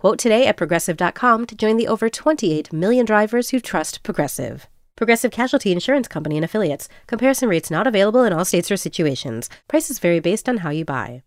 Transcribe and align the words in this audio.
Quote 0.00 0.18
today 0.18 0.46
at 0.46 0.56
progressive.com 0.56 1.44
to 1.44 1.54
join 1.54 1.76
the 1.76 1.86
over 1.86 2.08
28 2.08 2.72
million 2.72 3.04
drivers 3.04 3.50
who 3.50 3.60
trust 3.60 4.02
Progressive. 4.02 4.66
Progressive 4.96 5.30
Casualty 5.30 5.72
Insurance 5.72 6.08
Company 6.08 6.38
and 6.38 6.44
Affiliates. 6.46 6.88
Comparison 7.06 7.50
rates 7.50 7.70
not 7.70 7.86
available 7.86 8.24
in 8.24 8.32
all 8.32 8.46
states 8.46 8.70
or 8.70 8.78
situations. 8.78 9.50
Prices 9.68 9.98
vary 9.98 10.18
based 10.18 10.48
on 10.48 10.56
how 10.56 10.70
you 10.70 10.86
buy. 10.86 11.22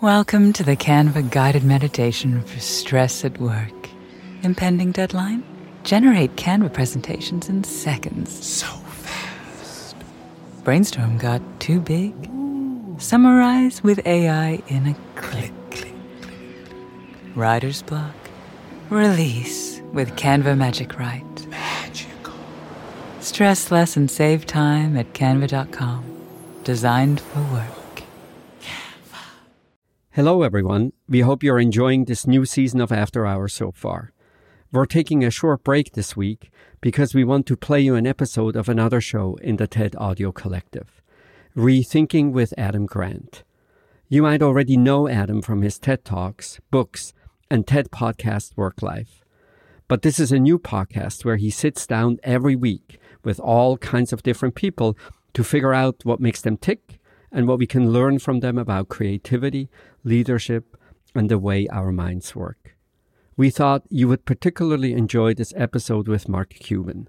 Welcome 0.00 0.54
to 0.54 0.62
the 0.62 0.74
Canva 0.74 1.30
guided 1.30 1.64
meditation 1.64 2.40
for 2.44 2.60
stress 2.60 3.26
at 3.26 3.38
work. 3.38 3.90
Impending 4.42 4.90
deadline? 4.90 5.44
Generate 5.84 6.34
Canva 6.36 6.72
presentations 6.72 7.50
in 7.50 7.62
seconds. 7.62 8.32
So 8.42 8.68
fast. 8.68 9.96
Brainstorm 10.64 11.18
got 11.18 11.42
too 11.60 11.82
big? 11.82 12.14
Summarize 12.96 13.84
with 13.84 14.00
AI 14.06 14.62
in 14.68 14.86
a 14.86 14.94
click. 15.20 15.52
Writer's 17.36 17.82
block? 17.82 18.14
Release 18.88 19.82
with 19.92 20.16
Canva 20.16 20.56
Magic 20.56 20.98
Write. 20.98 21.46
Magical. 21.48 22.32
Stress 23.20 23.70
less 23.70 23.94
and 23.94 24.10
save 24.10 24.46
time 24.46 24.96
at 24.96 25.12
canva.com. 25.12 26.02
Designed 26.64 27.20
for 27.20 27.42
work. 27.52 28.02
Hello, 30.12 30.42
everyone. 30.42 30.94
We 31.06 31.20
hope 31.20 31.42
you're 31.42 31.58
enjoying 31.58 32.06
this 32.06 32.26
new 32.26 32.46
season 32.46 32.80
of 32.80 32.90
After 32.90 33.26
Hours 33.26 33.52
so 33.52 33.70
far. 33.70 34.14
We're 34.72 34.86
taking 34.86 35.22
a 35.22 35.30
short 35.30 35.62
break 35.62 35.92
this 35.92 36.16
week 36.16 36.50
because 36.80 37.14
we 37.14 37.22
want 37.22 37.44
to 37.48 37.56
play 37.56 37.82
you 37.82 37.96
an 37.96 38.06
episode 38.06 38.56
of 38.56 38.66
another 38.66 39.02
show 39.02 39.34
in 39.42 39.56
the 39.56 39.66
TED 39.66 39.94
Audio 39.98 40.32
Collective 40.32 41.02
Rethinking 41.54 42.32
with 42.32 42.54
Adam 42.56 42.86
Grant. 42.86 43.42
You 44.08 44.22
might 44.22 44.40
already 44.40 44.78
know 44.78 45.06
Adam 45.06 45.42
from 45.42 45.60
his 45.60 45.78
TED 45.78 46.02
Talks, 46.04 46.60
books, 46.70 47.12
and 47.50 47.66
TED 47.66 47.90
Podcast 47.90 48.56
Work 48.56 48.82
Life. 48.82 49.22
But 49.88 50.02
this 50.02 50.18
is 50.18 50.32
a 50.32 50.38
new 50.38 50.58
podcast 50.58 51.24
where 51.24 51.36
he 51.36 51.50
sits 51.50 51.86
down 51.86 52.18
every 52.22 52.56
week 52.56 52.98
with 53.22 53.38
all 53.38 53.78
kinds 53.78 54.12
of 54.12 54.22
different 54.22 54.54
people 54.54 54.96
to 55.34 55.44
figure 55.44 55.74
out 55.74 56.04
what 56.04 56.20
makes 56.20 56.40
them 56.40 56.56
tick 56.56 56.98
and 57.30 57.46
what 57.46 57.58
we 57.58 57.66
can 57.66 57.92
learn 57.92 58.18
from 58.18 58.40
them 58.40 58.58
about 58.58 58.88
creativity, 58.88 59.68
leadership, 60.02 60.76
and 61.14 61.30
the 61.30 61.38
way 61.38 61.66
our 61.68 61.92
minds 61.92 62.34
work. 62.34 62.76
We 63.36 63.50
thought 63.50 63.82
you 63.90 64.08
would 64.08 64.24
particularly 64.24 64.92
enjoy 64.92 65.34
this 65.34 65.52
episode 65.56 66.08
with 66.08 66.28
Mark 66.28 66.50
Cuban. 66.50 67.08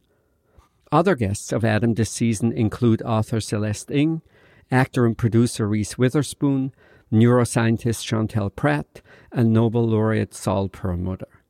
Other 0.91 1.15
guests 1.15 1.51
of 1.51 1.65
Adam 1.65 1.93
this 1.93 2.11
season 2.11 2.51
include 2.51 3.01
author 3.01 3.39
Celeste 3.39 3.91
Ng, 3.91 4.21
actor 4.69 5.05
and 5.05 5.17
producer 5.17 5.67
Reese 5.67 5.97
Witherspoon, 5.97 6.73
neuroscientist 7.11 8.03
Chantel 8.05 8.53
Prat, 8.53 9.01
and 9.31 9.53
Nobel 9.53 9.87
laureate 9.87 10.33
Saul 10.33 10.69
Perlmutter. 10.69 11.43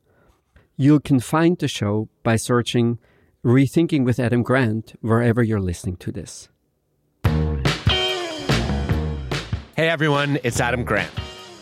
You 0.76 1.00
can 1.00 1.20
find 1.20 1.58
the 1.58 1.68
show 1.68 2.08
by 2.22 2.36
searching 2.36 2.98
Rethinking 3.44 4.04
with 4.04 4.20
Adam 4.20 4.42
Grant 4.42 4.94
wherever 5.00 5.42
you're 5.42 5.60
listening 5.60 5.96
to 5.96 6.12
this. 6.12 6.48
Hey 9.76 9.88
everyone, 9.88 10.38
it's 10.42 10.60
Adam 10.60 10.84
Grant. 10.84 11.10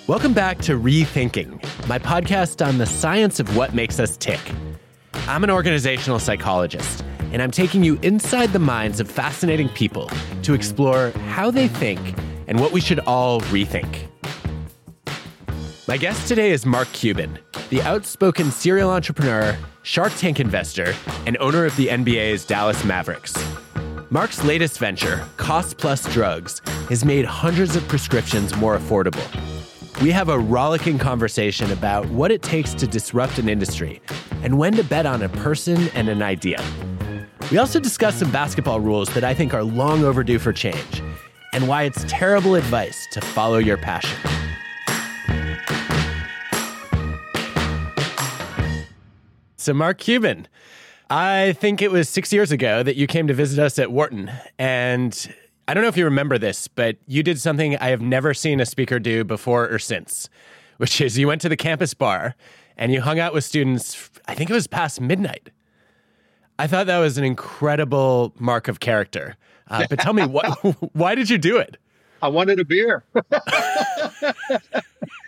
Welcome 0.07 0.33
back 0.33 0.59
to 0.61 0.79
Rethinking, 0.79 1.89
my 1.89 1.99
podcast 1.99 2.67
on 2.67 2.79
the 2.79 2.87
science 2.87 3.41
of 3.41 3.57
what 3.57 3.75
makes 3.75 3.99
us 3.99 4.17
tick. 4.17 4.41
I'm 5.27 5.43
an 5.45 5.51
organizational 5.51 6.19
psychologist, 6.19 7.05
and 7.33 7.43
I'm 7.43 7.51
taking 7.51 7.83
you 7.83 7.99
inside 8.03 8.53
the 8.53 8.59
minds 8.59 9.01
of 9.01 9.11
fascinating 9.11 9.69
people 9.71 10.11
to 10.43 10.55
explore 10.55 11.11
how 11.29 11.51
they 11.51 11.69
think 11.69 12.15
and 12.49 12.61
what 12.61 12.73
we 12.73 12.81
should 12.81 13.01
all 13.01 13.41
rethink. 13.43 14.09
My 15.89 15.97
guest 15.97 16.27
today 16.27 16.51
is 16.51 16.67
Mark 16.67 16.93
Cuban, 16.93 17.39
the 17.71 17.81
outspoken 17.83 18.51
serial 18.51 18.91
entrepreneur, 18.91 19.57
Shark 19.83 20.13
Tank 20.17 20.41
investor, 20.41 20.95
and 21.27 21.37
owner 21.39 21.65
of 21.65 21.77
the 21.77 21.87
NBA's 21.87 22.45
Dallas 22.45 22.85
Mavericks. 22.85 23.35
Mark's 24.11 24.43
latest 24.45 24.79
venture, 24.79 25.25
Cost 25.37 25.79
Plus 25.79 26.13
Drugs, 26.13 26.61
has 26.89 27.05
made 27.05 27.25
hundreds 27.25 27.77
of 27.77 27.87
prescriptions 27.87 28.57
more 28.57 28.77
affordable. 28.77 29.25
We 30.03 30.11
have 30.11 30.29
a 30.29 30.39
rollicking 30.39 30.99
conversation 30.99 31.71
about 31.71 32.07
what 32.07 32.31
it 32.31 32.43
takes 32.43 32.75
to 32.75 32.87
disrupt 32.87 33.39
an 33.39 33.49
industry 33.49 34.03
and 34.43 34.59
when 34.59 34.75
to 34.75 34.85
bet 34.85 35.07
on 35.07 35.23
a 35.23 35.29
person 35.29 35.89
and 35.95 36.09
an 36.09 36.21
idea. 36.23 36.63
We 37.51 37.59
also 37.59 37.79
discuss 37.79 38.17
some 38.17 38.31
basketball 38.31 38.81
rules 38.81 39.09
that 39.15 39.23
I 39.23 39.35
think 39.35 39.55
are 39.55 39.63
long 39.63 40.05
overdue 40.05 40.39
for 40.41 40.53
change 40.53 41.03
and 41.57 41.67
why 41.67 41.85
it's 41.85 42.05
terrible 42.07 42.55
advice 42.55 43.07
to 43.07 43.19
follow 43.19 43.57
your 43.57 43.79
passion. 43.79 44.19
So, 49.57 49.73
Mark 49.73 49.97
Cuban, 49.97 50.49
I 51.09 51.55
think 51.55 51.81
it 51.81 51.91
was 51.91 52.11
six 52.11 52.31
years 52.31 52.53
ago 52.53 52.83
that 52.83 52.97
you 52.97 53.07
came 53.07 53.27
to 53.29 53.33
visit 53.33 53.59
us 53.59 53.79
at 53.79 53.91
Wharton. 53.91 54.31
And 54.59 55.35
I 55.67 55.73
don't 55.73 55.83
know 55.83 55.89
if 55.89 55.97
you 55.97 56.05
remember 56.05 56.37
this, 56.37 56.69
but 56.69 56.99
you 57.07 57.23
did 57.23 57.41
something 57.41 57.75
I 57.79 57.89
have 57.89 58.03
never 58.03 58.35
seen 58.35 58.61
a 58.61 58.67
speaker 58.67 58.99
do 58.99 59.25
before 59.25 59.67
or 59.67 59.79
since, 59.79 60.29
which 60.77 61.01
is 61.01 61.17
you 61.17 61.27
went 61.27 61.41
to 61.41 61.49
the 61.49 61.57
campus 61.57 61.95
bar 61.95 62.35
and 62.77 62.93
you 62.93 63.01
hung 63.01 63.19
out 63.19 63.33
with 63.33 63.45
students, 63.45 64.11
I 64.29 64.35
think 64.35 64.51
it 64.51 64.53
was 64.53 64.67
past 64.67 65.01
midnight. 65.01 65.49
I 66.59 66.67
thought 66.67 66.87
that 66.87 66.99
was 66.99 67.17
an 67.17 67.25
incredible 67.25 68.35
mark 68.39 68.69
of 68.69 68.79
character. 68.79 69.37
Uh, 69.69 69.87
but 69.89 69.99
tell 69.99 70.13
me, 70.13 70.25
what, 70.25 70.47
why 70.95 71.15
did 71.15 71.31
you 71.31 71.39
do 71.39 71.59
it? 71.59 71.77
I 72.23 72.29
wanted 72.29 72.61
a 72.61 72.65
beer. 72.65 73.05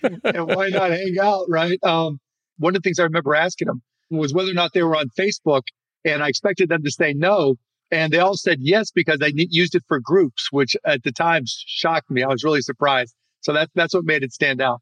and 0.03 0.47
why 0.47 0.69
not 0.69 0.91
hang 0.91 1.17
out, 1.21 1.45
right? 1.49 1.83
Um, 1.85 2.19
one 2.59 2.75
of 2.75 2.83
the 2.83 2.87
things 2.87 2.99
I 2.99 3.05
remember 3.05 3.35
asking 3.35 3.69
them 3.69 3.83
was 4.11 4.33
whether 4.33 4.51
or 4.51 4.55
not 4.55 4.73
they 4.73 4.83
were 4.83 4.97
on 4.97 5.09
Facebook. 5.11 5.63
And 6.05 6.23
I 6.23 6.29
expected 6.29 6.69
them 6.69 6.83
to 6.85 6.91
say 6.91 7.13
no. 7.13 7.57
And 7.91 8.13
they 8.13 8.19
all 8.19 8.37
said 8.37 8.59
yes 8.61 8.91
because 8.91 9.19
they 9.19 9.33
used 9.35 9.75
it 9.75 9.83
for 9.89 9.99
groups, 10.01 10.53
which 10.53 10.77
at 10.85 11.03
the 11.03 11.13
time 11.13 11.45
shocked 11.47 12.11
me. 12.11 12.23
I 12.23 12.29
was 12.29 12.45
really 12.45 12.61
surprised. 12.61 13.15
So 13.41 13.53
that, 13.53 13.71
that's 13.75 13.95
what 13.95 14.05
made 14.05 14.23
it 14.23 14.33
stand 14.33 14.61
out. 14.61 14.81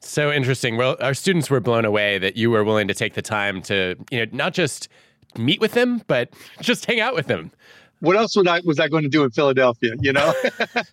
So 0.00 0.30
interesting. 0.30 0.76
Well, 0.76 0.96
our 1.00 1.14
students 1.14 1.50
were 1.50 1.60
blown 1.60 1.84
away 1.84 2.18
that 2.18 2.36
you 2.36 2.50
were 2.50 2.62
willing 2.62 2.86
to 2.88 2.94
take 2.94 3.14
the 3.14 3.22
time 3.22 3.62
to, 3.62 3.96
you 4.10 4.18
know, 4.24 4.26
not 4.32 4.52
just 4.52 4.88
meet 5.36 5.60
with 5.60 5.72
them, 5.72 6.02
but 6.06 6.32
just 6.60 6.86
hang 6.86 7.00
out 7.00 7.14
with 7.14 7.26
them 7.26 7.50
what 8.00 8.16
else 8.16 8.36
would 8.36 8.46
I 8.46 8.60
was 8.64 8.78
I 8.78 8.88
going 8.88 9.04
to 9.04 9.08
do 9.08 9.24
in 9.24 9.30
Philadelphia? 9.30 9.94
You 10.00 10.12
know. 10.12 10.34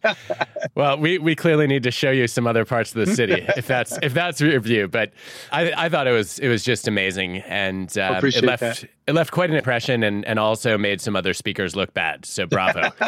well, 0.75 0.97
we, 0.97 1.17
we 1.17 1.35
clearly 1.35 1.67
need 1.67 1.83
to 1.83 1.91
show 1.91 2.11
you 2.11 2.27
some 2.27 2.47
other 2.47 2.63
parts 2.65 2.95
of 2.95 3.05
the 3.05 3.13
city 3.13 3.45
if 3.57 3.67
that's 3.67 3.97
if 4.01 4.13
that's 4.13 4.39
your 4.39 4.59
view. 4.59 4.87
But 4.87 5.11
I, 5.51 5.73
I 5.73 5.89
thought 5.89 6.07
it 6.07 6.11
was 6.11 6.39
it 6.39 6.47
was 6.47 6.63
just 6.63 6.87
amazing, 6.87 7.37
and 7.37 7.95
uh, 7.97 8.21
it 8.23 8.43
left 8.43 8.61
that. 8.61 8.83
it 9.07 9.13
left 9.13 9.31
quite 9.31 9.49
an 9.49 9.57
impression, 9.57 10.03
and 10.03 10.25
and 10.25 10.39
also 10.39 10.77
made 10.77 11.01
some 11.01 11.15
other 11.15 11.33
speakers 11.33 11.75
look 11.75 11.93
bad. 11.93 12.25
So 12.25 12.45
bravo. 12.45 12.91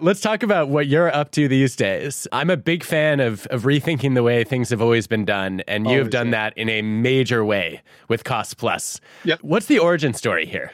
Let's 0.00 0.20
talk 0.20 0.42
about 0.42 0.68
what 0.68 0.86
you're 0.86 1.14
up 1.14 1.30
to 1.32 1.48
these 1.48 1.74
days. 1.74 2.26
I'm 2.32 2.50
a 2.50 2.56
big 2.56 2.84
fan 2.84 3.20
of 3.20 3.46
of 3.46 3.62
rethinking 3.62 4.14
the 4.14 4.22
way 4.22 4.44
things 4.44 4.70
have 4.70 4.82
always 4.82 5.06
been 5.06 5.24
done, 5.24 5.62
and 5.66 5.88
you 5.88 5.98
have 5.98 6.10
done 6.10 6.30
that 6.30 6.56
in 6.56 6.68
a 6.68 6.82
major 6.82 7.44
way 7.44 7.82
with 8.08 8.24
Cost 8.24 8.58
Plus. 8.58 9.00
Yep. 9.24 9.40
What's 9.42 9.66
the 9.66 9.78
origin 9.78 10.12
story 10.12 10.44
here? 10.44 10.72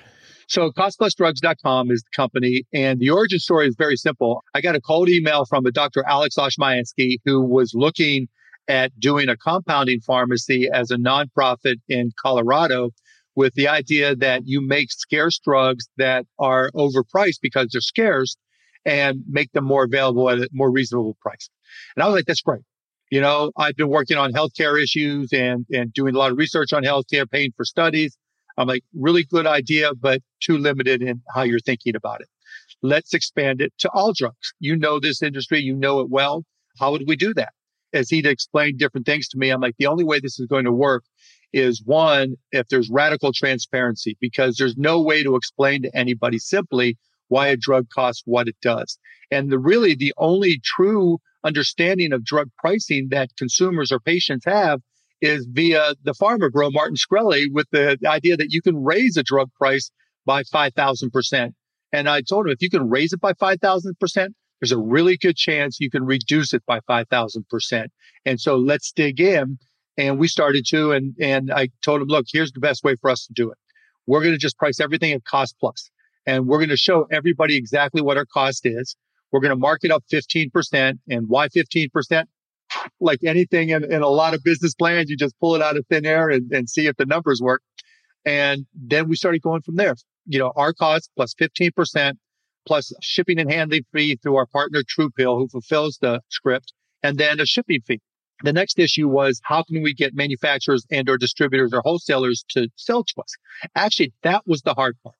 So 0.50 0.72
costplusdrugs.com 0.72 1.92
is 1.92 2.02
the 2.02 2.10
company. 2.14 2.64
And 2.74 2.98
the 2.98 3.10
origin 3.10 3.38
story 3.38 3.68
is 3.68 3.76
very 3.78 3.96
simple. 3.96 4.42
I 4.52 4.60
got 4.60 4.74
a 4.74 4.80
cold 4.80 5.08
email 5.08 5.44
from 5.44 5.64
a 5.64 5.70
Dr. 5.70 6.04
Alex 6.08 6.34
Oshmyansky 6.36 7.18
who 7.24 7.40
was 7.40 7.72
looking 7.72 8.26
at 8.66 8.90
doing 8.98 9.28
a 9.28 9.36
compounding 9.36 10.00
pharmacy 10.00 10.68
as 10.72 10.90
a 10.90 10.96
nonprofit 10.96 11.76
in 11.88 12.10
Colorado 12.20 12.90
with 13.36 13.54
the 13.54 13.68
idea 13.68 14.16
that 14.16 14.42
you 14.44 14.60
make 14.60 14.90
scarce 14.90 15.38
drugs 15.38 15.88
that 15.98 16.26
are 16.40 16.70
overpriced 16.74 17.38
because 17.40 17.68
they're 17.70 17.80
scarce 17.80 18.36
and 18.84 19.22
make 19.28 19.52
them 19.52 19.64
more 19.64 19.84
available 19.84 20.28
at 20.30 20.38
a 20.38 20.48
more 20.52 20.72
reasonable 20.72 21.16
price. 21.22 21.48
And 21.94 22.02
I 22.02 22.06
was 22.08 22.16
like, 22.16 22.24
that's 22.24 22.42
great. 22.42 22.62
You 23.12 23.20
know, 23.20 23.52
I've 23.56 23.76
been 23.76 23.88
working 23.88 24.16
on 24.16 24.32
healthcare 24.32 24.82
issues 24.82 25.32
and, 25.32 25.64
and 25.70 25.92
doing 25.92 26.16
a 26.16 26.18
lot 26.18 26.32
of 26.32 26.38
research 26.38 26.72
on 26.72 26.82
healthcare, 26.82 27.30
paying 27.30 27.52
for 27.56 27.64
studies. 27.64 28.16
I'm 28.60 28.68
like, 28.68 28.84
really 28.94 29.24
good 29.24 29.46
idea, 29.46 29.94
but 29.94 30.20
too 30.40 30.58
limited 30.58 31.02
in 31.02 31.22
how 31.34 31.42
you're 31.42 31.60
thinking 31.60 31.96
about 31.96 32.20
it. 32.20 32.28
Let's 32.82 33.14
expand 33.14 33.62
it 33.62 33.72
to 33.78 33.90
all 33.90 34.12
drugs. 34.12 34.52
You 34.60 34.76
know 34.76 35.00
this 35.00 35.22
industry, 35.22 35.60
you 35.60 35.74
know 35.74 36.00
it 36.00 36.10
well. 36.10 36.44
How 36.78 36.92
would 36.92 37.04
we 37.06 37.16
do 37.16 37.32
that? 37.34 37.54
As 37.94 38.10
he'd 38.10 38.26
explained 38.26 38.78
different 38.78 39.06
things 39.06 39.28
to 39.28 39.38
me, 39.38 39.48
I'm 39.48 39.62
like, 39.62 39.76
the 39.78 39.86
only 39.86 40.04
way 40.04 40.20
this 40.20 40.38
is 40.38 40.46
going 40.46 40.66
to 40.66 40.72
work 40.72 41.04
is 41.54 41.82
one, 41.84 42.36
if 42.52 42.68
there's 42.68 42.90
radical 42.90 43.32
transparency, 43.32 44.18
because 44.20 44.56
there's 44.56 44.76
no 44.76 45.00
way 45.00 45.22
to 45.22 45.36
explain 45.36 45.82
to 45.82 45.96
anybody 45.96 46.38
simply 46.38 46.98
why 47.28 47.48
a 47.48 47.56
drug 47.56 47.88
costs 47.88 48.22
what 48.26 48.46
it 48.46 48.56
does. 48.60 48.98
And 49.30 49.50
the 49.50 49.58
really 49.58 49.94
the 49.94 50.12
only 50.18 50.60
true 50.62 51.18
understanding 51.44 52.12
of 52.12 52.24
drug 52.24 52.50
pricing 52.58 53.08
that 53.10 53.30
consumers 53.38 53.90
or 53.90 54.00
patients 54.00 54.44
have 54.44 54.80
is 55.20 55.46
via 55.50 55.94
the 56.02 56.14
Pharma 56.14 56.50
Bro, 56.50 56.70
Martin 56.70 56.96
Shkreli, 56.96 57.46
with 57.52 57.66
the 57.70 57.98
idea 58.06 58.36
that 58.36 58.50
you 58.50 58.62
can 58.62 58.82
raise 58.82 59.16
a 59.16 59.22
drug 59.22 59.52
price 59.54 59.90
by 60.26 60.42
5,000%. 60.42 61.52
And 61.92 62.08
I 62.08 62.22
told 62.22 62.46
him, 62.46 62.52
if 62.52 62.62
you 62.62 62.70
can 62.70 62.88
raise 62.88 63.12
it 63.12 63.20
by 63.20 63.32
5,000%, 63.32 64.28
there's 64.60 64.72
a 64.72 64.78
really 64.78 65.16
good 65.16 65.36
chance 65.36 65.80
you 65.80 65.90
can 65.90 66.04
reduce 66.04 66.52
it 66.52 66.62
by 66.66 66.80
5,000%. 66.80 67.86
And 68.24 68.40
so 68.40 68.56
let's 68.56 68.92
dig 68.92 69.20
in. 69.20 69.58
And 69.96 70.18
we 70.18 70.28
started 70.28 70.64
to, 70.68 70.92
and, 70.92 71.14
and 71.20 71.52
I 71.52 71.68
told 71.84 72.00
him, 72.00 72.08
look, 72.08 72.26
here's 72.30 72.52
the 72.52 72.60
best 72.60 72.84
way 72.84 72.94
for 73.00 73.10
us 73.10 73.26
to 73.26 73.32
do 73.34 73.50
it. 73.50 73.58
We're 74.06 74.20
going 74.20 74.32
to 74.32 74.38
just 74.38 74.56
price 74.56 74.80
everything 74.80 75.12
at 75.12 75.24
cost 75.24 75.56
plus, 75.60 75.90
And 76.26 76.46
we're 76.46 76.58
going 76.58 76.70
to 76.70 76.76
show 76.76 77.06
everybody 77.10 77.56
exactly 77.56 78.00
what 78.00 78.16
our 78.16 78.26
cost 78.26 78.62
is. 78.64 78.96
We're 79.32 79.40
going 79.40 79.50
to 79.50 79.56
mark 79.56 79.80
it 79.82 79.90
up 79.90 80.04
15%. 80.12 80.98
And 81.08 81.28
why 81.28 81.48
15%? 81.48 82.24
Like 83.00 83.20
anything 83.24 83.70
in, 83.70 83.84
in 83.90 84.02
a 84.02 84.08
lot 84.08 84.34
of 84.34 84.42
business 84.44 84.74
plans, 84.74 85.10
you 85.10 85.16
just 85.16 85.38
pull 85.40 85.54
it 85.54 85.62
out 85.62 85.76
of 85.76 85.86
thin 85.88 86.06
air 86.06 86.28
and, 86.28 86.50
and 86.52 86.68
see 86.68 86.86
if 86.86 86.96
the 86.96 87.06
numbers 87.06 87.40
work. 87.42 87.62
And 88.24 88.66
then 88.74 89.08
we 89.08 89.16
started 89.16 89.42
going 89.42 89.62
from 89.62 89.76
there. 89.76 89.94
You 90.26 90.38
know, 90.38 90.52
our 90.56 90.72
cost 90.72 91.10
plus 91.16 91.34
15% 91.34 92.14
plus 92.66 92.92
shipping 93.00 93.38
and 93.38 93.50
handling 93.50 93.82
fee 93.92 94.18
through 94.22 94.36
our 94.36 94.46
partner 94.46 94.82
TruePill, 94.82 95.38
who 95.38 95.48
fulfills 95.48 95.98
the 96.00 96.20
script, 96.28 96.72
and 97.02 97.18
then 97.18 97.40
a 97.40 97.46
shipping 97.46 97.80
fee. 97.86 98.00
The 98.42 98.52
next 98.52 98.78
issue 98.78 99.08
was 99.08 99.40
how 99.44 99.62
can 99.62 99.82
we 99.82 99.92
get 99.92 100.14
manufacturers 100.14 100.86
and 100.90 101.08
or 101.08 101.18
distributors 101.18 101.72
or 101.72 101.82
wholesalers 101.82 102.44
to 102.50 102.68
sell 102.76 103.04
to 103.04 103.20
us? 103.20 103.34
Actually, 103.74 104.12
that 104.22 104.42
was 104.46 104.62
the 104.62 104.74
hard 104.74 104.96
part 105.02 105.16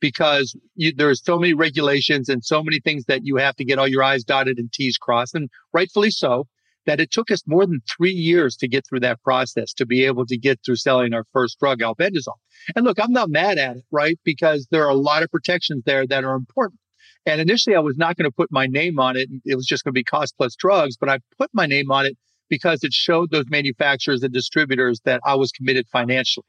because 0.00 0.56
you, 0.74 0.92
there's 0.94 1.24
so 1.24 1.38
many 1.38 1.52
regulations 1.52 2.28
and 2.28 2.44
so 2.44 2.62
many 2.62 2.80
things 2.80 3.04
that 3.06 3.24
you 3.24 3.36
have 3.36 3.56
to 3.56 3.64
get 3.64 3.78
all 3.78 3.88
your 3.88 4.02
I's 4.02 4.24
dotted 4.24 4.58
and 4.58 4.72
T's 4.72 4.96
crossed, 4.98 5.34
and 5.34 5.48
rightfully 5.72 6.10
so, 6.10 6.46
that 6.86 7.00
it 7.00 7.10
took 7.10 7.30
us 7.30 7.42
more 7.46 7.66
than 7.66 7.80
three 7.96 8.12
years 8.12 8.56
to 8.56 8.68
get 8.68 8.86
through 8.88 9.00
that 9.00 9.22
process 9.22 9.72
to 9.74 9.86
be 9.86 10.04
able 10.04 10.26
to 10.26 10.36
get 10.36 10.58
through 10.64 10.76
selling 10.76 11.12
our 11.12 11.24
first 11.32 11.58
drug, 11.60 11.80
albendazole. 11.80 12.38
And 12.74 12.84
look, 12.84 12.98
I'm 12.98 13.12
not 13.12 13.30
mad 13.30 13.58
at 13.58 13.76
it, 13.76 13.84
right? 13.90 14.18
Because 14.24 14.66
there 14.70 14.84
are 14.84 14.90
a 14.90 14.94
lot 14.94 15.22
of 15.22 15.30
protections 15.30 15.82
there 15.84 16.06
that 16.06 16.24
are 16.24 16.34
important. 16.34 16.80
And 17.26 17.40
initially, 17.40 17.76
I 17.76 17.80
was 17.80 17.98
not 17.98 18.16
going 18.16 18.30
to 18.30 18.34
put 18.34 18.50
my 18.50 18.66
name 18.66 18.98
on 18.98 19.16
it. 19.16 19.28
It 19.44 19.54
was 19.54 19.66
just 19.66 19.84
going 19.84 19.92
to 19.92 19.98
be 19.98 20.04
cost 20.04 20.34
plus 20.38 20.56
drugs, 20.56 20.96
but 20.96 21.08
I 21.08 21.18
put 21.38 21.50
my 21.52 21.66
name 21.66 21.90
on 21.90 22.06
it 22.06 22.16
because 22.48 22.82
it 22.82 22.92
showed 22.92 23.30
those 23.30 23.44
manufacturers 23.48 24.22
and 24.22 24.32
distributors 24.32 25.00
that 25.04 25.20
I 25.24 25.34
was 25.34 25.52
committed 25.52 25.86
financially 25.92 26.46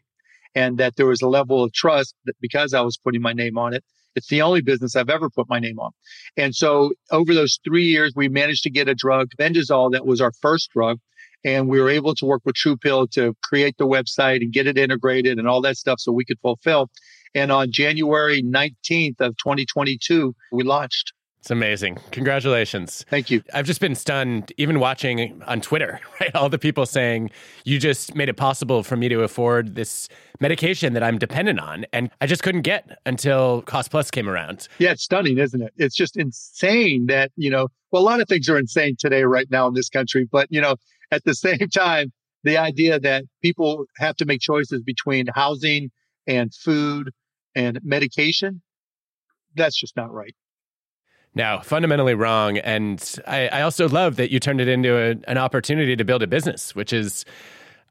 and 0.55 0.77
that 0.77 0.95
there 0.95 1.05
was 1.05 1.21
a 1.21 1.27
level 1.27 1.63
of 1.63 1.73
trust 1.73 2.15
that 2.25 2.35
because 2.41 2.73
I 2.73 2.81
was 2.81 2.97
putting 2.97 3.21
my 3.21 3.33
name 3.33 3.57
on 3.57 3.73
it. 3.73 3.83
It's 4.15 4.27
the 4.27 4.41
only 4.41 4.61
business 4.61 4.95
I've 4.95 5.09
ever 5.09 5.29
put 5.29 5.49
my 5.49 5.59
name 5.59 5.79
on. 5.79 5.91
And 6.37 6.55
so 6.55 6.93
over 7.11 7.33
those 7.33 7.59
three 7.63 7.85
years, 7.85 8.13
we 8.15 8.29
managed 8.29 8.63
to 8.63 8.69
get 8.69 8.87
a 8.87 8.95
drug, 8.95 9.29
Bendazole, 9.39 9.91
that 9.93 10.05
was 10.05 10.21
our 10.21 10.31
first 10.41 10.71
drug. 10.71 10.99
And 11.43 11.67
we 11.67 11.81
were 11.81 11.89
able 11.89 12.13
to 12.15 12.25
work 12.25 12.43
with 12.45 12.55
TruePill 12.55 13.09
to 13.11 13.35
create 13.43 13.77
the 13.77 13.87
website 13.87 14.41
and 14.41 14.53
get 14.53 14.67
it 14.67 14.77
integrated 14.77 15.39
and 15.39 15.47
all 15.47 15.61
that 15.61 15.77
stuff 15.77 15.99
so 15.99 16.11
we 16.11 16.25
could 16.25 16.39
fulfill. 16.39 16.91
And 17.33 17.51
on 17.51 17.71
January 17.71 18.43
19th 18.43 19.19
of 19.21 19.37
2022, 19.37 20.35
we 20.51 20.63
launched. 20.63 21.13
It's 21.41 21.49
amazing. 21.49 21.97
Congratulations. 22.11 23.03
Thank 23.09 23.31
you. 23.31 23.41
I've 23.51 23.65
just 23.65 23.81
been 23.81 23.95
stunned, 23.95 24.53
even 24.57 24.79
watching 24.79 25.41
on 25.47 25.59
Twitter, 25.59 25.99
right? 26.21 26.29
All 26.35 26.49
the 26.49 26.59
people 26.59 26.85
saying, 26.85 27.31
you 27.65 27.79
just 27.79 28.13
made 28.13 28.29
it 28.29 28.37
possible 28.37 28.83
for 28.83 28.95
me 28.95 29.09
to 29.09 29.23
afford 29.23 29.73
this 29.73 30.07
medication 30.39 30.93
that 30.93 31.01
I'm 31.01 31.17
dependent 31.17 31.59
on. 31.59 31.87
And 31.91 32.11
I 32.21 32.27
just 32.27 32.43
couldn't 32.43 32.61
get 32.61 32.99
until 33.07 33.63
Cost 33.63 33.89
Plus 33.89 34.11
came 34.11 34.29
around. 34.29 34.67
Yeah, 34.77 34.91
it's 34.91 35.01
stunning, 35.01 35.39
isn't 35.39 35.59
it? 35.59 35.73
It's 35.77 35.95
just 35.95 36.15
insane 36.15 37.07
that, 37.07 37.31
you 37.35 37.49
know, 37.49 37.69
well, 37.91 38.03
a 38.03 38.05
lot 38.05 38.21
of 38.21 38.27
things 38.27 38.47
are 38.47 38.59
insane 38.59 38.95
today, 38.99 39.23
right 39.23 39.49
now 39.49 39.65
in 39.65 39.73
this 39.73 39.89
country. 39.89 40.29
But, 40.31 40.45
you 40.51 40.61
know, 40.61 40.75
at 41.11 41.23
the 41.23 41.33
same 41.47 41.69
time, 41.73 42.13
the 42.43 42.57
idea 42.57 42.99
that 42.99 43.23
people 43.41 43.85
have 43.97 44.15
to 44.17 44.25
make 44.25 44.41
choices 44.41 44.83
between 44.83 45.25
housing 45.33 45.89
and 46.27 46.53
food 46.53 47.09
and 47.55 47.79
medication, 47.83 48.61
that's 49.55 49.75
just 49.75 49.97
not 49.97 50.13
right. 50.13 50.35
Now, 51.33 51.61
fundamentally 51.61 52.13
wrong. 52.13 52.57
And 52.57 53.15
I, 53.25 53.47
I 53.47 53.61
also 53.61 53.87
love 53.87 54.17
that 54.17 54.31
you 54.31 54.39
turned 54.39 54.59
it 54.59 54.67
into 54.67 54.97
a, 54.97 55.15
an 55.29 55.37
opportunity 55.37 55.95
to 55.95 56.03
build 56.03 56.21
a 56.23 56.27
business, 56.27 56.75
which 56.75 56.91
is 56.91 57.25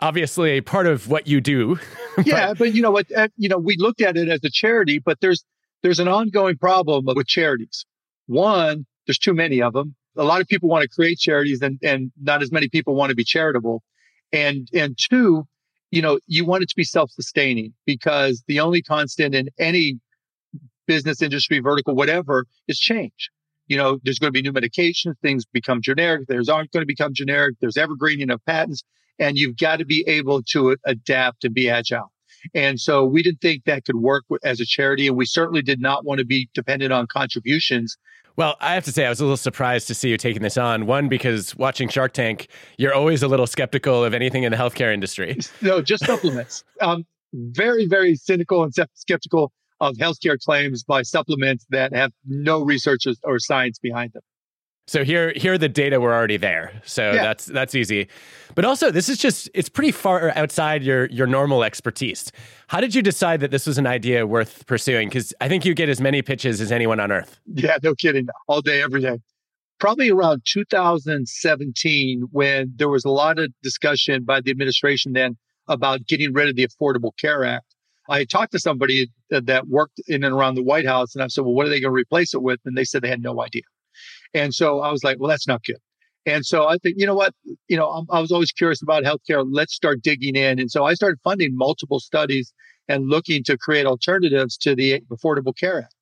obviously 0.00 0.52
a 0.52 0.60
part 0.60 0.86
of 0.86 1.08
what 1.08 1.26
you 1.26 1.40
do. 1.40 1.78
but, 2.16 2.26
yeah, 2.26 2.54
but 2.54 2.74
you 2.74 2.82
know 2.82 2.90
what? 2.90 3.06
Uh, 3.14 3.28
you 3.36 3.48
know, 3.48 3.58
we 3.58 3.76
looked 3.78 4.02
at 4.02 4.16
it 4.16 4.28
as 4.28 4.40
a 4.44 4.50
charity, 4.50 4.98
but 4.98 5.20
there's 5.20 5.44
there's 5.82 5.98
an 5.98 6.08
ongoing 6.08 6.56
problem 6.56 7.06
with 7.06 7.26
charities. 7.26 7.86
One, 8.26 8.86
there's 9.06 9.18
too 9.18 9.32
many 9.32 9.62
of 9.62 9.72
them. 9.72 9.94
A 10.16 10.24
lot 10.24 10.42
of 10.42 10.46
people 10.46 10.68
want 10.68 10.82
to 10.82 10.88
create 10.88 11.18
charities, 11.18 11.62
and 11.62 11.78
and 11.82 12.12
not 12.20 12.42
as 12.42 12.52
many 12.52 12.68
people 12.68 12.94
want 12.94 13.10
to 13.10 13.16
be 13.16 13.24
charitable. 13.24 13.82
And 14.32 14.68
and 14.74 14.98
two, 14.98 15.44
you 15.90 16.02
know, 16.02 16.18
you 16.26 16.44
want 16.44 16.62
it 16.62 16.68
to 16.68 16.76
be 16.76 16.84
self-sustaining 16.84 17.72
because 17.86 18.44
the 18.46 18.60
only 18.60 18.82
constant 18.82 19.34
in 19.34 19.48
any 19.58 19.98
business 20.90 21.22
industry 21.22 21.60
vertical, 21.60 21.94
whatever, 21.94 22.46
is 22.66 22.76
change. 22.76 23.30
You 23.68 23.76
know, 23.76 24.00
there's 24.02 24.18
going 24.18 24.32
to 24.32 24.32
be 24.32 24.42
new 24.42 24.52
medications, 24.52 25.14
things 25.22 25.44
become 25.44 25.80
generic, 25.80 26.26
there's 26.26 26.48
aren't 26.48 26.72
going 26.72 26.82
to 26.82 26.86
become 26.86 27.14
generic, 27.14 27.54
there's 27.60 27.76
evergreening 27.76 28.28
of 28.30 28.44
patents, 28.44 28.82
and 29.16 29.38
you've 29.38 29.56
got 29.56 29.76
to 29.76 29.84
be 29.84 30.02
able 30.08 30.42
to 30.54 30.76
adapt 30.84 31.44
and 31.44 31.54
be 31.54 31.70
agile. 31.70 32.10
And 32.56 32.80
so 32.80 33.04
we 33.04 33.22
didn't 33.22 33.40
think 33.40 33.66
that 33.66 33.84
could 33.84 33.94
work 33.94 34.24
as 34.42 34.58
a 34.58 34.64
charity, 34.64 35.06
and 35.06 35.16
we 35.16 35.26
certainly 35.26 35.62
did 35.62 35.80
not 35.80 36.04
want 36.04 36.18
to 36.18 36.24
be 36.24 36.48
dependent 36.54 36.92
on 36.92 37.06
contributions 37.06 37.96
well, 38.36 38.56
I 38.60 38.72
have 38.74 38.84
to 38.84 38.92
say, 38.92 39.04
I 39.04 39.10
was 39.10 39.20
a 39.20 39.24
little 39.24 39.36
surprised 39.36 39.86
to 39.88 39.94
see 39.94 40.08
you 40.08 40.16
taking 40.16 40.40
this 40.40 40.56
on. 40.56 40.86
One, 40.86 41.08
because 41.08 41.54
watching 41.56 41.90
Shark 41.90 42.12
Tank, 42.12 42.48
you're 42.78 42.94
always 42.94 43.22
a 43.22 43.28
little 43.28 43.46
skeptical 43.46 44.02
of 44.02 44.14
anything 44.14 44.44
in 44.44 44.52
the 44.52 44.56
healthcare 44.56 44.94
industry. 44.94 45.36
No, 45.60 45.82
just 45.82 46.06
supplements. 46.06 46.64
um, 46.80 47.04
very, 47.34 47.86
very 47.86 48.14
cynical 48.14 48.62
and 48.62 48.72
skeptical 48.94 49.52
of 49.80 49.96
healthcare 49.96 50.38
claims 50.38 50.84
by 50.84 51.02
supplements 51.02 51.66
that 51.70 51.94
have 51.94 52.12
no 52.26 52.62
research 52.62 53.04
or 53.24 53.38
science 53.38 53.78
behind 53.78 54.12
them. 54.12 54.22
So 54.90 55.04
here, 55.04 55.32
here 55.36 55.56
the 55.56 55.68
data 55.68 56.00
were 56.00 56.12
already 56.12 56.36
there. 56.36 56.72
So 56.84 57.12
yeah. 57.12 57.22
that's 57.22 57.46
that's 57.46 57.76
easy. 57.76 58.08
But 58.56 58.64
also, 58.64 58.90
this 58.90 59.08
is 59.08 59.18
just 59.18 59.48
it's 59.54 59.68
pretty 59.68 59.92
far 59.92 60.32
outside 60.34 60.82
your 60.82 61.06
your 61.06 61.28
normal 61.28 61.62
expertise. 61.62 62.32
How 62.66 62.80
did 62.80 62.92
you 62.92 63.00
decide 63.00 63.38
that 63.38 63.52
this 63.52 63.68
was 63.68 63.78
an 63.78 63.86
idea 63.86 64.26
worth 64.26 64.66
pursuing? 64.66 65.08
Because 65.08 65.32
I 65.40 65.48
think 65.48 65.64
you 65.64 65.74
get 65.74 65.88
as 65.88 66.00
many 66.00 66.22
pitches 66.22 66.60
as 66.60 66.72
anyone 66.72 66.98
on 66.98 67.12
earth. 67.12 67.38
Yeah, 67.46 67.76
no 67.84 67.94
kidding. 67.94 68.26
All 68.48 68.62
day, 68.62 68.82
every 68.82 69.00
day. 69.00 69.20
Probably 69.78 70.10
around 70.10 70.42
2017, 70.46 72.22
when 72.32 72.72
there 72.74 72.88
was 72.88 73.04
a 73.04 73.10
lot 73.10 73.38
of 73.38 73.52
discussion 73.62 74.24
by 74.24 74.40
the 74.40 74.50
administration 74.50 75.12
then 75.12 75.36
about 75.68 76.04
getting 76.08 76.32
rid 76.32 76.48
of 76.48 76.56
the 76.56 76.66
Affordable 76.66 77.12
Care 77.16 77.44
Act. 77.44 77.76
I 78.08 78.24
talked 78.24 78.50
to 78.52 78.58
somebody 78.58 79.08
that 79.30 79.68
worked 79.68 80.00
in 80.08 80.24
and 80.24 80.34
around 80.34 80.56
the 80.56 80.62
White 80.62 80.86
House, 80.86 81.14
and 81.14 81.22
I 81.22 81.28
said, 81.28 81.44
"Well, 81.44 81.54
what 81.54 81.66
are 81.66 81.70
they 81.70 81.80
going 81.80 81.92
to 81.92 82.00
replace 82.00 82.34
it 82.34 82.42
with?" 82.42 82.60
And 82.64 82.76
they 82.76 82.84
said 82.84 83.02
they 83.02 83.08
had 83.08 83.22
no 83.22 83.42
idea. 83.42 83.62
And 84.34 84.54
so 84.54 84.80
I 84.80 84.90
was 84.92 85.02
like, 85.04 85.18
well, 85.18 85.28
that's 85.28 85.48
not 85.48 85.64
good. 85.64 85.78
And 86.26 86.44
so 86.44 86.68
I 86.68 86.76
think, 86.78 86.96
you 86.98 87.06
know 87.06 87.14
what, 87.14 87.34
you 87.68 87.76
know, 87.76 87.88
I'm, 87.88 88.06
i 88.10 88.20
was 88.20 88.30
always 88.30 88.52
curious 88.52 88.82
about 88.82 89.04
healthcare. 89.04 89.44
Let's 89.50 89.74
start 89.74 90.02
digging 90.02 90.36
in. 90.36 90.58
And 90.58 90.70
so 90.70 90.84
I 90.84 90.94
started 90.94 91.18
funding 91.24 91.56
multiple 91.56 91.98
studies 91.98 92.52
and 92.88 93.08
looking 93.08 93.42
to 93.44 93.56
create 93.56 93.86
alternatives 93.86 94.56
to 94.58 94.74
the 94.74 95.02
Affordable 95.10 95.56
Care 95.56 95.82
Act 95.82 95.94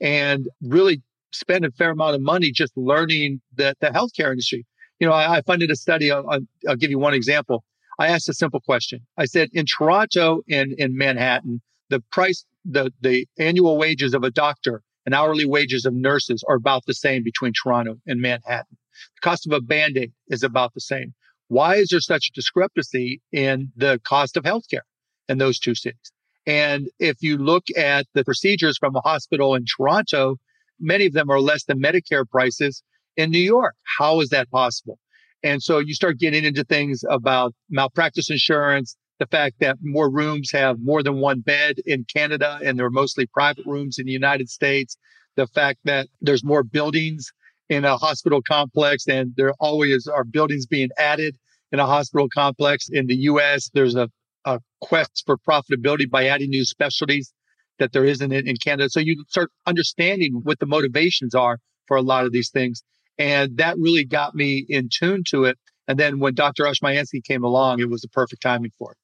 and 0.00 0.48
really 0.62 1.02
spend 1.32 1.64
a 1.64 1.70
fair 1.70 1.90
amount 1.90 2.14
of 2.14 2.20
money 2.20 2.50
just 2.50 2.72
learning 2.76 3.40
the, 3.54 3.74
the 3.80 3.88
healthcare 3.88 4.30
industry. 4.30 4.66
You 4.98 5.06
know, 5.06 5.14
I, 5.14 5.38
I 5.38 5.42
funded 5.42 5.70
a 5.70 5.76
study. 5.76 6.10
I'll 6.10 6.76
give 6.78 6.90
you 6.90 6.98
one 6.98 7.14
example. 7.14 7.64
I 7.98 8.08
asked 8.08 8.28
a 8.28 8.34
simple 8.34 8.60
question. 8.60 9.00
I 9.16 9.24
said, 9.24 9.48
in 9.52 9.64
Toronto 9.64 10.42
and 10.50 10.72
in 10.72 10.96
Manhattan, 10.96 11.62
the 11.88 12.00
price, 12.10 12.44
the, 12.64 12.92
the 13.00 13.26
annual 13.38 13.76
wages 13.76 14.14
of 14.14 14.24
a 14.24 14.30
doctor 14.30 14.82
and 15.04 15.14
hourly 15.14 15.44
wages 15.44 15.84
of 15.84 15.94
nurses 15.94 16.44
are 16.48 16.56
about 16.56 16.84
the 16.86 16.94
same 16.94 17.22
between 17.22 17.52
Toronto 17.52 17.96
and 18.06 18.20
Manhattan. 18.20 18.76
The 19.16 19.20
cost 19.22 19.46
of 19.46 19.52
a 19.52 19.60
band 19.60 19.96
aid 19.96 20.12
is 20.28 20.42
about 20.42 20.74
the 20.74 20.80
same. 20.80 21.14
Why 21.48 21.76
is 21.76 21.88
there 21.90 22.00
such 22.00 22.28
a 22.28 22.32
discrepancy 22.34 23.20
in 23.32 23.72
the 23.76 24.00
cost 24.04 24.36
of 24.36 24.44
healthcare 24.44 24.86
in 25.28 25.38
those 25.38 25.58
two 25.58 25.74
cities? 25.74 26.12
And 26.46 26.88
if 26.98 27.18
you 27.20 27.36
look 27.36 27.64
at 27.76 28.06
the 28.14 28.24
procedures 28.24 28.78
from 28.78 28.96
a 28.96 29.00
hospital 29.00 29.54
in 29.54 29.64
Toronto, 29.64 30.36
many 30.80 31.06
of 31.06 31.12
them 31.12 31.30
are 31.30 31.40
less 31.40 31.64
than 31.64 31.80
Medicare 31.80 32.28
prices 32.28 32.82
in 33.16 33.30
New 33.30 33.38
York. 33.38 33.74
How 33.98 34.20
is 34.20 34.30
that 34.30 34.50
possible? 34.50 34.98
And 35.42 35.62
so 35.62 35.78
you 35.78 35.94
start 35.94 36.18
getting 36.18 36.44
into 36.44 36.64
things 36.64 37.02
about 37.08 37.54
malpractice 37.68 38.30
insurance, 38.30 38.96
the 39.22 39.36
fact 39.36 39.60
that 39.60 39.76
more 39.82 40.10
rooms 40.10 40.50
have 40.50 40.80
more 40.80 41.00
than 41.00 41.20
one 41.20 41.40
bed 41.40 41.76
in 41.86 42.04
Canada 42.12 42.58
and 42.64 42.76
they're 42.76 42.90
mostly 42.90 43.24
private 43.26 43.64
rooms 43.66 43.98
in 44.00 44.06
the 44.06 44.12
United 44.12 44.50
States, 44.50 44.96
the 45.36 45.46
fact 45.46 45.78
that 45.84 46.08
there's 46.20 46.42
more 46.42 46.64
buildings 46.64 47.30
in 47.68 47.84
a 47.84 47.96
hospital 47.96 48.42
complex 48.42 49.06
and 49.06 49.32
there 49.36 49.52
always 49.60 50.08
are 50.08 50.24
buildings 50.24 50.66
being 50.66 50.88
added 50.98 51.36
in 51.70 51.78
a 51.78 51.86
hospital 51.86 52.28
complex 52.34 52.88
in 52.90 53.06
the 53.06 53.14
US. 53.30 53.70
There's 53.72 53.94
a 53.94 54.08
a 54.44 54.58
quest 54.80 55.22
for 55.24 55.36
profitability 55.38 56.10
by 56.10 56.26
adding 56.26 56.50
new 56.50 56.64
specialties 56.64 57.32
that 57.78 57.92
there 57.92 58.04
isn't 58.04 58.32
in, 58.32 58.48
in 58.48 58.56
Canada. 58.56 58.90
So 58.90 58.98
you 58.98 59.24
start 59.28 59.50
understanding 59.66 60.40
what 60.42 60.58
the 60.58 60.66
motivations 60.66 61.32
are 61.32 61.58
for 61.86 61.96
a 61.96 62.02
lot 62.02 62.26
of 62.26 62.32
these 62.32 62.50
things. 62.50 62.82
And 63.18 63.56
that 63.58 63.76
really 63.78 64.04
got 64.04 64.34
me 64.34 64.66
in 64.68 64.88
tune 64.92 65.22
to 65.28 65.44
it. 65.44 65.58
And 65.86 65.96
then 65.96 66.18
when 66.18 66.34
Dr. 66.34 66.64
Oshmyansky 66.64 67.22
came 67.22 67.44
along, 67.44 67.78
it 67.78 67.88
was 67.88 68.00
the 68.00 68.08
perfect 68.08 68.42
timing 68.42 68.72
for 68.78 68.90
it. 68.90 68.98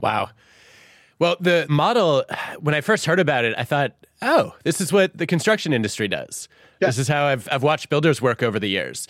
Wow. 0.00 0.30
Well, 1.18 1.36
the 1.40 1.66
model, 1.68 2.24
when 2.60 2.74
I 2.74 2.80
first 2.80 3.04
heard 3.06 3.18
about 3.18 3.44
it, 3.44 3.54
I 3.58 3.64
thought, 3.64 3.92
oh, 4.22 4.54
this 4.64 4.80
is 4.80 4.92
what 4.92 5.16
the 5.16 5.26
construction 5.26 5.72
industry 5.72 6.08
does. 6.08 6.48
This 6.80 6.98
is 6.98 7.08
how 7.08 7.24
I've, 7.24 7.48
I've 7.50 7.62
watched 7.62 7.88
builders 7.90 8.22
work 8.22 8.42
over 8.42 8.58
the 8.60 8.68
years. 8.68 9.08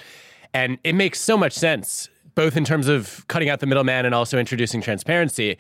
And 0.55 0.79
it 0.85 0.95
makes 0.95 1.21
so 1.21 1.37
much 1.37 1.53
sense, 1.53 2.09
both 2.35 2.57
in 2.57 2.65
terms 2.65 2.89
of 2.89 3.27
cutting 3.29 3.51
out 3.51 3.61
the 3.61 3.67
middleman 3.67 4.07
and 4.07 4.15
also 4.15 4.39
introducing 4.39 4.81
transparency. 4.81 5.59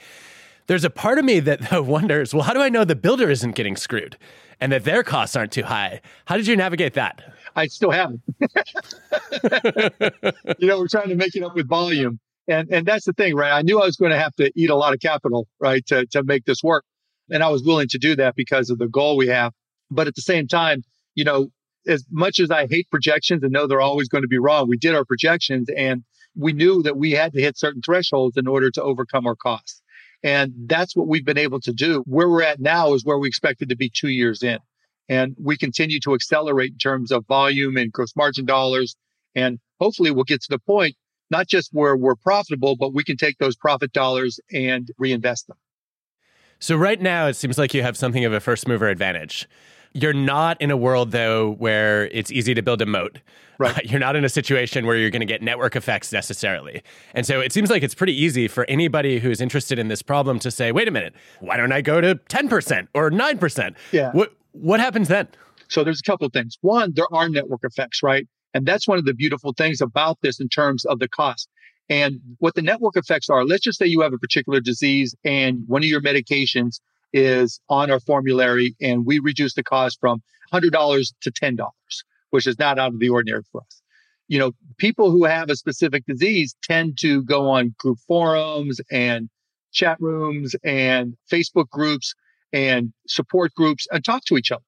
There's 0.66 0.84
a 0.84 0.90
part 0.90 1.18
of 1.18 1.24
me 1.24 1.40
that 1.40 1.82
wonders, 1.84 2.32
well, 2.32 2.44
how 2.44 2.54
do 2.54 2.60
I 2.60 2.70
know 2.70 2.84
the 2.84 2.96
builder 2.96 3.30
isn't 3.30 3.52
getting 3.52 3.76
screwed 3.76 4.16
and 4.60 4.72
that 4.72 4.84
their 4.84 5.02
costs 5.02 5.36
aren't 5.36 5.52
too 5.52 5.64
high? 5.64 6.00
How 6.24 6.36
did 6.36 6.46
you 6.46 6.56
navigate 6.56 6.94
that? 6.94 7.22
I 7.56 7.66
still 7.66 7.90
haven't. 7.90 8.22
you 10.58 10.68
know, 10.68 10.78
we're 10.78 10.88
trying 10.88 11.08
to 11.08 11.14
make 11.14 11.34
it 11.34 11.42
up 11.42 11.54
with 11.54 11.68
volume. 11.68 12.18
And 12.48 12.72
and 12.72 12.86
that's 12.86 13.04
the 13.04 13.12
thing, 13.12 13.36
right? 13.36 13.52
I 13.52 13.62
knew 13.62 13.80
I 13.80 13.84
was 13.84 13.96
going 13.96 14.10
to 14.10 14.18
have 14.18 14.34
to 14.36 14.50
eat 14.56 14.70
a 14.70 14.74
lot 14.74 14.94
of 14.94 15.00
capital, 15.00 15.46
right, 15.60 15.84
to, 15.86 16.06
to 16.06 16.22
make 16.24 16.44
this 16.46 16.62
work. 16.62 16.84
And 17.30 17.42
I 17.42 17.50
was 17.50 17.62
willing 17.62 17.88
to 17.88 17.98
do 17.98 18.16
that 18.16 18.34
because 18.34 18.70
of 18.70 18.78
the 18.78 18.88
goal 18.88 19.16
we 19.16 19.28
have. 19.28 19.52
But 19.90 20.06
at 20.06 20.14
the 20.14 20.22
same 20.22 20.48
time, 20.48 20.82
you 21.14 21.24
know, 21.24 21.50
as 21.86 22.04
much 22.10 22.40
as 22.40 22.50
I 22.50 22.66
hate 22.66 22.88
projections 22.90 23.42
and 23.42 23.52
know 23.52 23.66
they're 23.66 23.80
always 23.80 24.08
going 24.08 24.22
to 24.22 24.28
be 24.28 24.38
wrong, 24.38 24.68
we 24.68 24.78
did 24.78 24.94
our 24.94 25.04
projections 25.04 25.68
and 25.76 26.04
we 26.36 26.52
knew 26.52 26.82
that 26.82 26.96
we 26.96 27.12
had 27.12 27.32
to 27.32 27.40
hit 27.40 27.58
certain 27.58 27.82
thresholds 27.82 28.36
in 28.36 28.46
order 28.46 28.70
to 28.70 28.82
overcome 28.82 29.26
our 29.26 29.36
costs. 29.36 29.82
And 30.22 30.52
that's 30.66 30.96
what 30.96 31.06
we've 31.06 31.24
been 31.24 31.38
able 31.38 31.60
to 31.60 31.72
do. 31.72 32.02
Where 32.06 32.28
we're 32.28 32.42
at 32.42 32.60
now 32.60 32.94
is 32.94 33.04
where 33.04 33.18
we 33.18 33.28
expected 33.28 33.68
to 33.68 33.76
be 33.76 33.90
two 33.90 34.08
years 34.08 34.42
in. 34.42 34.58
And 35.08 35.34
we 35.38 35.56
continue 35.56 36.00
to 36.00 36.14
accelerate 36.14 36.72
in 36.72 36.78
terms 36.78 37.12
of 37.12 37.26
volume 37.26 37.76
and 37.76 37.92
gross 37.92 38.14
margin 38.16 38.44
dollars. 38.44 38.96
And 39.34 39.58
hopefully 39.80 40.10
we'll 40.10 40.24
get 40.24 40.42
to 40.42 40.50
the 40.50 40.58
point, 40.58 40.96
not 41.30 41.46
just 41.46 41.70
where 41.72 41.96
we're 41.96 42.14
profitable, 42.14 42.76
but 42.76 42.94
we 42.94 43.04
can 43.04 43.16
take 43.16 43.38
those 43.38 43.56
profit 43.56 43.92
dollars 43.92 44.40
and 44.52 44.90
reinvest 44.98 45.46
them. 45.46 45.56
So, 46.60 46.76
right 46.76 47.00
now, 47.00 47.26
it 47.26 47.34
seems 47.34 47.56
like 47.56 47.72
you 47.72 47.82
have 47.82 47.96
something 47.96 48.24
of 48.24 48.32
a 48.32 48.40
first 48.40 48.66
mover 48.66 48.88
advantage. 48.88 49.48
You're 49.92 50.12
not 50.12 50.60
in 50.60 50.70
a 50.70 50.76
world, 50.76 51.12
though, 51.12 51.52
where 51.54 52.06
it's 52.08 52.30
easy 52.30 52.52
to 52.54 52.62
build 52.62 52.82
a 52.82 52.86
moat. 52.86 53.20
Right. 53.58 53.84
You're 53.90 54.00
not 54.00 54.16
in 54.16 54.24
a 54.24 54.28
situation 54.28 54.86
where 54.86 54.96
you're 54.96 55.10
going 55.10 55.20
to 55.20 55.26
get 55.26 55.42
network 55.42 55.74
effects 55.74 56.12
necessarily. 56.12 56.82
And 57.14 57.26
so 57.26 57.40
it 57.40 57.52
seems 57.52 57.70
like 57.70 57.82
it's 57.82 57.94
pretty 57.94 58.14
easy 58.14 58.46
for 58.46 58.64
anybody 58.66 59.18
who's 59.18 59.40
interested 59.40 59.80
in 59.80 59.88
this 59.88 60.00
problem 60.00 60.38
to 60.40 60.50
say, 60.52 60.70
wait 60.70 60.86
a 60.86 60.92
minute, 60.92 61.12
why 61.40 61.56
don't 61.56 61.72
I 61.72 61.80
go 61.80 62.00
to 62.00 62.14
10% 62.14 62.86
or 62.94 63.10
9%? 63.10 63.74
Yeah. 63.90 64.12
What, 64.12 64.32
what 64.52 64.78
happens 64.78 65.08
then? 65.08 65.26
So 65.66 65.82
there's 65.82 65.98
a 65.98 66.04
couple 66.04 66.24
of 66.24 66.32
things. 66.32 66.56
One, 66.60 66.92
there 66.94 67.12
are 67.12 67.28
network 67.28 67.64
effects, 67.64 68.00
right? 68.00 68.28
And 68.58 68.66
that's 68.66 68.88
one 68.88 68.98
of 68.98 69.04
the 69.04 69.14
beautiful 69.14 69.52
things 69.52 69.80
about 69.80 70.18
this 70.20 70.40
in 70.40 70.48
terms 70.48 70.84
of 70.84 70.98
the 70.98 71.06
cost. 71.06 71.48
And 71.88 72.18
what 72.38 72.56
the 72.56 72.60
network 72.60 72.96
effects 72.96 73.30
are, 73.30 73.44
let's 73.44 73.62
just 73.62 73.78
say 73.78 73.86
you 73.86 74.00
have 74.00 74.12
a 74.12 74.18
particular 74.18 74.58
disease 74.58 75.14
and 75.24 75.62
one 75.68 75.84
of 75.84 75.88
your 75.88 76.00
medications 76.00 76.80
is 77.12 77.60
on 77.68 77.88
our 77.88 78.00
formulary 78.00 78.74
and 78.80 79.06
we 79.06 79.20
reduce 79.20 79.54
the 79.54 79.62
cost 79.62 80.00
from 80.00 80.22
$100 80.52 81.12
to 81.20 81.30
$10, 81.30 81.56
which 82.30 82.48
is 82.48 82.58
not 82.58 82.80
out 82.80 82.94
of 82.94 82.98
the 82.98 83.08
ordinary 83.10 83.42
for 83.52 83.60
us. 83.60 83.80
You 84.26 84.40
know, 84.40 84.50
people 84.76 85.12
who 85.12 85.24
have 85.24 85.50
a 85.50 85.56
specific 85.56 86.04
disease 86.04 86.56
tend 86.64 86.98
to 86.98 87.22
go 87.22 87.48
on 87.48 87.76
group 87.78 87.98
forums 88.08 88.80
and 88.90 89.28
chat 89.70 89.98
rooms 90.00 90.56
and 90.64 91.14
Facebook 91.32 91.70
groups 91.70 92.12
and 92.52 92.92
support 93.06 93.54
groups 93.54 93.86
and 93.92 94.04
talk 94.04 94.24
to 94.24 94.36
each 94.36 94.50
other. 94.50 94.64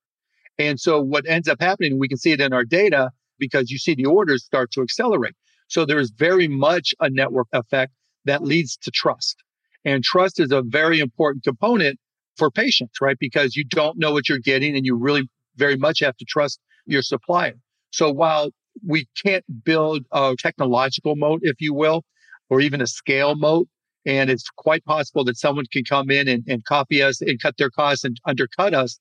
And 0.59 0.79
so 0.79 1.01
what 1.01 1.29
ends 1.29 1.49
up 1.49 1.61
happening, 1.61 1.99
we 1.99 2.07
can 2.07 2.19
see 2.19 2.31
it 2.31 2.41
in 2.41 2.53
our 2.53 2.65
data 2.65 3.11
because 3.41 3.71
you 3.71 3.79
see 3.79 3.95
the 3.95 4.07
orders 4.07 4.45
start 4.45 4.71
to 4.73 4.83
accelerate. 4.83 5.35
So 5.69 5.85
there's 5.85 6.11
very 6.11 6.49
much 6.49 6.95
a 7.01 7.09
network 7.09 7.49
effect 7.53 7.93
that 8.27 8.43
leads 8.43 8.77
to 8.79 8.91
trust. 8.91 9.37
And 9.85 10.05
trust 10.05 10.39
is 10.39 10.53
a 10.53 10.63
very 10.63 11.01
important 11.01 11.45
component 11.45 11.99
for 12.37 12.51
patients, 12.51 13.01
right? 13.01 13.17
Because 13.19 13.57
you 13.57 13.65
don't 13.65 13.99
know 13.99 14.13
what 14.13 14.29
you're 14.29 14.39
getting 14.39 14.77
and 14.77 14.85
you 14.85 14.95
really 14.95 15.29
very 15.57 15.77
much 15.77 16.01
have 16.01 16.17
to 16.17 16.25
trust 16.25 16.61
your 16.87 17.03
supplier. 17.03 17.55
So 17.91 18.11
while 18.11 18.51
we 18.87 19.07
can't 19.25 19.45
build 19.65 20.05
a 20.13 20.35
technological 20.39 21.17
moat, 21.17 21.41
if 21.43 21.61
you 21.61 21.75
will, 21.75 22.05
or 22.49 22.61
even 22.61 22.81
a 22.81 22.87
scale 22.87 23.37
moat, 23.37 23.69
and 24.07 24.31
it's 24.31 24.49
quite 24.57 24.85
possible 24.85 25.25
that 25.25 25.37
someone 25.37 25.67
can 25.73 25.85
come 25.85 26.11
in 26.11 26.29
and, 26.29 26.43
and 26.49 26.65
copy 26.65 27.03
us 27.03 27.21
and 27.21 27.41
cut 27.41 27.57
their 27.59 27.71
costs 27.71 28.05
and 28.05 28.17
undercut 28.27 28.75
us. 28.75 28.99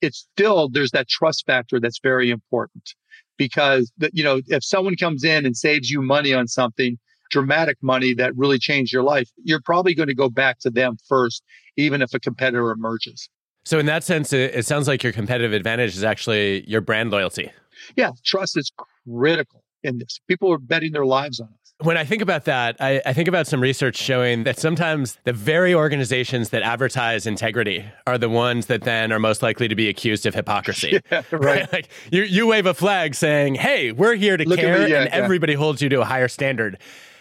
It's 0.00 0.26
still, 0.32 0.68
there's 0.68 0.90
that 0.90 1.08
trust 1.08 1.44
factor 1.46 1.80
that's 1.80 2.00
very 2.02 2.30
important 2.30 2.94
because 3.36 3.92
you 4.12 4.24
know, 4.24 4.40
if 4.46 4.64
someone 4.64 4.96
comes 4.96 5.24
in 5.24 5.46
and 5.46 5.56
saves 5.56 5.90
you 5.90 6.02
money 6.02 6.32
on 6.32 6.46
something, 6.48 6.98
dramatic 7.30 7.76
money 7.82 8.14
that 8.14 8.36
really 8.36 8.58
changed 8.58 8.92
your 8.92 9.02
life, 9.02 9.28
you're 9.42 9.60
probably 9.60 9.94
going 9.94 10.08
to 10.08 10.14
go 10.14 10.28
back 10.28 10.58
to 10.60 10.70
them 10.70 10.96
first, 11.08 11.42
even 11.76 12.02
if 12.02 12.14
a 12.14 12.20
competitor 12.20 12.70
emerges. 12.70 13.28
So, 13.64 13.78
in 13.78 13.86
that 13.86 14.04
sense, 14.04 14.32
it, 14.32 14.54
it 14.54 14.66
sounds 14.66 14.86
like 14.86 15.02
your 15.02 15.12
competitive 15.12 15.52
advantage 15.52 15.96
is 15.96 16.04
actually 16.04 16.68
your 16.68 16.80
brand 16.80 17.10
loyalty. 17.10 17.50
Yeah, 17.96 18.10
trust 18.24 18.56
is 18.56 18.70
critical 19.08 19.64
in 19.82 19.98
this. 19.98 20.20
People 20.28 20.52
are 20.52 20.58
betting 20.58 20.92
their 20.92 21.06
lives 21.06 21.40
on 21.40 21.48
us. 21.48 21.63
When 21.84 21.98
I 21.98 22.04
think 22.06 22.22
about 22.22 22.46
that, 22.46 22.76
I, 22.80 23.02
I, 23.04 23.12
think 23.12 23.28
about 23.28 23.46
some 23.46 23.60
research 23.60 23.98
showing 23.98 24.44
that 24.44 24.58
sometimes 24.58 25.18
the 25.24 25.34
very 25.34 25.74
organizations 25.74 26.48
that 26.48 26.62
advertise 26.62 27.26
integrity 27.26 27.84
are 28.06 28.16
the 28.16 28.30
ones 28.30 28.66
that 28.66 28.84
then 28.84 29.12
are 29.12 29.18
most 29.18 29.42
likely 29.42 29.68
to 29.68 29.74
be 29.74 29.90
accused 29.90 30.24
of 30.24 30.34
hypocrisy. 30.34 30.98
Yeah, 31.10 31.22
right. 31.30 31.70
like 31.72 31.90
you, 32.10 32.22
you 32.22 32.46
wave 32.46 32.64
a 32.64 32.72
flag 32.72 33.14
saying, 33.14 33.56
hey, 33.56 33.92
we're 33.92 34.14
here 34.14 34.38
to 34.38 34.48
Look 34.48 34.58
care, 34.58 34.84
me, 34.84 34.90
yeah, 34.90 35.02
and 35.02 35.10
yeah. 35.10 35.16
everybody 35.16 35.52
holds 35.52 35.82
you 35.82 35.90
to 35.90 36.00
a 36.00 36.04
higher 36.06 36.28
standard. 36.28 36.78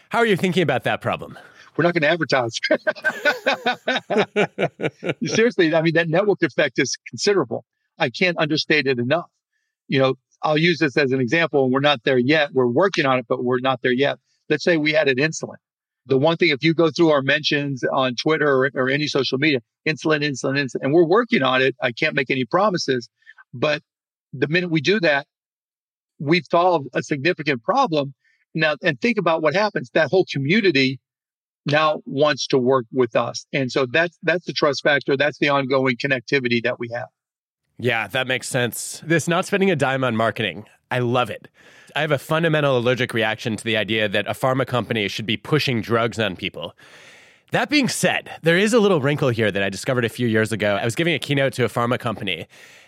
How 0.09 0.19
are 0.19 0.25
you 0.25 0.37
thinking 0.37 0.63
about 0.63 0.83
that 0.85 1.01
problem? 1.01 1.37
We're 1.75 1.83
not 1.83 1.93
going 1.93 2.03
to 2.03 2.09
advertise. 2.09 2.57
Seriously, 5.35 5.75
I 5.75 5.81
mean, 5.81 5.95
that 5.95 6.07
network 6.07 6.41
effect 6.41 6.79
is 6.79 6.97
considerable. 7.09 7.65
I 7.99 8.09
can't 8.09 8.37
understate 8.37 8.87
it 8.87 8.97
enough. 8.97 9.29
You 9.89 9.99
know, 9.99 10.15
I'll 10.41 10.57
use 10.57 10.79
this 10.79 10.95
as 10.95 11.11
an 11.11 11.19
example, 11.19 11.65
and 11.65 11.73
we're 11.73 11.81
not 11.81 12.03
there 12.05 12.17
yet. 12.17 12.53
We're 12.53 12.67
working 12.67 13.05
on 13.05 13.19
it, 13.19 13.25
but 13.27 13.43
we're 13.43 13.59
not 13.59 13.81
there 13.81 13.91
yet. 13.91 14.19
Let's 14.49 14.63
say 14.63 14.77
we 14.77 14.93
had 14.93 15.07
an 15.07 15.17
insulin. 15.17 15.55
The 16.05 16.17
one 16.17 16.35
thing, 16.35 16.49
if 16.49 16.63
you 16.63 16.73
go 16.73 16.91
through 16.91 17.11
our 17.11 17.21
mentions 17.21 17.83
on 17.93 18.15
Twitter 18.15 18.47
or, 18.47 18.69
or 18.75 18.89
any 18.89 19.07
social 19.07 19.37
media, 19.37 19.59
insulin, 19.87 20.21
insulin, 20.21 20.59
insulin, 20.59 20.81
and 20.81 20.93
we're 20.93 21.05
working 21.05 21.43
on 21.43 21.61
it. 21.61 21.75
I 21.81 21.91
can't 21.91 22.13
make 22.15 22.29
any 22.29 22.45
promises, 22.45 23.09
but 23.53 23.81
the 24.33 24.47
minute 24.47 24.69
we 24.69 24.81
do 24.81 24.99
that, 24.99 25.27
we've 26.19 26.45
solved 26.49 26.87
a 26.93 27.03
significant 27.03 27.63
problem. 27.63 28.13
Now, 28.53 28.75
and 28.83 28.99
think 28.99 29.17
about 29.17 29.41
what 29.41 29.55
happens. 29.55 29.89
That 29.93 30.09
whole 30.09 30.25
community 30.31 30.99
now 31.65 32.01
wants 32.05 32.47
to 32.47 32.57
work 32.57 32.85
with 32.91 33.15
us. 33.15 33.45
And 33.53 33.71
so 33.71 33.85
that's 33.85 34.17
that's 34.23 34.45
the 34.45 34.53
trust 34.53 34.83
factor. 34.83 35.15
That's 35.15 35.39
the 35.39 35.49
ongoing 35.49 35.95
connectivity 35.95 36.61
that 36.63 36.79
we 36.79 36.89
have. 36.93 37.07
Yeah, 37.79 38.07
that 38.07 38.27
makes 38.27 38.47
sense. 38.47 39.01
This 39.05 39.27
not 39.27 39.45
spending 39.45 39.71
a 39.71 39.75
dime 39.75 40.03
on 40.03 40.15
marketing, 40.15 40.65
I 40.91 40.99
love 40.99 41.29
it. 41.29 41.47
I 41.95 42.01
have 42.01 42.11
a 42.11 42.17
fundamental 42.17 42.77
allergic 42.77 43.13
reaction 43.13 43.55
to 43.55 43.63
the 43.63 43.77
idea 43.77 44.07
that 44.09 44.27
a 44.27 44.33
pharma 44.33 44.65
company 44.65 45.07
should 45.07 45.25
be 45.25 45.37
pushing 45.37 45.81
drugs 45.81 46.19
on 46.19 46.35
people. 46.35 46.75
That 47.53 47.69
being 47.69 47.87
said, 47.87 48.31
there 48.41 48.57
is 48.57 48.73
a 48.73 48.79
little 48.79 48.99
wrinkle 48.99 49.29
here 49.29 49.51
that 49.51 49.61
I 49.61 49.69
discovered 49.69 50.05
a 50.05 50.09
few 50.09 50.27
years 50.27 50.51
ago. 50.51 50.75
I 50.75 50.85
was 50.85 50.95
giving 50.95 51.13
a 51.13 51.19
keynote 51.19 51.53
to 51.53 51.63
a 51.63 51.69
pharma 51.69 51.99
company, 51.99 52.47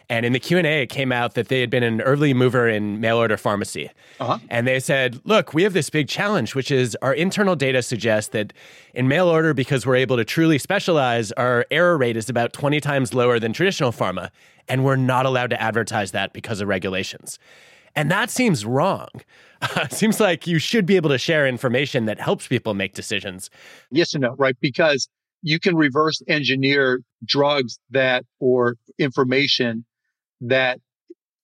and 0.10 0.26
in 0.26 0.34
the 0.34 0.40
Q&A 0.40 0.82
it 0.82 0.88
came 0.88 1.12
out 1.12 1.36
that 1.36 1.50
they 1.50 1.60
had 1.60 1.70
been 1.70 1.84
an 1.84 2.02
early 2.02 2.34
mover 2.34 2.68
in 2.68 3.00
mail 3.00 3.18
order 3.18 3.38
pharmacy. 3.38 3.92
Uh-huh. 4.20 4.40
And 4.50 4.68
they 4.68 4.80
said, 4.80 5.22
"Look, 5.24 5.54
we 5.54 5.62
have 5.62 5.74
this 5.74 5.92
big 5.92 6.08
challenge 6.08 6.56
which 6.56 6.72
is 6.72 6.98
our 7.04 7.14
internal 7.14 7.56
data 7.56 7.84
suggests 7.84 8.32
that 8.32 8.54
in 8.96 9.08
mail 9.08 9.28
order 9.28 9.54
because 9.54 9.86
we're 9.86 9.98
able 9.98 10.18
to 10.18 10.26
truly 10.26 10.58
specialize, 10.58 11.32
our 11.34 11.68
error 11.70 11.96
rate 11.96 12.18
is 12.18 12.28
about 12.28 12.52
20 12.52 12.80
times 12.80 13.14
lower 13.14 13.38
than 13.38 13.54
traditional 13.54 13.92
pharma, 13.92 14.32
and 14.68 14.84
we're 14.84 14.96
not 14.96 15.28
allowed 15.28 15.52
to 15.52 15.62
advertise 15.62 16.10
that 16.10 16.34
because 16.34 16.60
of 16.60 16.68
regulations." 16.68 17.38
And 17.96 18.12
that 18.12 18.30
seems 18.30 18.66
wrong. 18.66 19.08
seems 19.90 20.20
like 20.20 20.48
you 20.48 20.60
should 20.60 20.86
be 20.86 20.96
able 20.96 21.10
to 21.10 21.18
share 21.18 21.48
information 21.48 22.06
that 22.06 22.20
helps 22.20 22.48
people 22.48 22.74
make 22.74 22.94
decisions. 22.94 23.50
Yes 23.92 24.14
and 24.14 24.22
no, 24.22 24.36
right? 24.38 24.58
Because 24.60 25.08
you 25.42 25.60
can 25.60 25.76
reverse 25.76 26.22
engineer 26.28 27.02
drugs 27.24 27.80
that 27.92 28.26
or 28.40 28.76
information 29.00 29.86
that 30.42 30.80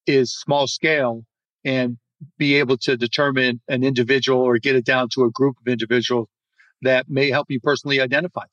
is 0.07 0.35
small 0.35 0.67
scale 0.67 1.23
and 1.63 1.97
be 2.37 2.55
able 2.55 2.77
to 2.77 2.97
determine 2.97 3.61
an 3.67 3.83
individual 3.83 4.41
or 4.41 4.57
get 4.57 4.75
it 4.75 4.85
down 4.85 5.07
to 5.13 5.23
a 5.23 5.31
group 5.31 5.55
of 5.65 5.71
individuals 5.71 6.27
that 6.81 7.05
may 7.09 7.29
help 7.29 7.47
you 7.49 7.59
personally 7.59 8.01
identify. 8.01 8.43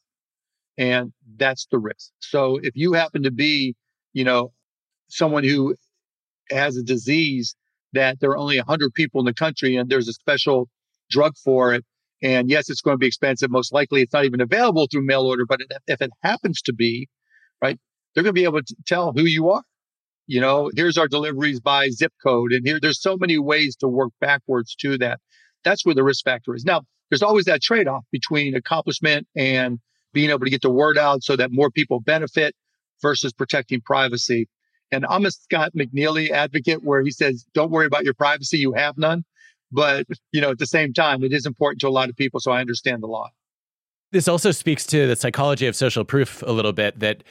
And 0.77 1.13
that's 1.37 1.67
the 1.71 1.79
risk. 1.79 2.13
So 2.21 2.59
if 2.63 2.77
you 2.77 2.93
happen 2.93 3.23
to 3.25 3.31
be, 3.31 3.75
you 4.13 4.25
know, 4.25 4.53
someone 5.09 5.45
who 5.45 5.75
has 6.51 6.77
a 6.77 6.83
disease 6.83 7.57
that 7.93 8.21
there 8.21 8.31
are 8.31 8.39
only 8.39 8.59
100 8.59 8.95
people 8.95 9.21
in 9.21 9.27
the 9.27 9.35
country 9.35 9.77
and 9.77 9.89
there's 9.91 10.09
a 10.09 10.13
special 10.13 10.69
drug 11.11 11.35
for 11.45 11.75
it 11.75 11.85
And 12.23 12.51
yes, 12.51 12.69
it's 12.71 12.81
going 12.81 12.95
to 12.95 12.99
be 12.99 13.07
expensive. 13.07 13.51
Most 13.51 13.73
likely 13.73 14.03
it's 14.03 14.13
not 14.13 14.25
even 14.25 14.41
available 14.41 14.89
through 14.91 15.07
mail 15.07 15.23
order, 15.23 15.47
but 15.47 15.61
if 15.87 16.01
it 16.03 16.11
happens 16.23 16.63
to 16.63 16.73
be, 16.73 17.09
right, 17.63 17.79
they're 18.15 18.25
going 18.25 18.35
to 18.35 18.41
be 18.41 18.45
able 18.45 18.63
to 18.63 18.77
tell 18.87 19.13
who 19.13 19.25
you 19.25 19.51
are. 19.51 19.63
You 20.27 20.41
know, 20.41 20.71
here's 20.77 20.99
our 20.99 21.09
deliveries 21.09 21.61
by 21.61 21.89
zip 21.91 22.13
code. 22.23 22.53
And 22.53 22.67
here, 22.67 22.79
there's 22.81 23.01
so 23.01 23.17
many 23.17 23.39
ways 23.39 23.77
to 23.77 23.89
work 23.89 24.13
backwards 24.21 24.75
to 24.81 24.99
that. 24.99 25.21
That's 25.65 25.87
where 25.87 25.95
the 25.95 26.05
risk 26.05 26.25
factor 26.25 26.55
is. 26.55 26.65
Now, 26.65 26.83
there's 27.11 27.23
always 27.23 27.47
that 27.47 27.63
trade 27.63 27.89
off 27.89 28.05
between 28.13 28.55
accomplishment 28.55 29.27
and 29.37 29.79
being 30.13 30.31
able 30.31 30.41
to 30.45 30.51
get 30.51 30.63
the 30.63 30.71
word 30.71 30.99
out 30.99 31.23
so 31.23 31.37
that 31.37 31.51
more 31.53 31.71
people 31.71 32.01
benefit 32.01 32.55
versus 33.03 33.33
protecting 33.33 33.81
privacy. 33.81 34.49
And 34.91 35.05
I'm 35.09 35.27
a 35.27 35.31
Scott 35.31 35.73
McNealy 35.77 36.31
advocate 36.31 36.83
where 36.83 37.03
he 37.03 37.11
says, 37.11 37.45
don't 37.55 37.71
worry 37.71 37.87
about 37.87 38.05
your 38.05 38.15
privacy. 38.15 38.59
You 38.59 38.73
have 38.73 38.97
none. 38.97 39.25
But, 39.71 40.07
you 40.33 40.41
know, 40.41 40.51
at 40.51 40.59
the 40.59 40.67
same 40.67 40.95
time, 40.95 41.23
it 41.23 41.33
is 41.33 41.45
important 41.45 41.81
to 41.83 41.89
a 41.89 41.91
lot 41.91 42.09
of 42.09 42.17
people. 42.17 42.41
So 42.41 42.53
I 42.53 42.61
understand 42.61 43.03
the 43.03 43.07
law. 43.07 43.29
This 44.13 44.27
also 44.27 44.51
speaks 44.51 44.87
to 44.87 45.07
the 45.07 45.17
psychology 45.17 45.67
of 45.67 45.77
social 45.77 46.05
proof 46.05 46.43
a 46.47 46.53
little 46.53 46.73
bit 46.73 46.99
that 47.01 47.23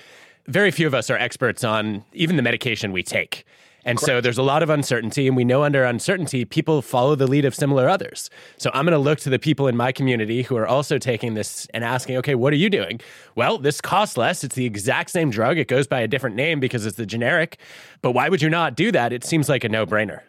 very 0.47 0.69
few 0.69 0.85
of 0.85 0.93
us 0.93 1.09
are 1.09 1.17
experts 1.17 1.63
on 1.63 2.05
even 2.13 2.35
the 2.35 2.43
medication 2.43 2.91
we 2.91 3.01
take. 3.01 3.43
And 3.87 3.97
Correct. 3.97 4.05
so 4.05 4.21
there's 4.21 4.37
a 4.37 4.43
lot 4.43 4.63
of 4.63 4.69
uncertainty, 4.69 5.27
and 5.27 5.37
we 5.37 5.45
know 5.45 5.63
under 5.63 5.85
uncertainty, 5.85 6.43
people 6.43 6.81
follow 6.81 7.15
the 7.15 7.25
lead 7.25 7.45
of 7.45 7.55
similar 7.55 7.87
others. 7.87 8.29
So 8.57 8.69
I'm 8.73 8.83
going 8.83 8.91
to 8.91 8.99
look 8.99 9.19
to 9.19 9.29
the 9.29 9.39
people 9.39 9.69
in 9.69 9.77
my 9.77 9.93
community 9.93 10.41
who 10.43 10.57
are 10.57 10.67
also 10.67 10.97
taking 10.97 11.35
this 11.35 11.67
and 11.73 11.85
asking, 11.85 12.17
okay, 12.17 12.35
what 12.35 12.51
are 12.51 12.57
you 12.57 12.69
doing? 12.69 12.99
Well, 13.35 13.57
this 13.57 13.79
costs 13.79 14.17
less. 14.17 14.43
It's 14.43 14.55
the 14.55 14.65
exact 14.65 15.09
same 15.09 15.31
drug. 15.31 15.57
It 15.57 15.69
goes 15.69 15.87
by 15.87 16.01
a 16.01 16.07
different 16.07 16.35
name 16.35 16.59
because 16.59 16.85
it's 16.85 16.97
the 16.97 17.05
generic. 17.05 17.59
But 18.01 18.11
why 18.11 18.27
would 18.27 18.41
you 18.41 18.49
not 18.49 18.75
do 18.75 18.91
that? 18.91 19.13
It 19.13 19.23
seems 19.23 19.47
like 19.47 19.63
a 19.63 19.69
no 19.69 19.85
brainer. 19.85 20.19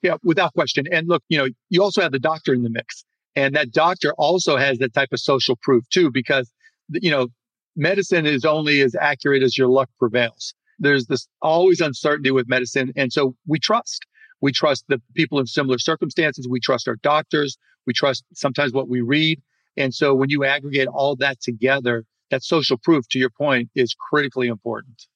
Yeah, 0.00 0.16
without 0.24 0.54
question. 0.54 0.86
And 0.90 1.06
look, 1.06 1.22
you 1.28 1.36
know, 1.36 1.48
you 1.68 1.82
also 1.82 2.00
have 2.00 2.12
the 2.12 2.18
doctor 2.18 2.54
in 2.54 2.62
the 2.62 2.70
mix. 2.70 3.04
And 3.36 3.54
that 3.54 3.72
doctor 3.72 4.14
also 4.16 4.56
has 4.56 4.78
that 4.78 4.94
type 4.94 5.10
of 5.12 5.20
social 5.20 5.56
proof 5.56 5.86
too, 5.90 6.10
because, 6.10 6.50
you 6.88 7.10
know, 7.10 7.28
medicine 7.76 8.24
is 8.24 8.46
only 8.46 8.80
as 8.80 8.94
accurate 8.94 9.42
as 9.42 9.58
your 9.58 9.68
luck 9.68 9.90
prevails. 9.98 10.54
There's 10.82 11.06
this 11.06 11.28
always 11.40 11.80
uncertainty 11.80 12.30
with 12.30 12.48
medicine. 12.48 12.92
And 12.96 13.12
so 13.12 13.34
we 13.46 13.58
trust. 13.58 14.04
We 14.40 14.52
trust 14.52 14.84
the 14.88 15.00
people 15.14 15.38
in 15.38 15.46
similar 15.46 15.78
circumstances. 15.78 16.48
We 16.50 16.60
trust 16.60 16.88
our 16.88 16.96
doctors. 16.96 17.56
We 17.86 17.92
trust 17.92 18.24
sometimes 18.34 18.72
what 18.72 18.88
we 18.88 19.00
read. 19.00 19.40
And 19.76 19.94
so 19.94 20.14
when 20.14 20.28
you 20.28 20.44
aggregate 20.44 20.88
all 20.88 21.16
that 21.16 21.40
together, 21.40 22.04
that 22.30 22.42
social 22.42 22.76
proof, 22.76 23.06
to 23.10 23.18
your 23.18 23.30
point, 23.30 23.70
is 23.74 23.94
critically 23.94 24.48
important. 24.48 25.06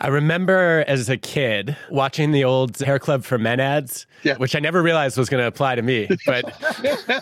I 0.00 0.08
remember 0.08 0.84
as 0.86 1.08
a 1.08 1.16
kid 1.16 1.76
watching 1.90 2.30
the 2.30 2.44
old 2.44 2.78
Hair 2.78 3.00
Club 3.00 3.24
for 3.24 3.36
Men 3.36 3.58
ads, 3.58 4.06
yeah. 4.22 4.36
which 4.36 4.54
I 4.54 4.60
never 4.60 4.80
realized 4.80 5.18
was 5.18 5.28
going 5.28 5.42
to 5.42 5.46
apply 5.46 5.74
to 5.74 5.82
me. 5.82 6.08
But 6.24 6.54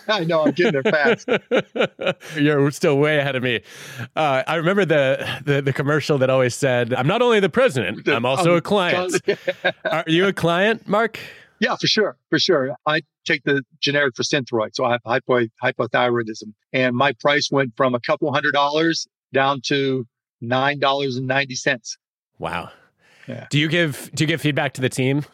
I 0.09 0.25
know 0.25 0.45
I'm 0.45 0.50
getting 0.52 0.73
there 0.73 0.83
fast. 0.83 1.26
You're 2.37 2.71
still 2.71 2.99
way 2.99 3.18
ahead 3.18 3.35
of 3.35 3.42
me. 3.42 3.62
Uh, 4.14 4.42
I 4.47 4.56
remember 4.56 4.85
the, 4.85 5.26
the, 5.45 5.62
the 5.62 5.73
commercial 5.73 6.18
that 6.18 6.28
always 6.28 6.54
said, 6.54 6.92
"I'm 6.92 7.06
not 7.06 7.23
only 7.23 7.40
the 7.40 7.49
president, 7.49 8.06
I'm 8.09 8.26
also 8.26 8.56
a 8.56 8.61
client." 8.61 9.23
Are 9.87 10.04
you 10.06 10.26
a 10.26 10.33
client, 10.35 10.87
Mark? 10.87 11.18
Yeah, 11.61 11.76
for 11.76 11.87
sure, 11.87 12.18
for 12.28 12.38
sure. 12.38 12.76
I 12.85 13.00
take 13.25 13.42
the 13.45 13.62
generic 13.80 14.14
for 14.16 14.23
Synthroid, 14.23 14.75
so 14.75 14.85
I 14.85 14.92
have 14.92 15.00
hypo, 15.06 15.47
hypothyroidism, 15.64 16.52
and 16.75 16.95
my 16.95 17.14
price 17.21 17.49
went 17.50 17.73
from 17.75 17.95
a 17.95 18.00
couple 18.00 18.30
hundred 18.35 18.52
dollars 18.52 19.06
down 19.33 19.62
to 19.68 20.06
nine 20.42 20.78
dollars 20.78 21.16
and 21.16 21.26
ninety 21.26 21.54
cents 21.54 21.97
Wow. 22.38 22.71
Yeah. 23.26 23.47
Do 23.50 23.59
you 23.59 23.69
give 23.69 24.11
do 24.14 24.25
you 24.25 24.28
give 24.28 24.40
feedback 24.40 24.75
to 24.75 24.81
the 24.81 24.88
team 24.88 25.25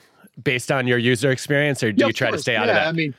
based 0.43 0.73
on 0.73 0.87
your 0.87 0.99
user 0.99 1.31
experience, 1.31 1.83
or 1.83 1.93
do 1.93 2.01
yeah, 2.01 2.07
you 2.07 2.13
try 2.13 2.31
to 2.31 2.39
stay 2.39 2.57
out 2.57 2.67
yeah, 2.67 2.73
of 2.73 2.77
that? 2.77 2.87
I 2.89 2.93
mean, 2.93 3.15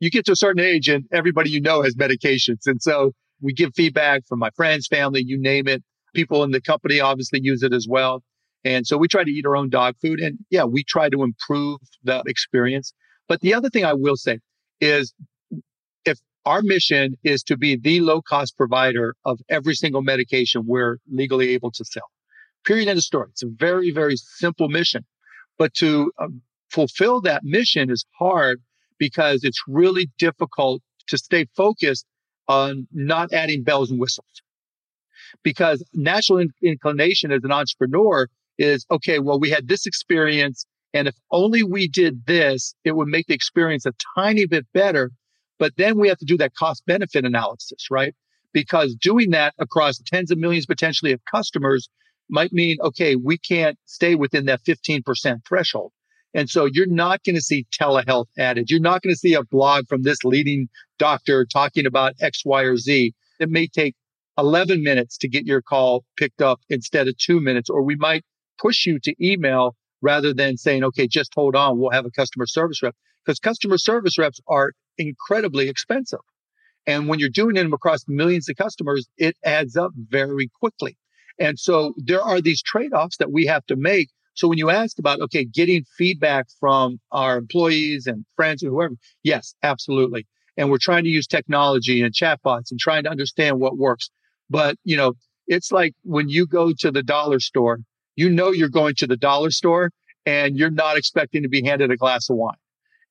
you 0.00 0.10
get 0.10 0.26
to 0.26 0.32
a 0.32 0.36
certain 0.36 0.62
age, 0.62 0.88
and 0.88 1.04
everybody 1.12 1.50
you 1.50 1.60
know 1.60 1.82
has 1.82 1.94
medications, 1.94 2.66
and 2.66 2.82
so 2.82 3.12
we 3.40 3.52
give 3.52 3.72
feedback 3.74 4.26
from 4.26 4.38
my 4.38 4.50
friends, 4.56 4.86
family, 4.86 5.22
you 5.24 5.40
name 5.40 5.68
it. 5.68 5.82
People 6.14 6.42
in 6.42 6.50
the 6.50 6.60
company 6.60 6.98
obviously 6.98 7.40
use 7.42 7.62
it 7.62 7.72
as 7.72 7.86
well, 7.88 8.22
and 8.64 8.86
so 8.86 8.96
we 8.96 9.06
try 9.06 9.22
to 9.22 9.30
eat 9.30 9.46
our 9.46 9.56
own 9.56 9.70
dog 9.70 9.94
food, 10.00 10.18
and 10.20 10.38
yeah, 10.50 10.64
we 10.64 10.82
try 10.82 11.08
to 11.08 11.22
improve 11.22 11.80
the 12.02 12.22
experience. 12.26 12.92
But 13.28 13.40
the 13.40 13.54
other 13.54 13.70
thing 13.70 13.84
I 13.84 13.92
will 13.92 14.16
say 14.16 14.40
is, 14.80 15.14
if 16.04 16.18
our 16.44 16.62
mission 16.62 17.16
is 17.22 17.42
to 17.44 17.56
be 17.56 17.76
the 17.76 18.00
low 18.00 18.22
cost 18.22 18.56
provider 18.56 19.14
of 19.24 19.38
every 19.48 19.74
single 19.74 20.02
medication 20.02 20.64
we're 20.66 20.98
legally 21.10 21.50
able 21.50 21.70
to 21.72 21.84
sell 21.84 22.08
Period. 22.66 22.88
End 22.88 22.98
of 22.98 23.04
story. 23.04 23.28
It's 23.30 23.42
a 23.42 23.48
very, 23.48 23.90
very 23.90 24.16
simple 24.16 24.68
mission. 24.68 25.04
But 25.58 25.72
to 25.74 26.12
um, 26.18 26.42
fulfill 26.70 27.20
that 27.22 27.44
mission 27.44 27.90
is 27.90 28.04
hard 28.18 28.60
because 28.98 29.44
it's 29.44 29.62
really 29.68 30.10
difficult 30.18 30.82
to 31.08 31.16
stay 31.16 31.46
focused 31.56 32.04
on 32.48 32.86
not 32.92 33.32
adding 33.32 33.62
bells 33.62 33.90
and 33.90 34.00
whistles. 34.00 34.42
Because 35.42 35.84
natural 35.94 36.38
in- 36.38 36.52
inclination 36.62 37.32
as 37.32 37.44
an 37.44 37.52
entrepreneur 37.52 38.28
is 38.58 38.86
okay, 38.90 39.18
well, 39.18 39.38
we 39.38 39.50
had 39.50 39.68
this 39.68 39.86
experience. 39.86 40.66
And 40.92 41.08
if 41.08 41.14
only 41.30 41.62
we 41.62 41.88
did 41.88 42.26
this, 42.26 42.74
it 42.84 42.96
would 42.96 43.08
make 43.08 43.26
the 43.26 43.34
experience 43.34 43.86
a 43.86 43.92
tiny 44.16 44.46
bit 44.46 44.66
better. 44.72 45.10
But 45.58 45.72
then 45.76 45.98
we 45.98 46.08
have 46.08 46.18
to 46.18 46.24
do 46.24 46.36
that 46.38 46.54
cost 46.54 46.84
benefit 46.86 47.24
analysis, 47.24 47.90
right? 47.90 48.14
Because 48.52 48.94
doing 48.94 49.30
that 49.30 49.54
across 49.58 49.98
tens 49.98 50.30
of 50.30 50.38
millions 50.38 50.66
potentially 50.66 51.12
of 51.12 51.20
customers 51.30 51.88
might 52.28 52.52
mean, 52.52 52.76
okay, 52.82 53.16
we 53.16 53.38
can't 53.38 53.78
stay 53.84 54.14
within 54.14 54.46
that 54.46 54.62
15% 54.64 55.46
threshold. 55.46 55.92
And 56.34 56.50
so 56.50 56.66
you're 56.66 56.86
not 56.86 57.24
going 57.24 57.36
to 57.36 57.40
see 57.40 57.66
telehealth 57.72 58.26
added. 58.38 58.70
You're 58.70 58.80
not 58.80 59.02
going 59.02 59.14
to 59.14 59.18
see 59.18 59.34
a 59.34 59.44
blog 59.44 59.88
from 59.88 60.02
this 60.02 60.22
leading 60.24 60.68
doctor 60.98 61.46
talking 61.46 61.86
about 61.86 62.14
X, 62.20 62.42
Y, 62.44 62.62
or 62.62 62.76
Z. 62.76 63.14
It 63.40 63.48
may 63.48 63.66
take 63.66 63.94
11 64.38 64.82
minutes 64.82 65.16
to 65.18 65.28
get 65.28 65.46
your 65.46 65.62
call 65.62 66.04
picked 66.16 66.42
up 66.42 66.60
instead 66.68 67.08
of 67.08 67.16
two 67.16 67.40
minutes, 67.40 67.70
or 67.70 67.82
we 67.82 67.96
might 67.96 68.22
push 68.58 68.84
you 68.84 68.98
to 69.00 69.14
email 69.20 69.76
rather 70.02 70.34
than 70.34 70.56
saying, 70.56 70.84
okay, 70.84 71.06
just 71.06 71.32
hold 71.34 71.56
on. 71.56 71.78
We'll 71.78 71.90
have 71.90 72.04
a 72.04 72.10
customer 72.10 72.46
service 72.46 72.82
rep 72.82 72.94
because 73.24 73.38
customer 73.38 73.78
service 73.78 74.18
reps 74.18 74.40
are 74.46 74.72
incredibly 74.98 75.68
expensive. 75.68 76.20
And 76.86 77.08
when 77.08 77.18
you're 77.18 77.28
doing 77.28 77.54
them 77.54 77.72
across 77.72 78.04
millions 78.06 78.48
of 78.48 78.56
customers, 78.56 79.08
it 79.16 79.36
adds 79.44 79.76
up 79.76 79.92
very 79.96 80.50
quickly. 80.60 80.96
And 81.38 81.58
so 81.58 81.94
there 81.96 82.22
are 82.22 82.40
these 82.40 82.62
trade 82.62 82.92
offs 82.92 83.16
that 83.18 83.32
we 83.32 83.46
have 83.46 83.66
to 83.66 83.76
make. 83.76 84.08
So 84.34 84.48
when 84.48 84.58
you 84.58 84.70
ask 84.70 84.98
about, 84.98 85.20
okay, 85.20 85.44
getting 85.44 85.84
feedback 85.96 86.46
from 86.60 86.98
our 87.10 87.38
employees 87.38 88.06
and 88.06 88.24
friends 88.36 88.62
and 88.62 88.70
whoever, 88.70 88.94
yes, 89.22 89.54
absolutely. 89.62 90.26
And 90.56 90.70
we're 90.70 90.78
trying 90.78 91.04
to 91.04 91.10
use 91.10 91.26
technology 91.26 92.02
and 92.02 92.14
chatbots 92.14 92.70
and 92.70 92.80
trying 92.80 93.04
to 93.04 93.10
understand 93.10 93.60
what 93.60 93.78
works. 93.78 94.10
But, 94.48 94.76
you 94.84 94.96
know, 94.96 95.14
it's 95.46 95.72
like 95.72 95.94
when 96.02 96.28
you 96.28 96.46
go 96.46 96.72
to 96.78 96.90
the 96.90 97.02
dollar 97.02 97.40
store, 97.40 97.80
you 98.16 98.30
know, 98.30 98.50
you're 98.50 98.68
going 98.68 98.94
to 98.96 99.06
the 99.06 99.16
dollar 99.16 99.50
store 99.50 99.90
and 100.24 100.56
you're 100.56 100.70
not 100.70 100.96
expecting 100.96 101.42
to 101.42 101.48
be 101.48 101.62
handed 101.62 101.90
a 101.90 101.96
glass 101.96 102.28
of 102.28 102.36
wine. 102.36 102.56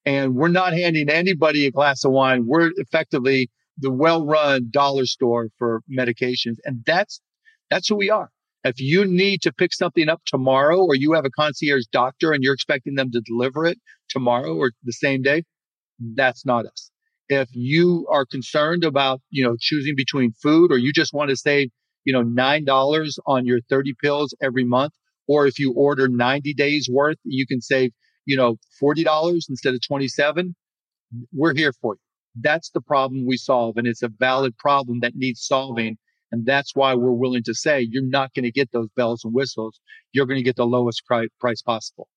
And 0.05 0.35
we're 0.35 0.49
not 0.49 0.73
handing 0.73 1.09
anybody 1.09 1.65
a 1.65 1.71
glass 1.71 2.03
of 2.03 2.11
wine. 2.11 2.45
We're 2.45 2.71
effectively 2.77 3.49
the 3.77 3.91
well 3.91 4.25
run 4.25 4.67
dollar 4.69 5.05
store 5.05 5.49
for 5.57 5.81
medications. 5.91 6.57
And 6.65 6.83
that's 6.85 7.21
that's 7.69 7.87
who 7.89 7.95
we 7.95 8.09
are. 8.09 8.29
If 8.63 8.79
you 8.79 9.05
need 9.05 9.41
to 9.43 9.53
pick 9.53 9.73
something 9.73 10.09
up 10.09 10.21
tomorrow 10.25 10.79
or 10.83 10.95
you 10.95 11.13
have 11.13 11.25
a 11.25 11.29
concierge 11.29 11.85
doctor 11.91 12.31
and 12.31 12.43
you're 12.43 12.53
expecting 12.53 12.95
them 12.95 13.11
to 13.11 13.21
deliver 13.21 13.65
it 13.65 13.77
tomorrow 14.09 14.55
or 14.55 14.71
the 14.83 14.91
same 14.91 15.21
day, 15.21 15.43
that's 16.15 16.45
not 16.45 16.65
us. 16.65 16.91
If 17.29 17.49
you 17.51 18.07
are 18.09 18.25
concerned 18.25 18.83
about, 18.83 19.21
you 19.29 19.43
know, 19.43 19.55
choosing 19.59 19.95
between 19.95 20.31
food 20.31 20.71
or 20.71 20.77
you 20.77 20.91
just 20.93 21.13
want 21.13 21.29
to 21.29 21.35
save, 21.35 21.69
you 22.05 22.13
know, 22.13 22.23
$9 22.23 23.19
on 23.27 23.45
your 23.45 23.59
30 23.69 23.93
pills 24.01 24.33
every 24.41 24.63
month, 24.63 24.93
or 25.27 25.47
if 25.47 25.59
you 25.59 25.73
order 25.73 26.07
90 26.07 26.53
days 26.53 26.87
worth, 26.91 27.17
you 27.23 27.47
can 27.47 27.61
save, 27.61 27.91
you 28.25 28.37
know, 28.37 28.57
$40 28.81 29.45
instead 29.49 29.73
of 29.73 29.79
27. 29.85 30.55
We're 31.33 31.55
here 31.55 31.73
for 31.81 31.95
you. 31.95 31.99
That's 32.41 32.69
the 32.71 32.81
problem 32.81 33.25
we 33.25 33.37
solve. 33.37 33.77
And 33.77 33.87
it's 33.87 34.03
a 34.03 34.09
valid 34.09 34.57
problem 34.57 34.99
that 35.01 35.13
needs 35.15 35.45
solving. 35.45 35.97
And 36.31 36.45
that's 36.45 36.75
why 36.75 36.93
we're 36.95 37.11
willing 37.11 37.43
to 37.43 37.53
say 37.53 37.81
you're 37.81 38.03
not 38.03 38.33
going 38.33 38.43
to 38.43 38.51
get 38.51 38.71
those 38.71 38.89
bells 38.95 39.23
and 39.23 39.33
whistles. 39.33 39.79
You're 40.11 40.25
going 40.25 40.39
to 40.39 40.43
get 40.43 40.55
the 40.55 40.65
lowest 40.65 41.03
price 41.05 41.61
possible. 41.61 42.07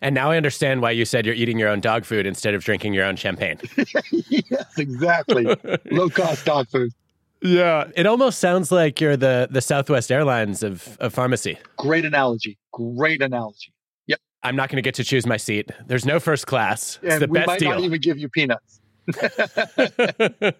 And 0.00 0.14
now 0.14 0.30
I 0.30 0.36
understand 0.36 0.82
why 0.82 0.90
you 0.90 1.04
said 1.04 1.24
you're 1.24 1.34
eating 1.34 1.58
your 1.58 1.68
own 1.68 1.80
dog 1.80 2.04
food 2.04 2.26
instead 2.26 2.54
of 2.54 2.62
drinking 2.64 2.94
your 2.94 3.04
own 3.04 3.16
champagne. 3.16 3.58
yes, 4.28 4.78
exactly. 4.78 5.44
Low 5.90 6.10
cost 6.10 6.44
dog 6.44 6.68
food. 6.68 6.92
Yeah, 7.40 7.90
it 7.94 8.06
almost 8.06 8.38
sounds 8.38 8.72
like 8.72 9.00
you're 9.00 9.16
the 9.16 9.48
the 9.50 9.60
Southwest 9.60 10.10
Airlines 10.10 10.62
of, 10.62 10.96
of 10.98 11.12
pharmacy. 11.12 11.58
Great 11.76 12.04
analogy. 12.04 12.58
Great 12.72 13.22
analogy. 13.22 13.72
Yep. 14.06 14.18
I'm 14.42 14.56
not 14.56 14.68
going 14.68 14.76
to 14.76 14.82
get 14.82 14.94
to 14.96 15.04
choose 15.04 15.26
my 15.26 15.36
seat. 15.36 15.70
There's 15.86 16.06
no 16.06 16.20
first 16.20 16.46
class. 16.46 16.98
It's 17.02 17.14
and 17.14 17.22
the 17.22 17.28
we 17.28 17.38
best 17.38 17.46
might 17.46 17.58
deal. 17.60 17.70
not 17.70 17.80
even 17.80 18.00
give 18.00 18.18
you 18.18 18.28
peanuts. 18.28 18.80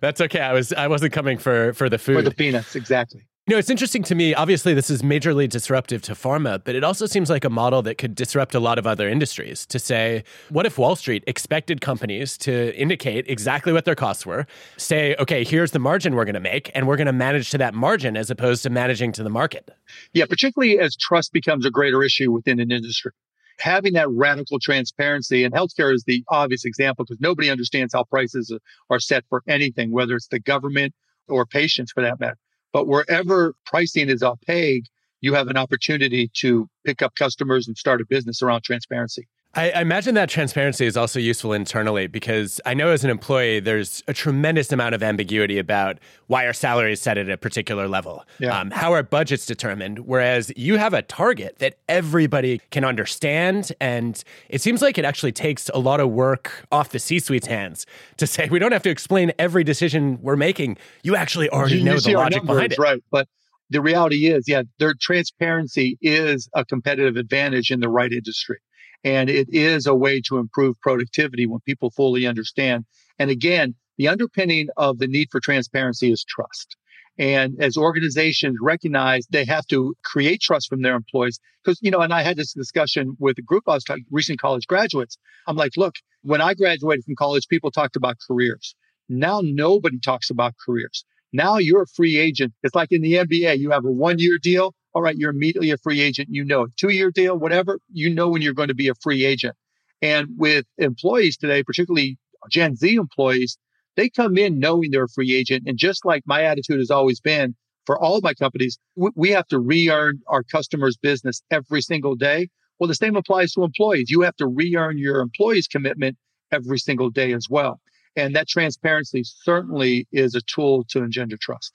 That's 0.00 0.20
okay. 0.20 0.40
I 0.40 0.52
was 0.52 0.72
I 0.72 0.86
wasn't 0.88 1.12
coming 1.12 1.38
for 1.38 1.72
for 1.72 1.88
the 1.88 1.98
food. 1.98 2.16
For 2.16 2.22
the 2.22 2.30
peanuts, 2.30 2.76
exactly. 2.76 3.22
You 3.48 3.54
know, 3.54 3.58
it's 3.58 3.70
interesting 3.70 4.02
to 4.02 4.14
me. 4.14 4.34
Obviously, 4.34 4.74
this 4.74 4.90
is 4.90 5.00
majorly 5.00 5.48
disruptive 5.48 6.02
to 6.02 6.12
pharma, 6.12 6.60
but 6.62 6.74
it 6.74 6.84
also 6.84 7.06
seems 7.06 7.30
like 7.30 7.46
a 7.46 7.50
model 7.50 7.80
that 7.80 7.96
could 7.96 8.14
disrupt 8.14 8.54
a 8.54 8.60
lot 8.60 8.78
of 8.78 8.86
other 8.86 9.08
industries. 9.08 9.64
To 9.68 9.78
say, 9.78 10.22
what 10.50 10.66
if 10.66 10.76
Wall 10.76 10.96
Street 10.96 11.24
expected 11.26 11.80
companies 11.80 12.36
to 12.38 12.78
indicate 12.78 13.24
exactly 13.26 13.72
what 13.72 13.86
their 13.86 13.94
costs 13.94 14.26
were, 14.26 14.46
say, 14.76 15.16
okay, 15.18 15.44
here's 15.44 15.70
the 15.70 15.78
margin 15.78 16.14
we're 16.14 16.26
going 16.26 16.34
to 16.34 16.40
make, 16.40 16.70
and 16.74 16.86
we're 16.86 16.98
going 16.98 17.06
to 17.06 17.12
manage 17.14 17.48
to 17.52 17.56
that 17.56 17.72
margin 17.72 18.18
as 18.18 18.30
opposed 18.30 18.64
to 18.64 18.70
managing 18.70 19.12
to 19.12 19.22
the 19.22 19.30
market? 19.30 19.70
Yeah, 20.12 20.26
particularly 20.26 20.78
as 20.78 20.94
trust 20.94 21.32
becomes 21.32 21.64
a 21.64 21.70
greater 21.70 22.02
issue 22.02 22.30
within 22.30 22.60
an 22.60 22.70
industry. 22.70 23.12
Having 23.60 23.94
that 23.94 24.08
radical 24.10 24.58
transparency, 24.60 25.44
and 25.44 25.52
healthcare 25.52 25.92
is 25.92 26.04
the 26.06 26.24
obvious 26.28 26.64
example 26.64 27.04
because 27.04 27.20
nobody 27.20 27.50
understands 27.50 27.92
how 27.92 28.04
prices 28.04 28.56
are 28.88 29.00
set 29.00 29.24
for 29.28 29.42
anything, 29.48 29.90
whether 29.90 30.14
it's 30.14 30.28
the 30.28 30.38
government 30.38 30.94
or 31.28 31.44
patients 31.44 31.92
for 31.92 32.02
that 32.02 32.20
matter. 32.20 32.38
But 32.72 32.86
wherever 32.86 33.54
pricing 33.66 34.08
is 34.08 34.22
opaque, 34.22 34.84
you 35.20 35.34
have 35.34 35.48
an 35.48 35.56
opportunity 35.56 36.30
to 36.34 36.68
pick 36.84 37.02
up 37.02 37.14
customers 37.16 37.66
and 37.66 37.76
start 37.76 38.00
a 38.00 38.06
business 38.06 38.42
around 38.42 38.62
transparency. 38.62 39.26
I, 39.54 39.70
I, 39.70 39.80
imagine 39.80 40.14
that 40.14 40.28
transparency 40.28 40.84
is 40.84 40.96
also 40.96 41.18
useful 41.18 41.54
internally 41.54 42.06
because 42.06 42.60
I 42.66 42.74
know 42.74 42.90
as 42.90 43.02
an 43.02 43.10
employee, 43.10 43.60
there's 43.60 44.02
a 44.06 44.12
tremendous 44.12 44.70
amount 44.72 44.94
of 44.94 45.02
ambiguity 45.02 45.58
about 45.58 45.98
why 46.26 46.46
our 46.46 46.52
salary 46.52 46.92
is 46.92 47.00
set 47.00 47.16
at 47.16 47.30
a 47.30 47.38
particular 47.38 47.88
level, 47.88 48.26
yeah. 48.38 48.58
um, 48.58 48.70
how 48.70 48.92
our 48.92 49.02
budget's 49.02 49.46
determined. 49.46 50.00
Whereas 50.00 50.52
you 50.54 50.76
have 50.76 50.92
a 50.92 51.00
target 51.00 51.56
that 51.60 51.78
everybody 51.88 52.60
can 52.70 52.84
understand. 52.84 53.72
And 53.80 54.22
it 54.50 54.60
seems 54.60 54.82
like 54.82 54.98
it 54.98 55.06
actually 55.06 55.32
takes 55.32 55.70
a 55.70 55.78
lot 55.78 56.00
of 56.00 56.10
work 56.10 56.66
off 56.70 56.90
the 56.90 56.98
C 56.98 57.18
suite's 57.18 57.46
hands 57.46 57.86
to 58.18 58.26
say, 58.26 58.48
we 58.50 58.58
don't 58.58 58.72
have 58.72 58.82
to 58.82 58.90
explain 58.90 59.32
every 59.38 59.64
decision 59.64 60.18
we're 60.20 60.36
making. 60.36 60.76
You 61.02 61.16
actually 61.16 61.48
already 61.48 61.78
you, 61.78 61.84
know 61.84 61.94
you 61.94 62.00
the 62.00 62.12
logic 62.14 62.44
numbers, 62.44 62.56
behind 62.56 62.72
it. 62.72 62.78
Right. 62.78 63.02
But 63.10 63.28
the 63.70 63.80
reality 63.80 64.26
is, 64.26 64.44
yeah, 64.46 64.62
their 64.78 64.94
transparency 65.00 65.98
is 66.02 66.50
a 66.54 66.66
competitive 66.66 67.16
advantage 67.16 67.70
in 67.70 67.80
the 67.80 67.88
right 67.88 68.12
industry. 68.12 68.58
And 69.04 69.30
it 69.30 69.48
is 69.50 69.86
a 69.86 69.94
way 69.94 70.20
to 70.22 70.38
improve 70.38 70.80
productivity 70.80 71.46
when 71.46 71.60
people 71.60 71.90
fully 71.90 72.26
understand. 72.26 72.84
And 73.18 73.30
again, 73.30 73.74
the 73.96 74.08
underpinning 74.08 74.68
of 74.76 74.98
the 74.98 75.06
need 75.06 75.28
for 75.30 75.40
transparency 75.40 76.10
is 76.10 76.24
trust. 76.24 76.76
And 77.18 77.56
as 77.60 77.76
organizations 77.76 78.56
recognize 78.62 79.26
they 79.26 79.44
have 79.44 79.66
to 79.68 79.94
create 80.04 80.40
trust 80.40 80.68
from 80.68 80.82
their 80.82 80.94
employees, 80.94 81.40
because, 81.64 81.78
you 81.82 81.90
know, 81.90 82.00
and 82.00 82.14
I 82.14 82.22
had 82.22 82.36
this 82.36 82.52
discussion 82.52 83.16
with 83.18 83.38
a 83.38 83.42
group 83.42 83.64
talking, 83.66 84.04
recent 84.10 84.40
college 84.40 84.66
graduates. 84.68 85.18
I'm 85.48 85.56
like, 85.56 85.72
look, 85.76 85.96
when 86.22 86.40
I 86.40 86.54
graduated 86.54 87.04
from 87.04 87.16
college, 87.16 87.48
people 87.48 87.72
talked 87.72 87.96
about 87.96 88.18
careers. 88.24 88.76
Now 89.08 89.40
nobody 89.42 89.98
talks 89.98 90.30
about 90.30 90.54
careers. 90.64 91.04
Now 91.32 91.58
you're 91.58 91.82
a 91.82 91.86
free 91.88 92.16
agent. 92.16 92.52
It's 92.62 92.74
like 92.74 92.92
in 92.92 93.02
the 93.02 93.14
NBA, 93.14 93.58
you 93.58 93.70
have 93.70 93.84
a 93.84 93.90
one 93.90 94.18
year 94.18 94.38
deal 94.40 94.74
all 94.94 95.02
right, 95.02 95.16
you're 95.16 95.30
immediately 95.30 95.70
a 95.70 95.78
free 95.78 96.00
agent. 96.00 96.28
You 96.30 96.44
know, 96.44 96.66
two 96.76 96.90
year 96.90 97.10
deal, 97.10 97.38
whatever, 97.38 97.78
you 97.92 98.12
know 98.12 98.28
when 98.28 98.42
you're 98.42 98.54
going 98.54 98.68
to 98.68 98.74
be 98.74 98.88
a 98.88 98.94
free 98.94 99.24
agent. 99.24 99.54
And 100.00 100.28
with 100.36 100.64
employees 100.78 101.36
today, 101.36 101.62
particularly 101.62 102.18
Gen 102.50 102.76
Z 102.76 102.94
employees, 102.94 103.58
they 103.96 104.08
come 104.08 104.38
in 104.38 104.58
knowing 104.58 104.90
they're 104.90 105.04
a 105.04 105.08
free 105.08 105.34
agent. 105.34 105.64
And 105.66 105.76
just 105.76 106.04
like 106.04 106.22
my 106.26 106.44
attitude 106.44 106.78
has 106.78 106.90
always 106.90 107.20
been 107.20 107.54
for 107.84 107.98
all 107.98 108.16
of 108.16 108.22
my 108.22 108.34
companies, 108.34 108.78
we 108.96 109.30
have 109.30 109.46
to 109.48 109.58
re 109.58 109.88
earn 109.90 110.20
our 110.26 110.42
customers' 110.42 110.96
business 110.96 111.42
every 111.50 111.80
single 111.80 112.14
day. 112.14 112.48
Well, 112.78 112.86
the 112.88 112.94
same 112.94 113.16
applies 113.16 113.52
to 113.52 113.64
employees. 113.64 114.10
You 114.10 114.20
have 114.20 114.36
to 114.36 114.46
re 114.46 114.76
earn 114.76 114.98
your 114.98 115.20
employees' 115.20 115.66
commitment 115.66 116.16
every 116.52 116.78
single 116.78 117.10
day 117.10 117.32
as 117.32 117.46
well. 117.50 117.80
And 118.14 118.36
that 118.36 118.48
transparency 118.48 119.22
certainly 119.24 120.06
is 120.12 120.34
a 120.34 120.40
tool 120.42 120.84
to 120.90 120.98
engender 120.98 121.36
trust. 121.40 121.72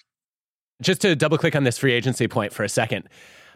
Just 0.81 1.01
to 1.01 1.15
double 1.15 1.38
click 1.38 1.55
on 1.55 1.63
this 1.63 1.77
free 1.77 1.93
agency 1.93 2.27
point 2.27 2.53
for 2.53 2.63
a 2.63 2.69
second. 2.69 3.07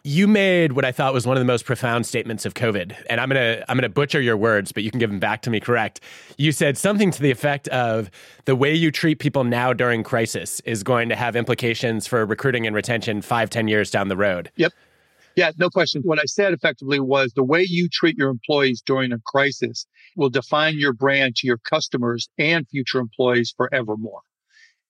You 0.04 0.28
made 0.28 0.74
what 0.74 0.86
I 0.86 0.92
thought 0.94 1.14
was 1.14 1.28
one 1.28 1.36
of 1.36 1.42
the 1.42 1.46
most 1.46 1.66
profound 1.66 2.06
statements 2.06 2.46
of 2.46 2.54
COVID, 2.54 2.96
and 3.10 3.20
I'm 3.20 3.28
gonna 3.28 3.66
I'm 3.68 3.76
gonna 3.76 3.90
butcher 3.90 4.22
your 4.22 4.38
words, 4.38 4.72
but 4.72 4.84
you 4.84 4.92
can 4.92 5.00
give 5.00 5.10
them 5.10 5.20
back 5.20 5.42
to 5.42 5.50
me 5.50 5.60
correct. 5.60 6.00
You 6.38 6.54
said 6.54 6.78
something 6.78 7.12
to 7.12 7.22
the 7.22 7.32
effect 7.32 7.68
of 7.70 8.10
the 8.46 8.56
way 8.56 8.74
you 8.74 8.92
treat 8.92 9.20
people 9.20 9.44
now 9.44 9.74
during 9.74 10.04
crisis 10.04 10.62
is 10.62 10.84
going 10.84 11.10
to 11.10 11.16
have 11.16 11.36
implications 11.36 12.08
for 12.08 12.26
recruiting 12.26 12.66
and 12.66 12.76
retention 12.76 13.22
five, 13.22 13.50
ten 13.50 13.68
years 13.68 13.92
down 13.92 14.08
the 14.08 14.16
road. 14.16 14.50
Yep. 14.56 14.72
Yeah, 15.36 15.52
no 15.58 15.70
question. 15.70 16.02
What 16.04 16.20
I 16.20 16.26
said 16.26 16.54
effectively 16.54 17.00
was 17.00 17.34
the 17.34 17.44
way 17.44 17.66
you 17.68 17.90
treat 17.90 18.18
your 18.18 18.30
employees 18.30 18.82
during 18.86 19.12
a 19.12 19.20
crisis 19.26 19.86
will 20.16 20.30
define 20.30 20.80
your 20.80 20.94
brand 20.94 21.36
to 21.38 21.48
your 21.48 21.58
customers 21.58 22.30
and 22.40 22.68
future 22.70 23.00
employees 23.00 23.54
forevermore. 23.58 24.22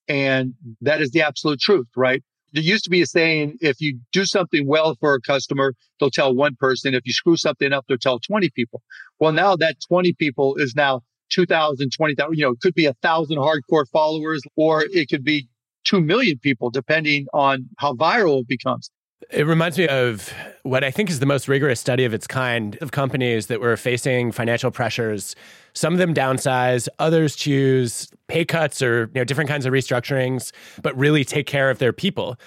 And 0.08 0.54
that 0.82 1.02
is 1.02 1.12
the 1.12 1.22
absolute 1.22 1.60
truth, 1.60 1.88
right? 1.96 2.24
There 2.54 2.64
used 2.64 2.86
to 2.86 2.90
be 2.90 3.02
a 3.02 3.06
saying, 3.06 3.58
if 3.60 3.82
you 3.82 4.00
do 4.14 4.26
something 4.26 4.66
well 4.66 4.96
for 5.00 5.14
a 5.14 5.22
customer, 5.22 5.74
they'll 6.00 6.10
tell 6.10 6.34
one 6.34 6.56
person. 6.56 6.94
If 6.94 7.02
you 7.06 7.14
screw 7.14 7.36
something 7.36 7.74
up, 7.74 7.86
they'll 7.88 7.98
tell 7.98 8.20
20 8.20 8.50
people. 8.52 8.82
Well, 9.20 9.34
now 9.34 9.56
that 9.58 9.76
20 9.88 10.14
people 10.14 10.56
is 10.56 10.74
now 10.76 11.02
2,000, 11.32 11.92
20,000, 11.92 12.38
you 12.38 12.46
know, 12.46 12.52
it 12.52 12.62
could 12.62 12.74
be 12.74 12.86
a 12.86 12.94
thousand 13.02 13.38
hardcore 13.38 13.88
followers 13.92 14.42
or 14.56 14.86
it 14.90 15.10
could 15.10 15.26
be 15.26 15.50
2 15.84 16.02
million 16.02 16.40
people, 16.40 16.70
depending 16.70 17.28
on 17.34 17.68
how 17.78 17.94
viral 17.94 18.42
it 18.42 18.48
becomes. 18.48 18.90
It 19.30 19.46
reminds 19.46 19.78
me 19.78 19.88
of 19.88 20.34
what 20.68 20.84
I 20.84 20.92
think 20.92 21.10
is 21.10 21.20
the 21.20 21.26
most 21.26 21.48
rigorous 21.48 21.80
study 21.80 22.04
of 22.06 22.14
its 22.14 22.28
kind 22.28 22.78
of 22.82 22.92
companies 22.92 23.48
that 23.48 23.62
were 23.62 23.78
facing 23.78 24.32
financial 24.32 24.70
pressures. 24.70 25.36
Some 25.74 25.94
of 25.94 26.00
them 26.00 26.14
downsize, 26.14 26.88
others 27.00 27.36
choose 27.36 28.10
pay 28.28 28.44
cuts 28.44 28.82
or 28.82 29.10
you 29.14 29.22
know 29.22 29.24
different 29.24 29.50
kinds 29.50 29.66
of 29.66 29.74
restructurings, 29.74 30.52
but 30.82 30.96
really 30.98 31.24
take 31.24 31.48
care 31.48 31.70
of 31.70 31.80
their 31.80 31.94
people. 31.94 32.38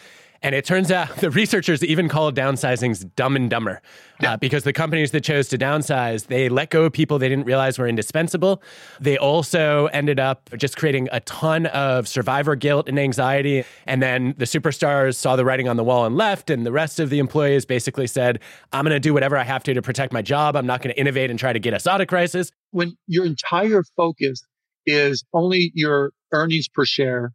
And 0.43 0.55
it 0.55 0.65
turns 0.65 0.91
out 0.91 1.17
the 1.19 1.31
researchers 1.31 1.85
even 1.85 2.09
call 2.09 2.33
downsizings 2.33 3.09
dumb 3.15 3.37
and 3.37 3.51
dumber 3.51 3.83
yeah. 4.21 4.33
uh, 4.33 4.37
because 4.39 4.65
the 4.65 4.73
companies 4.73 5.11
that 5.11 5.23
chose 5.23 5.49
to 5.49 5.59
downsize, 5.59 6.29
they 6.29 6.49
let 6.49 6.71
go 6.71 6.85
of 6.85 6.93
people 6.93 7.19
they 7.19 7.29
didn't 7.29 7.45
realize 7.45 7.79
were 7.79 7.87
indispensable. 7.87 8.63
They 9.01 9.19
also 9.19 9.87
ended 9.87 10.19
up 10.19 10.49
just 10.57 10.77
creating 10.77 11.09
a 11.13 11.21
ton 11.21 11.67
of 11.67 12.09
survivor 12.09 12.57
guilt 12.57 12.89
and 12.89 12.99
anxiety. 12.99 13.65
And 13.87 14.03
then 14.03 14.35
the 14.39 14.47
superstars 14.47 15.17
saw 15.17 15.37
the 15.37 15.45
writing 15.45 15.69
on 15.69 15.77
the 15.77 15.85
wall 15.85 16.07
and 16.07 16.17
left. 16.17 16.49
And 16.49 16.65
the 16.65 16.73
rest 16.73 17.01
of 17.01 17.11
the 17.11 17.19
employees 17.19 17.67
basically 17.67 18.07
said, 18.07 18.41
I'm 18.73 18.85
going 18.85 18.95
to 18.95 19.01
do 19.01 19.13
whatever 19.13 19.37
I 19.37 19.45
have 19.45 19.63
to 19.65 19.75
to 19.75 19.83
protect 19.83 20.13
my 20.13 20.23
job. 20.23 20.57
I'm 20.57 20.67
not 20.67 20.81
going 20.81 20.95
to 20.95 20.99
innovate 20.99 21.31
and 21.31 21.39
try 21.39 21.53
to 21.53 21.59
get 21.59 21.75
us 21.75 21.87
out 21.87 22.01
of 22.01 22.07
crisis. 22.07 22.51
When 22.71 22.97
your 23.07 23.27
entire 23.27 23.83
focus 23.97 24.43
is 24.87 25.23
only 25.35 25.71
your 25.75 26.13
earnings 26.33 26.69
per 26.69 26.87
share 26.87 27.33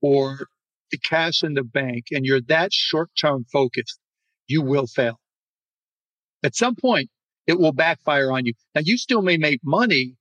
or 0.00 0.46
the 0.90 0.98
cash 0.98 1.42
in 1.42 1.54
the 1.54 1.64
bank 1.64 2.06
and 2.10 2.24
you're 2.24 2.40
that 2.48 2.72
short 2.72 3.10
term 3.20 3.44
focused, 3.52 3.98
you 4.46 4.62
will 4.62 4.86
fail. 4.86 5.18
At 6.42 6.54
some 6.54 6.74
point, 6.76 7.10
it 7.46 7.58
will 7.58 7.72
backfire 7.72 8.30
on 8.32 8.46
you. 8.46 8.54
Now, 8.74 8.82
you 8.84 8.96
still 8.96 9.22
may 9.22 9.36
make 9.36 9.60
money, 9.64 10.16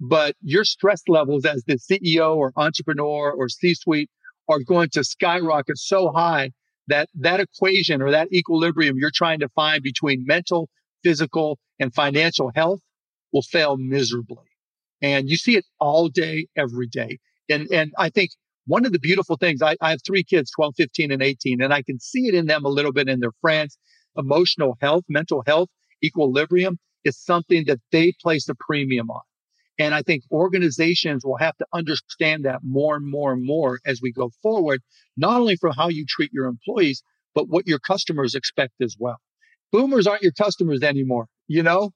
but 0.00 0.34
your 0.40 0.64
stress 0.64 1.02
levels 1.08 1.44
as 1.44 1.64
the 1.66 1.78
CEO 1.78 2.36
or 2.36 2.52
entrepreneur 2.56 3.32
or 3.32 3.48
C 3.48 3.74
suite 3.74 4.10
are 4.48 4.60
going 4.60 4.88
to 4.92 5.04
skyrocket 5.04 5.78
so 5.78 6.12
high 6.12 6.50
that 6.88 7.08
that 7.14 7.40
equation 7.40 8.00
or 8.00 8.10
that 8.12 8.32
equilibrium 8.32 8.96
you're 8.96 9.10
trying 9.12 9.40
to 9.40 9.48
find 9.50 9.82
between 9.82 10.24
mental, 10.26 10.68
physical, 11.02 11.58
and 11.80 11.94
financial 11.94 12.52
health 12.54 12.80
will 13.32 13.42
fail 13.42 13.76
miserably. 13.76 14.44
And 15.02 15.28
you 15.28 15.36
see 15.36 15.56
it 15.56 15.64
all 15.78 16.08
day, 16.08 16.46
every 16.56 16.86
day. 16.86 17.18
And, 17.48 17.68
and 17.70 17.92
I 17.98 18.08
think 18.08 18.30
one 18.66 18.84
of 18.84 18.92
the 18.92 18.98
beautiful 18.98 19.36
things, 19.36 19.62
I, 19.62 19.76
I 19.80 19.90
have 19.90 20.00
three 20.04 20.24
kids, 20.24 20.50
12, 20.50 20.74
15, 20.76 21.12
and 21.12 21.22
18, 21.22 21.62
and 21.62 21.72
I 21.72 21.82
can 21.82 22.00
see 22.00 22.26
it 22.26 22.34
in 22.34 22.46
them 22.46 22.64
a 22.64 22.68
little 22.68 22.92
bit 22.92 23.08
in 23.08 23.20
their 23.20 23.32
friends. 23.40 23.78
Emotional 24.16 24.76
health, 24.80 25.04
mental 25.08 25.42
health, 25.46 25.68
equilibrium 26.02 26.78
is 27.04 27.16
something 27.22 27.64
that 27.66 27.78
they 27.92 28.12
place 28.20 28.48
a 28.48 28.54
premium 28.58 29.10
on. 29.10 29.20
And 29.78 29.94
I 29.94 30.02
think 30.02 30.24
organizations 30.32 31.24
will 31.24 31.36
have 31.36 31.56
to 31.58 31.66
understand 31.72 32.44
that 32.44 32.60
more 32.62 32.96
and 32.96 33.06
more 33.08 33.32
and 33.32 33.44
more 33.44 33.78
as 33.86 34.00
we 34.02 34.10
go 34.10 34.30
forward, 34.42 34.80
not 35.16 35.38
only 35.38 35.56
for 35.56 35.70
how 35.72 35.88
you 35.88 36.04
treat 36.08 36.32
your 36.32 36.46
employees, 36.46 37.02
but 37.34 37.48
what 37.48 37.66
your 37.66 37.78
customers 37.78 38.34
expect 38.34 38.72
as 38.80 38.96
well. 38.98 39.18
Boomers 39.70 40.06
aren't 40.06 40.22
your 40.22 40.32
customers 40.32 40.82
anymore. 40.82 41.26
You 41.46 41.62
know, 41.62 41.90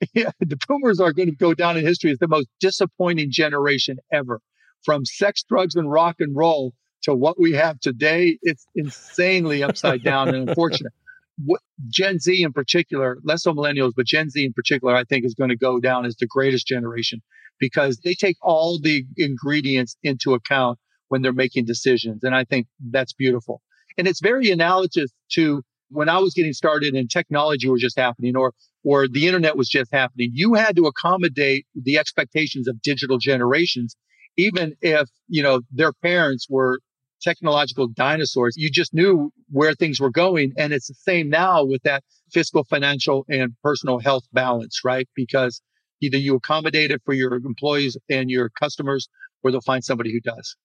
the 0.14 0.58
boomers 0.68 1.00
are 1.00 1.12
going 1.12 1.30
to 1.30 1.36
go 1.36 1.54
down 1.54 1.78
in 1.78 1.86
history 1.86 2.10
as 2.10 2.18
the 2.18 2.28
most 2.28 2.48
disappointing 2.60 3.30
generation 3.30 3.98
ever 4.12 4.40
from 4.84 5.04
sex, 5.04 5.42
drugs, 5.42 5.74
and 5.74 5.90
rock 5.90 6.16
and 6.18 6.36
roll 6.36 6.72
to 7.02 7.14
what 7.14 7.40
we 7.40 7.52
have 7.52 7.80
today, 7.80 8.38
it's 8.42 8.66
insanely 8.74 9.62
upside 9.62 10.02
down 10.02 10.28
and 10.28 10.48
unfortunate. 10.48 10.92
What 11.42 11.62
Gen 11.88 12.18
Z 12.18 12.42
in 12.42 12.52
particular, 12.52 13.16
less 13.24 13.44
so 13.44 13.54
millennials, 13.54 13.92
but 13.96 14.04
Gen 14.04 14.28
Z 14.28 14.44
in 14.44 14.52
particular, 14.52 14.94
I 14.94 15.04
think 15.04 15.24
is 15.24 15.32
going 15.32 15.48
to 15.48 15.56
go 15.56 15.80
down 15.80 16.04
as 16.04 16.14
the 16.16 16.26
greatest 16.26 16.66
generation 16.66 17.22
because 17.58 17.98
they 18.04 18.12
take 18.12 18.36
all 18.42 18.78
the 18.78 19.06
ingredients 19.16 19.96
into 20.02 20.34
account 20.34 20.78
when 21.08 21.22
they're 21.22 21.32
making 21.32 21.64
decisions. 21.64 22.24
And 22.24 22.34
I 22.34 22.44
think 22.44 22.66
that's 22.90 23.14
beautiful. 23.14 23.62
And 23.96 24.06
it's 24.06 24.20
very 24.20 24.50
analogous 24.50 25.10
to 25.32 25.62
when 25.88 26.10
I 26.10 26.18
was 26.18 26.34
getting 26.34 26.52
started 26.52 26.94
and 26.94 27.08
technology 27.08 27.70
was 27.70 27.80
just 27.80 27.98
happening 27.98 28.36
or 28.36 28.52
or 28.82 29.08
the 29.08 29.26
internet 29.26 29.56
was 29.56 29.68
just 29.68 29.92
happening. 29.92 30.30
You 30.32 30.54
had 30.54 30.76
to 30.76 30.86
accommodate 30.86 31.66
the 31.74 31.98
expectations 31.98 32.68
of 32.68 32.80
digital 32.82 33.18
generations 33.18 33.96
even 34.36 34.74
if, 34.80 35.08
you 35.28 35.42
know, 35.42 35.60
their 35.70 35.92
parents 35.92 36.46
were 36.48 36.80
technological 37.20 37.88
dinosaurs. 37.88 38.56
You 38.56 38.70
just 38.70 38.94
knew 38.94 39.30
where 39.50 39.74
things 39.74 40.00
were 40.00 40.10
going. 40.10 40.52
And 40.56 40.72
it's 40.72 40.88
the 40.88 40.94
same 40.94 41.28
now 41.28 41.64
with 41.64 41.82
that 41.82 42.02
fiscal, 42.32 42.64
financial, 42.64 43.24
and 43.28 43.52
personal 43.62 43.98
health 43.98 44.24
balance, 44.32 44.80
right? 44.84 45.08
Because 45.14 45.60
either 46.00 46.16
you 46.16 46.34
accommodate 46.34 46.90
it 46.90 47.02
for 47.04 47.12
your 47.12 47.34
employees 47.34 47.96
and 48.08 48.30
your 48.30 48.50
customers, 48.50 49.08
or 49.42 49.50
they'll 49.50 49.60
find 49.60 49.84
somebody 49.84 50.12
who 50.12 50.20
does. 50.20 50.56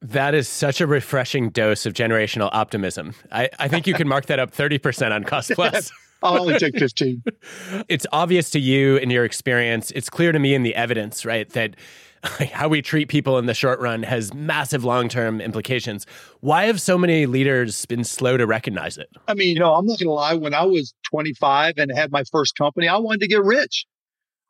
That 0.00 0.34
is 0.34 0.48
such 0.48 0.80
a 0.80 0.86
refreshing 0.86 1.50
dose 1.50 1.84
of 1.84 1.92
generational 1.92 2.50
optimism. 2.52 3.14
I, 3.32 3.50
I 3.58 3.66
think 3.66 3.88
you 3.88 3.94
can 3.94 4.06
mark 4.06 4.26
that 4.26 4.38
up 4.38 4.52
30% 4.52 5.10
on 5.10 5.24
Cost 5.24 5.50
Plus. 5.54 5.90
I'll 6.22 6.40
only 6.40 6.58
take 6.58 6.78
15. 6.78 7.22
it's 7.88 8.06
obvious 8.12 8.50
to 8.50 8.60
you 8.60 8.96
in 8.96 9.10
your 9.10 9.24
experience. 9.24 9.90
It's 9.92 10.10
clear 10.10 10.32
to 10.32 10.38
me 10.38 10.54
in 10.54 10.62
the 10.62 10.74
evidence, 10.74 11.24
right, 11.24 11.48
that 11.50 11.76
how 12.52 12.68
we 12.68 12.82
treat 12.82 13.08
people 13.08 13.38
in 13.38 13.46
the 13.46 13.54
short 13.54 13.80
run 13.80 14.02
has 14.02 14.34
massive 14.34 14.84
long 14.84 15.08
term 15.08 15.40
implications. 15.40 16.06
Why 16.40 16.64
have 16.64 16.80
so 16.80 16.98
many 16.98 17.26
leaders 17.26 17.84
been 17.86 18.04
slow 18.04 18.36
to 18.36 18.46
recognize 18.46 18.98
it? 18.98 19.08
I 19.26 19.34
mean, 19.34 19.54
you 19.54 19.60
know, 19.60 19.74
I'm 19.74 19.86
not 19.86 19.98
going 19.98 20.08
to 20.08 20.12
lie. 20.12 20.34
When 20.34 20.54
I 20.54 20.64
was 20.64 20.94
25 21.10 21.74
and 21.76 21.90
had 21.96 22.10
my 22.10 22.24
first 22.30 22.56
company, 22.56 22.88
I 22.88 22.98
wanted 22.98 23.20
to 23.20 23.28
get 23.28 23.42
rich. 23.42 23.86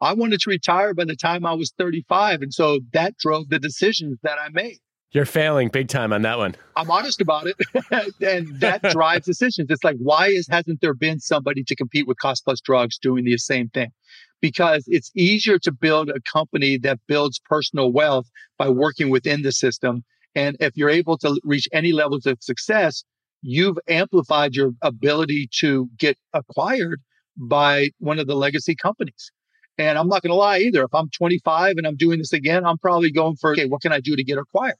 I 0.00 0.14
wanted 0.14 0.40
to 0.40 0.50
retire 0.50 0.94
by 0.94 1.04
the 1.04 1.16
time 1.16 1.44
I 1.44 1.54
was 1.54 1.72
35. 1.76 2.42
And 2.42 2.54
so 2.54 2.80
that 2.92 3.16
drove 3.18 3.48
the 3.48 3.58
decisions 3.58 4.18
that 4.22 4.38
I 4.38 4.48
made. 4.50 4.78
You're 5.10 5.24
failing 5.24 5.68
big 5.68 5.88
time 5.88 6.12
on 6.12 6.22
that 6.22 6.36
one. 6.36 6.54
I'm 6.76 6.90
honest 6.90 7.20
about 7.22 7.46
it. 7.46 7.56
and 8.20 8.60
that 8.60 8.82
drives 8.92 9.24
decisions. 9.24 9.68
It's 9.70 9.82
like, 9.82 9.96
why 9.96 10.28
is, 10.28 10.46
hasn't 10.50 10.82
there 10.82 10.92
been 10.92 11.18
somebody 11.18 11.64
to 11.64 11.74
compete 11.74 12.06
with 12.06 12.18
cost 12.18 12.44
plus 12.44 12.60
drugs 12.60 12.98
doing 12.98 13.24
the 13.24 13.38
same 13.38 13.70
thing? 13.70 13.90
Because 14.40 14.84
it's 14.86 15.10
easier 15.16 15.58
to 15.60 15.72
build 15.72 16.10
a 16.10 16.20
company 16.20 16.78
that 16.78 17.00
builds 17.08 17.40
personal 17.40 17.92
wealth 17.92 18.26
by 18.56 18.68
working 18.68 19.10
within 19.10 19.42
the 19.42 19.52
system. 19.52 20.04
And 20.34 20.56
if 20.60 20.76
you're 20.76 20.90
able 20.90 21.18
to 21.18 21.40
reach 21.44 21.68
any 21.72 21.92
levels 21.92 22.24
of 22.26 22.38
success, 22.40 23.02
you've 23.42 23.78
amplified 23.88 24.54
your 24.54 24.72
ability 24.82 25.48
to 25.60 25.88
get 25.98 26.16
acquired 26.32 27.00
by 27.36 27.90
one 27.98 28.18
of 28.18 28.26
the 28.26 28.34
legacy 28.34 28.74
companies. 28.74 29.32
And 29.78 29.96
I'm 29.96 30.08
not 30.08 30.22
going 30.22 30.30
to 30.30 30.36
lie 30.36 30.58
either. 30.58 30.82
If 30.82 30.92
I'm 30.92 31.08
25 31.10 31.74
and 31.76 31.86
I'm 31.86 31.96
doing 31.96 32.18
this 32.18 32.32
again, 32.32 32.66
I'm 32.66 32.78
probably 32.78 33.12
going 33.12 33.36
for, 33.36 33.52
okay, 33.52 33.66
what 33.66 33.80
can 33.80 33.92
I 33.92 34.00
do 34.00 34.16
to 34.16 34.24
get 34.24 34.38
acquired? 34.38 34.76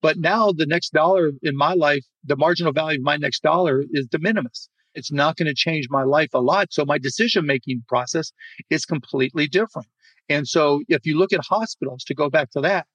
But 0.00 0.18
now 0.18 0.52
the 0.52 0.66
next 0.66 0.92
dollar 0.92 1.30
in 1.42 1.56
my 1.56 1.74
life, 1.74 2.04
the 2.24 2.36
marginal 2.36 2.72
value 2.72 2.98
of 2.98 3.04
my 3.04 3.16
next 3.16 3.42
dollar 3.42 3.84
is 3.92 4.06
de 4.06 4.18
minimis. 4.18 4.68
It's 4.94 5.12
not 5.12 5.36
going 5.36 5.46
to 5.46 5.54
change 5.54 5.86
my 5.90 6.02
life 6.02 6.30
a 6.34 6.40
lot. 6.40 6.72
So 6.72 6.84
my 6.84 6.98
decision 6.98 7.46
making 7.46 7.84
process 7.88 8.32
is 8.70 8.84
completely 8.84 9.46
different. 9.46 9.88
And 10.28 10.46
so 10.46 10.82
if 10.88 11.04
you 11.04 11.18
look 11.18 11.32
at 11.32 11.40
hospitals, 11.48 12.04
to 12.04 12.14
go 12.14 12.30
back 12.30 12.50
to 12.52 12.60
that, 12.60 12.86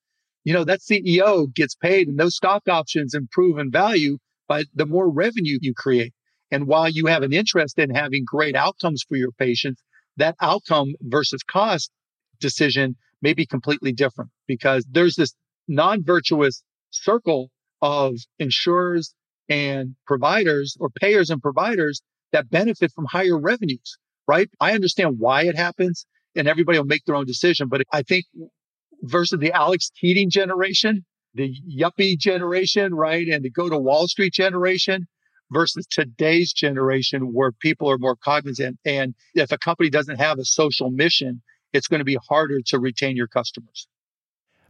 you 0.44 0.54
know, 0.54 0.64
that 0.64 0.80
CEO 0.80 1.54
gets 1.54 1.76
paid 1.76 2.08
and 2.08 2.18
those 2.18 2.36
stock 2.36 2.64
options 2.70 3.14
improve 3.14 3.58
in 3.58 3.72
value 3.72 4.18
by 4.48 4.64
the 4.74 4.86
more 4.86 5.10
revenue 5.10 5.58
you 5.62 5.74
create. 5.76 6.14
And 6.52 6.68
while 6.68 6.88
you 6.88 7.08
have 7.08 7.24
an 7.24 7.34
interest 7.34 7.78
in 7.78 7.90
having 7.90 8.24
great 8.26 8.56
outcomes 8.56 9.04
for 9.08 9.18
your 9.18 9.32
patients, 9.34 9.82
that 10.16 10.36
outcome 10.42 10.94
versus 11.02 11.44
cost 11.44 11.92
decision 12.40 12.96
may 13.22 13.34
be 13.34 13.46
completely 13.46 13.92
different 13.92 14.32
because 14.48 14.86
there's 14.90 15.16
this 15.16 15.34
non 15.68 16.04
virtuous 16.04 16.64
circle 16.92 17.52
of 17.82 18.16
insurers 18.40 19.14
and 19.50 19.96
providers 20.06 20.78
or 20.80 20.90
payers 20.90 21.30
and 21.30 21.42
providers 21.42 22.02
that 22.32 22.50
benefit 22.50 22.92
from 22.92 23.06
higher 23.06 23.38
revenues, 23.38 23.98
right? 24.28 24.50
I 24.60 24.74
understand 24.74 25.20
why 25.20 25.44
it 25.44 25.56
happens 25.56 26.06
and 26.36 26.48
everybody 26.48 26.78
will 26.78 26.86
make 26.86 27.06
their 27.06 27.16
own 27.16 27.26
decision. 27.26 27.68
But 27.68 27.84
I 27.92 28.04
think 28.04 28.26
versus 29.02 29.40
the 29.40 29.52
Alex 29.52 29.92
Keaton 30.00 30.30
generation, 30.30 31.06
the 31.34 31.54
yuppie 31.70 32.18
generation, 32.18 32.94
right? 32.94 33.28
And 33.28 33.44
the 33.44 33.50
go 33.50 33.70
to 33.70 33.78
Wall 33.78 34.08
Street 34.08 34.34
generation 34.34 35.08
versus 35.52 35.88
today's 35.90 36.52
generation 36.52 37.34
where 37.34 37.52
people 37.52 37.90
are 37.90 37.98
more 37.98 38.16
cognizant. 38.16 38.78
And 38.86 39.16
if 39.34 39.52
a 39.52 39.58
company 39.58 39.90
doesn't 39.90 40.18
have 40.18 40.40
a 40.40 40.46
social 40.46 40.92
mission, 40.92 41.42
it's 41.74 41.88
going 41.88 42.00
to 42.00 42.06
be 42.06 42.18
harder 42.28 42.62
to 42.68 42.80
retain 42.80 43.16
your 43.16 43.28
customers. 43.28 43.88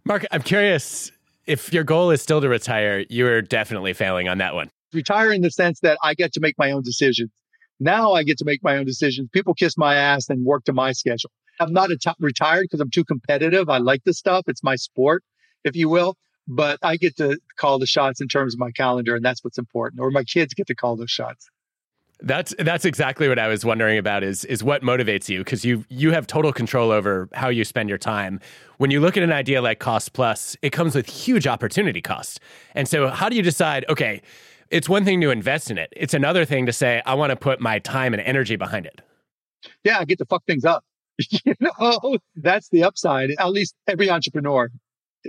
Mark, 0.05 0.25
I'm 0.31 0.41
curious 0.41 1.11
if 1.47 1.73
your 1.73 1.83
goal 1.83 2.11
is 2.11 2.21
still 2.21 2.41
to 2.41 2.49
retire, 2.49 3.05
you're 3.09 3.41
definitely 3.41 3.93
failing 3.93 4.27
on 4.27 4.37
that 4.37 4.53
one. 4.53 4.69
Retire 4.93 5.31
in 5.31 5.41
the 5.41 5.51
sense 5.51 5.79
that 5.81 5.97
I 6.03 6.13
get 6.13 6.33
to 6.33 6.39
make 6.39 6.55
my 6.57 6.71
own 6.71 6.83
decisions. 6.83 7.31
Now 7.79 8.13
I 8.13 8.23
get 8.23 8.37
to 8.39 8.45
make 8.45 8.63
my 8.63 8.77
own 8.77 8.85
decisions. 8.85 9.29
People 9.31 9.53
kiss 9.53 9.77
my 9.77 9.95
ass 9.95 10.29
and 10.29 10.45
work 10.45 10.63
to 10.65 10.73
my 10.73 10.91
schedule. 10.91 11.31
I'm 11.59 11.73
not 11.73 11.89
retired 12.19 12.63
because 12.63 12.79
I'm 12.79 12.91
too 12.91 13.03
competitive. 13.03 13.69
I 13.69 13.79
like 13.79 14.03
the 14.03 14.13
stuff. 14.13 14.43
It's 14.47 14.63
my 14.63 14.75
sport, 14.75 15.23
if 15.63 15.75
you 15.75 15.89
will. 15.89 16.15
But 16.47 16.79
I 16.81 16.95
get 16.97 17.17
to 17.17 17.37
call 17.57 17.77
the 17.77 17.85
shots 17.85 18.21
in 18.21 18.27
terms 18.27 18.53
of 18.53 18.59
my 18.59 18.71
calendar, 18.71 19.15
and 19.15 19.25
that's 19.25 19.43
what's 19.43 19.57
important. 19.57 19.99
Or 19.99 20.11
my 20.11 20.23
kids 20.23 20.53
get 20.53 20.67
to 20.67 20.75
call 20.75 20.95
those 20.95 21.11
shots. 21.11 21.49
That's 22.19 22.53
that's 22.57 22.83
exactly 22.83 23.27
what 23.29 23.37
I 23.37 23.47
was 23.47 23.63
wondering 23.63 23.99
about 23.99 24.23
is 24.23 24.43
is 24.45 24.63
what 24.63 24.81
motivates 24.81 25.29
you 25.29 25.39
because 25.39 25.63
you 25.63 25.85
you 25.89 26.11
have 26.11 26.25
total 26.25 26.51
control 26.51 26.91
over 26.91 27.29
how 27.33 27.49
you 27.49 27.63
spend 27.63 27.89
your 27.89 27.99
time. 27.99 28.39
When 28.77 28.89
you 28.89 28.99
look 28.99 29.17
at 29.17 29.23
an 29.23 29.31
idea 29.31 29.61
like 29.61 29.79
cost 29.79 30.13
plus, 30.13 30.57
it 30.63 30.71
comes 30.71 30.95
with 30.95 31.07
huge 31.07 31.45
opportunity 31.45 32.01
cost. 32.01 32.39
And 32.73 32.87
so 32.87 33.09
how 33.09 33.29
do 33.29 33.35
you 33.35 33.43
decide, 33.43 33.85
okay, 33.87 34.21
it's 34.71 34.89
one 34.89 35.05
thing 35.05 35.21
to 35.21 35.29
invest 35.29 35.69
in 35.69 35.77
it. 35.77 35.93
It's 35.95 36.13
another 36.13 36.43
thing 36.43 36.65
to 36.65 36.73
say 36.73 37.03
I 37.05 37.13
want 37.13 37.29
to 37.29 37.35
put 37.35 37.61
my 37.61 37.79
time 37.79 38.13
and 38.13 38.21
energy 38.23 38.55
behind 38.55 38.87
it. 38.87 39.01
Yeah, 39.83 39.99
I 39.99 40.05
get 40.05 40.17
to 40.17 40.25
fuck 40.25 40.43
things 40.45 40.65
up. 40.65 40.83
you 41.45 41.53
know, 41.59 42.17
that's 42.35 42.69
the 42.69 42.83
upside. 42.83 43.29
At 43.37 43.51
least 43.51 43.75
every 43.87 44.09
entrepreneur 44.09 44.69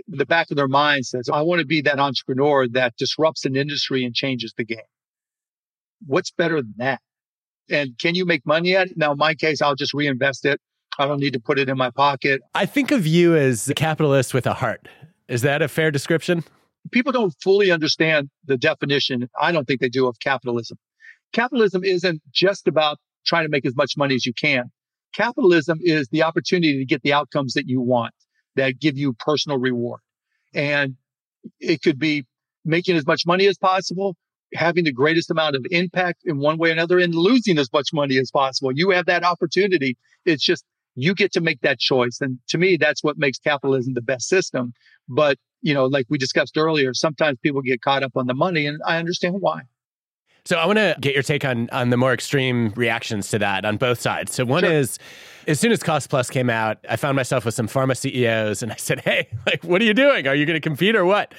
the 0.06 0.26
back 0.26 0.50
of 0.50 0.56
their 0.56 0.68
mind 0.68 1.06
says, 1.06 1.28
I 1.32 1.42
want 1.42 1.60
to 1.60 1.66
be 1.66 1.80
that 1.82 1.98
entrepreneur 1.98 2.68
that 2.68 2.96
disrupts 2.96 3.44
an 3.44 3.56
industry 3.56 4.04
and 4.04 4.14
changes 4.14 4.54
the 4.56 4.64
game 4.64 4.78
what's 6.06 6.30
better 6.30 6.56
than 6.56 6.74
that? 6.78 7.00
And 7.70 7.98
can 7.98 8.14
you 8.14 8.24
make 8.24 8.46
money 8.46 8.76
at 8.76 8.88
it? 8.88 8.96
Now, 8.96 9.12
in 9.12 9.18
my 9.18 9.34
case, 9.34 9.60
I'll 9.60 9.74
just 9.74 9.92
reinvest 9.92 10.44
it. 10.44 10.60
I 10.98 11.06
don't 11.06 11.20
need 11.20 11.34
to 11.34 11.40
put 11.40 11.58
it 11.58 11.68
in 11.68 11.76
my 11.76 11.90
pocket. 11.90 12.40
I 12.54 12.66
think 12.66 12.90
of 12.90 13.06
you 13.06 13.36
as 13.36 13.68
a 13.68 13.74
capitalist 13.74 14.34
with 14.34 14.46
a 14.46 14.54
heart. 14.54 14.88
Is 15.28 15.42
that 15.42 15.62
a 15.62 15.68
fair 15.68 15.90
description? 15.90 16.42
People 16.90 17.12
don't 17.12 17.34
fully 17.42 17.70
understand 17.70 18.30
the 18.46 18.56
definition, 18.56 19.28
I 19.38 19.52
don't 19.52 19.66
think 19.66 19.80
they 19.80 19.90
do, 19.90 20.06
of 20.08 20.18
capitalism. 20.20 20.78
Capitalism 21.32 21.84
isn't 21.84 22.22
just 22.32 22.66
about 22.66 22.98
trying 23.26 23.44
to 23.44 23.50
make 23.50 23.66
as 23.66 23.76
much 23.76 23.96
money 23.96 24.14
as 24.14 24.24
you 24.24 24.32
can. 24.32 24.70
Capitalism 25.14 25.78
is 25.82 26.08
the 26.08 26.22
opportunity 26.22 26.78
to 26.78 26.84
get 26.84 27.02
the 27.02 27.12
outcomes 27.12 27.54
that 27.54 27.68
you 27.68 27.80
want 27.80 28.14
that 28.56 28.78
give 28.78 28.96
you 28.96 29.12
personal 29.12 29.58
reward. 29.58 30.00
And 30.54 30.96
it 31.60 31.82
could 31.82 31.98
be 31.98 32.26
making 32.64 32.96
as 32.96 33.06
much 33.06 33.26
money 33.26 33.46
as 33.46 33.58
possible 33.58 34.16
having 34.54 34.84
the 34.84 34.92
greatest 34.92 35.30
amount 35.30 35.56
of 35.56 35.66
impact 35.70 36.22
in 36.24 36.38
one 36.38 36.58
way 36.58 36.70
or 36.70 36.72
another 36.72 36.98
and 36.98 37.14
losing 37.14 37.58
as 37.58 37.72
much 37.72 37.92
money 37.92 38.18
as 38.18 38.30
possible. 38.30 38.72
You 38.74 38.90
have 38.90 39.06
that 39.06 39.24
opportunity. 39.24 39.96
It's 40.24 40.42
just 40.42 40.64
you 40.94 41.14
get 41.14 41.32
to 41.32 41.40
make 41.40 41.60
that 41.60 41.78
choice. 41.78 42.18
And 42.20 42.38
to 42.48 42.58
me, 42.58 42.76
that's 42.76 43.04
what 43.04 43.18
makes 43.18 43.38
capitalism 43.38 43.94
the 43.94 44.02
best 44.02 44.28
system. 44.28 44.72
But, 45.08 45.38
you 45.62 45.74
know, 45.74 45.86
like 45.86 46.06
we 46.08 46.18
discussed 46.18 46.56
earlier, 46.56 46.92
sometimes 46.94 47.38
people 47.42 47.62
get 47.62 47.82
caught 47.82 48.02
up 48.02 48.12
on 48.16 48.26
the 48.26 48.34
money 48.34 48.66
and 48.66 48.80
I 48.86 48.98
understand 48.98 49.36
why. 49.40 49.62
So 50.44 50.56
I 50.56 50.64
want 50.64 50.78
to 50.78 50.96
get 50.98 51.12
your 51.12 51.22
take 51.22 51.44
on 51.44 51.68
on 51.72 51.90
the 51.90 51.98
more 51.98 52.14
extreme 52.14 52.72
reactions 52.74 53.28
to 53.30 53.38
that 53.38 53.66
on 53.66 53.76
both 53.76 54.00
sides. 54.00 54.32
So 54.32 54.46
one 54.46 54.64
sure. 54.64 54.72
is 54.72 54.98
as 55.46 55.60
soon 55.60 55.72
as 55.72 55.82
Cost 55.82 56.08
Plus 56.08 56.30
came 56.30 56.48
out, 56.48 56.78
I 56.88 56.96
found 56.96 57.16
myself 57.16 57.44
with 57.44 57.54
some 57.54 57.68
pharma 57.68 57.94
CEOs 57.94 58.62
and 58.62 58.72
I 58.72 58.76
said, 58.76 59.00
"Hey, 59.00 59.28
like 59.46 59.62
what 59.62 59.82
are 59.82 59.84
you 59.84 59.92
doing? 59.92 60.26
Are 60.26 60.34
you 60.34 60.46
going 60.46 60.56
to 60.56 60.60
compete 60.60 60.96
or 60.96 61.04
what?" 61.04 61.34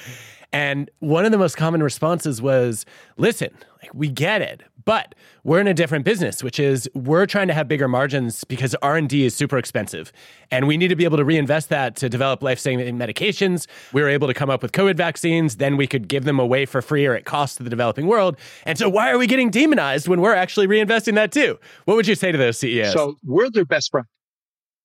And 0.51 0.89
one 0.99 1.25
of 1.25 1.31
the 1.31 1.38
most 1.38 1.57
common 1.57 1.83
responses 1.83 2.41
was, 2.41 2.85
listen, 3.17 3.49
like 3.81 3.93
we 3.93 4.09
get 4.09 4.41
it, 4.41 4.63
but 4.83 5.13
we're 5.43 5.59
in 5.59 5.67
a 5.67 5.73
different 5.73 6.03
business, 6.03 6.43
which 6.43 6.59
is 6.59 6.89
we're 6.95 7.27
trying 7.27 7.47
to 7.49 7.53
have 7.53 7.67
bigger 7.67 7.88
margins 7.88 8.43
because 8.43 8.75
R&D 8.81 9.25
is 9.25 9.35
super 9.35 9.59
expensive. 9.59 10.12
And 10.49 10.67
we 10.67 10.75
need 10.75 10.88
to 10.88 10.95
be 10.95 11.03
able 11.03 11.17
to 11.17 11.23
reinvest 11.23 11.69
that 11.69 11.95
to 11.97 12.09
develop 12.09 12.41
life-saving 12.41 12.97
medications. 12.97 13.67
We 13.93 14.01
were 14.01 14.09
able 14.09 14.27
to 14.27 14.33
come 14.33 14.49
up 14.49 14.63
with 14.63 14.71
COVID 14.71 14.95
vaccines, 14.95 15.57
then 15.57 15.77
we 15.77 15.85
could 15.85 16.07
give 16.07 16.23
them 16.23 16.39
away 16.39 16.65
for 16.65 16.81
free 16.81 17.05
or 17.05 17.13
at 17.13 17.25
cost 17.25 17.57
to 17.57 17.63
the 17.63 17.69
developing 17.69 18.07
world. 18.07 18.35
And 18.65 18.77
so 18.77 18.89
why 18.89 19.12
are 19.12 19.19
we 19.19 19.27
getting 19.27 19.51
demonized 19.51 20.07
when 20.07 20.19
we're 20.19 20.33
actually 20.33 20.67
reinvesting 20.67 21.13
that 21.15 21.31
too? 21.31 21.59
What 21.85 21.95
would 21.95 22.07
you 22.07 22.15
say 22.15 22.31
to 22.31 22.38
those 22.38 22.57
CEOs? 22.57 22.93
So 22.93 23.17
we're 23.23 23.51
their 23.51 23.65
best 23.65 23.91
friend 23.91 24.07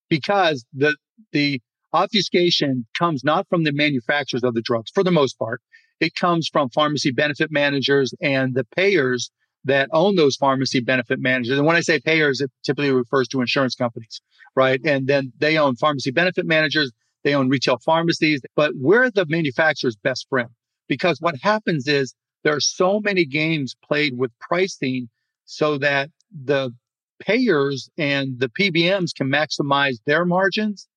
because 0.09 0.63
the 0.73 0.95
the 1.31 1.61
obfuscation 1.95 2.85
comes 2.97 3.23
not 3.23 3.47
from 3.49 3.63
the 3.63 3.71
manufacturers 3.71 4.43
of 4.43 4.53
the 4.53 4.61
drugs 4.61 4.91
for 4.93 5.03
the 5.03 5.11
most 5.11 5.39
part. 5.39 5.61
It 5.99 6.13
comes 6.15 6.49
from 6.51 6.69
pharmacy 6.69 7.11
benefit 7.11 7.51
managers 7.51 8.13
and 8.21 8.53
the 8.53 8.65
payers 8.75 9.31
that 9.63 9.89
own 9.93 10.15
those 10.15 10.35
pharmacy 10.35 10.81
benefit 10.81 11.19
managers. 11.19 11.57
And 11.57 11.65
when 11.65 11.77
I 11.77 11.81
say 11.81 11.99
payers, 11.99 12.41
it 12.41 12.51
typically 12.63 12.91
refers 12.91 13.27
to 13.29 13.41
insurance 13.41 13.75
companies, 13.75 14.21
right? 14.55 14.79
And 14.85 15.07
then 15.07 15.31
they 15.39 15.57
own 15.57 15.75
pharmacy 15.75 16.11
benefit 16.11 16.45
managers. 16.45 16.91
They 17.23 17.33
own 17.33 17.49
retail 17.49 17.79
pharmacies, 17.79 18.41
but 18.55 18.73
we're 18.75 19.09
the 19.09 19.25
manufacturer's 19.27 19.95
best 19.95 20.27
friend 20.29 20.49
because 20.87 21.19
what 21.19 21.35
happens 21.41 21.87
is 21.87 22.13
there 22.43 22.55
are 22.55 22.59
so 22.59 22.99
many 22.99 23.25
games 23.25 23.75
played 23.83 24.17
with 24.17 24.31
pricing 24.39 25.09
so 25.45 25.79
that 25.79 26.11
the 26.31 26.71
payers 27.19 27.89
and 27.97 28.39
the 28.39 28.49
PBMs 28.49 29.15
can 29.15 29.27
maximize 29.27 29.95
their 30.05 30.25
margins 30.25 30.87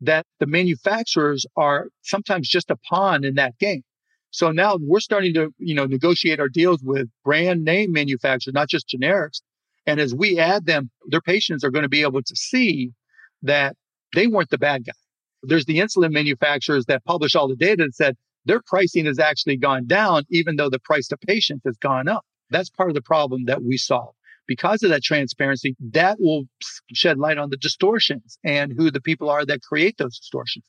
that 0.00 0.26
the 0.40 0.46
manufacturers 0.46 1.46
are 1.56 1.88
sometimes 2.02 2.48
just 2.48 2.70
a 2.70 2.76
pawn 2.88 3.24
in 3.24 3.34
that 3.34 3.58
game. 3.58 3.82
So 4.30 4.50
now 4.50 4.76
we're 4.80 5.00
starting 5.00 5.32
to, 5.34 5.50
you 5.58 5.74
know, 5.74 5.86
negotiate 5.86 6.40
our 6.40 6.48
deals 6.48 6.82
with 6.82 7.08
brand 7.24 7.64
name 7.64 7.92
manufacturers, 7.92 8.52
not 8.52 8.68
just 8.68 8.88
generics. 8.88 9.40
And 9.86 10.00
as 10.00 10.14
we 10.14 10.38
add 10.38 10.66
them, 10.66 10.90
their 11.06 11.20
patients 11.20 11.64
are 11.64 11.70
going 11.70 11.84
to 11.84 11.88
be 11.88 12.02
able 12.02 12.22
to 12.22 12.36
see 12.36 12.90
that 13.42 13.76
they 14.14 14.26
weren't 14.26 14.50
the 14.50 14.58
bad 14.58 14.84
guy. 14.84 14.92
There's 15.42 15.64
the 15.64 15.78
insulin 15.78 16.12
manufacturers 16.12 16.86
that 16.86 17.04
publish 17.04 17.34
all 17.34 17.48
the 17.48 17.56
data 17.56 17.84
that 17.84 17.94
said 17.94 18.16
their 18.44 18.60
pricing 18.66 19.06
has 19.06 19.18
actually 19.18 19.56
gone 19.56 19.86
down, 19.86 20.24
even 20.30 20.56
though 20.56 20.70
the 20.70 20.80
price 20.80 21.08
to 21.08 21.16
patients 21.16 21.62
has 21.64 21.76
gone 21.78 22.08
up. 22.08 22.24
That's 22.50 22.70
part 22.70 22.90
of 22.90 22.94
the 22.94 23.02
problem 23.02 23.44
that 23.46 23.62
we 23.62 23.76
solve. 23.76 24.14
Because 24.46 24.82
of 24.82 24.90
that 24.90 25.02
transparency, 25.02 25.76
that 25.92 26.18
will 26.20 26.44
shed 26.92 27.18
light 27.18 27.38
on 27.38 27.50
the 27.50 27.56
distortions 27.56 28.38
and 28.44 28.72
who 28.76 28.90
the 28.90 29.00
people 29.00 29.28
are 29.28 29.44
that 29.44 29.62
create 29.62 29.96
those 29.98 30.18
distortions. 30.18 30.64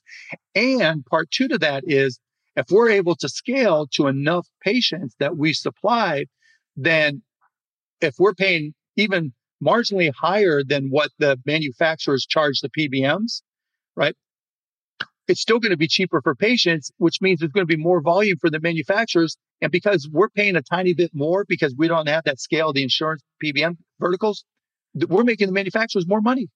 And 0.54 1.04
part 1.06 1.30
two 1.30 1.48
to 1.48 1.58
that 1.58 1.84
is 1.86 2.18
if 2.56 2.66
we're 2.70 2.90
able 2.90 3.14
to 3.16 3.28
scale 3.28 3.86
to 3.92 4.08
enough 4.08 4.48
patients 4.62 5.14
that 5.20 5.36
we 5.36 5.52
supply, 5.52 6.24
then 6.76 7.22
if 8.00 8.14
we're 8.18 8.34
paying 8.34 8.74
even 8.96 9.32
marginally 9.64 10.12
higher 10.12 10.62
than 10.64 10.88
what 10.88 11.10
the 11.18 11.38
manufacturers 11.46 12.26
charge 12.26 12.60
the 12.60 12.70
PBMs, 12.70 13.42
right? 13.96 14.14
It's 15.26 15.40
still 15.40 15.58
going 15.58 15.70
to 15.70 15.76
be 15.76 15.88
cheaper 15.88 16.20
for 16.22 16.34
patients, 16.34 16.90
which 16.98 17.20
means 17.20 17.40
there's 17.40 17.52
going 17.52 17.66
to 17.66 17.76
be 17.76 17.82
more 17.82 18.00
volume 18.00 18.38
for 18.40 18.50
the 18.50 18.60
manufacturers. 18.60 19.36
And 19.60 19.72
because 19.72 20.08
we're 20.12 20.28
paying 20.28 20.56
a 20.56 20.62
tiny 20.62 20.94
bit 20.94 21.10
more 21.14 21.44
because 21.48 21.74
we 21.76 21.88
don't 21.88 22.08
have 22.08 22.24
that 22.24 22.40
scale, 22.40 22.68
of 22.68 22.74
the 22.74 22.82
insurance 22.82 23.22
PBM 23.42 23.76
verticals, 23.98 24.44
we're 25.08 25.24
making 25.24 25.48
the 25.48 25.52
manufacturers 25.52 26.06
more 26.06 26.20
money. 26.20 26.48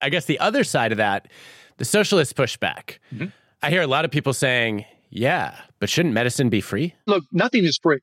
I 0.00 0.10
guess 0.10 0.26
the 0.26 0.38
other 0.38 0.64
side 0.64 0.92
of 0.92 0.98
that, 0.98 1.28
the 1.76 1.84
socialist 1.84 2.36
pushback. 2.36 2.98
Mm-hmm. 3.14 3.26
I 3.62 3.70
hear 3.70 3.82
a 3.82 3.86
lot 3.86 4.04
of 4.04 4.10
people 4.10 4.32
saying, 4.32 4.84
yeah, 5.10 5.56
but 5.78 5.88
shouldn't 5.88 6.14
medicine 6.14 6.48
be 6.48 6.60
free? 6.60 6.94
Look, 7.06 7.24
nothing 7.32 7.64
is 7.64 7.78
free, 7.82 8.00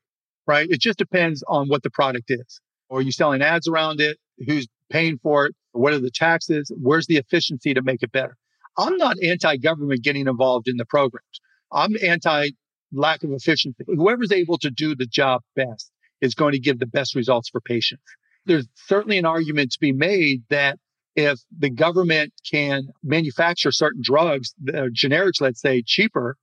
right? 0.48 0.68
It 0.70 0.82
just 0.82 0.98
depends 0.98 1.44
on 1.48 1.68
what 1.68 1.84
the 1.84 1.90
product 1.90 2.26
is. 2.30 2.60
Are 2.90 3.02
you 3.02 3.12
selling 3.12 3.42
ads 3.42 3.68
around 3.68 4.02
it? 4.02 4.18
Who's 4.46 4.68
paying 4.90 5.18
for 5.22 5.46
it? 5.48 5.56
What 5.72 5.94
are 5.94 6.00
the 6.00 6.12
taxes? 6.12 6.72
Where's 6.82 7.08
the 7.08 7.18
efficiency 7.18 7.74
to 7.74 7.82
make 7.82 8.04
it 8.04 8.12
better? 8.12 8.36
I'm 8.78 8.98
not 8.98 9.18
anti 9.24 9.58
government 9.58 10.04
getting 10.04 10.28
involved 10.28 10.68
in 10.68 10.78
the 10.78 10.86
programs. 10.86 11.42
I'm 11.72 11.96
anti 12.04 12.50
lack 12.96 13.24
of 13.24 13.32
efficiency. 13.32 13.84
Whoever's 13.88 14.32
able 14.32 14.58
to 14.60 14.70
do 14.70 14.96
the 14.96 15.06
job 15.06 15.42
best 15.56 15.92
is 16.22 16.36
going 16.36 16.54
to 16.54 16.60
give 16.60 16.80
the 16.80 16.86
best 16.86 17.16
results 17.16 17.50
for 17.50 17.62
patients. 17.62 18.04
There's 18.46 18.68
certainly 18.88 19.18
an 19.18 19.26
argument 19.26 19.72
to 19.72 19.80
be 19.80 19.92
made 19.92 20.44
that 20.50 20.78
if 21.16 21.40
the 21.58 21.70
government 21.70 22.34
can 22.50 22.90
manufacture 23.04 23.72
certain 23.72 24.02
drugs, 24.04 24.54
uh, 24.70 24.88
generics, 24.94 25.40
let's 25.40 25.62
say, 25.62 25.82
cheaper, 25.86 26.36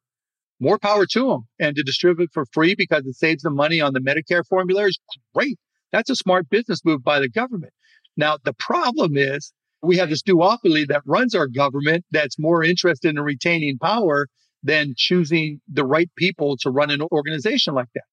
more 0.61 0.79
power 0.79 1.07
to 1.07 1.29
them. 1.29 1.49
And 1.59 1.77
to 1.77 1.83
distribute 1.83 2.31
for 2.33 2.47
free 2.53 2.75
because 2.77 3.05
it 3.07 3.17
saves 3.17 3.43
them 3.43 3.55
money 3.55 3.81
on 3.81 3.93
the 3.93 4.01
Medicare 4.01 4.47
formularies, 4.49 4.99
great. 5.35 5.59
That's 5.93 6.11
a 6.11 6.17
smart 6.17 6.49
business 6.49 6.85
move 6.85 7.05
by 7.05 7.21
the 7.21 7.29
government. 7.29 7.73
Now, 8.17 8.39
the 8.43 8.55
problem 8.55 9.17
is 9.17 9.53
we 9.83 9.97
have 9.99 10.09
this 10.09 10.23
duopoly 10.23 10.87
that 10.89 11.03
runs 11.05 11.35
our 11.35 11.49
government 11.49 12.05
that's 12.11 12.39
more 12.39 12.63
interested 12.63 13.11
in 13.11 13.21
retaining 13.21 13.79
power 13.79 14.29
than 14.63 14.95
choosing 14.97 15.61
the 15.73 15.85
right 15.85 16.11
people 16.17 16.57
to 16.59 16.71
run 16.71 16.91
an 16.91 17.03
organization 17.13 17.75
like 17.75 17.89
that. 17.95 18.05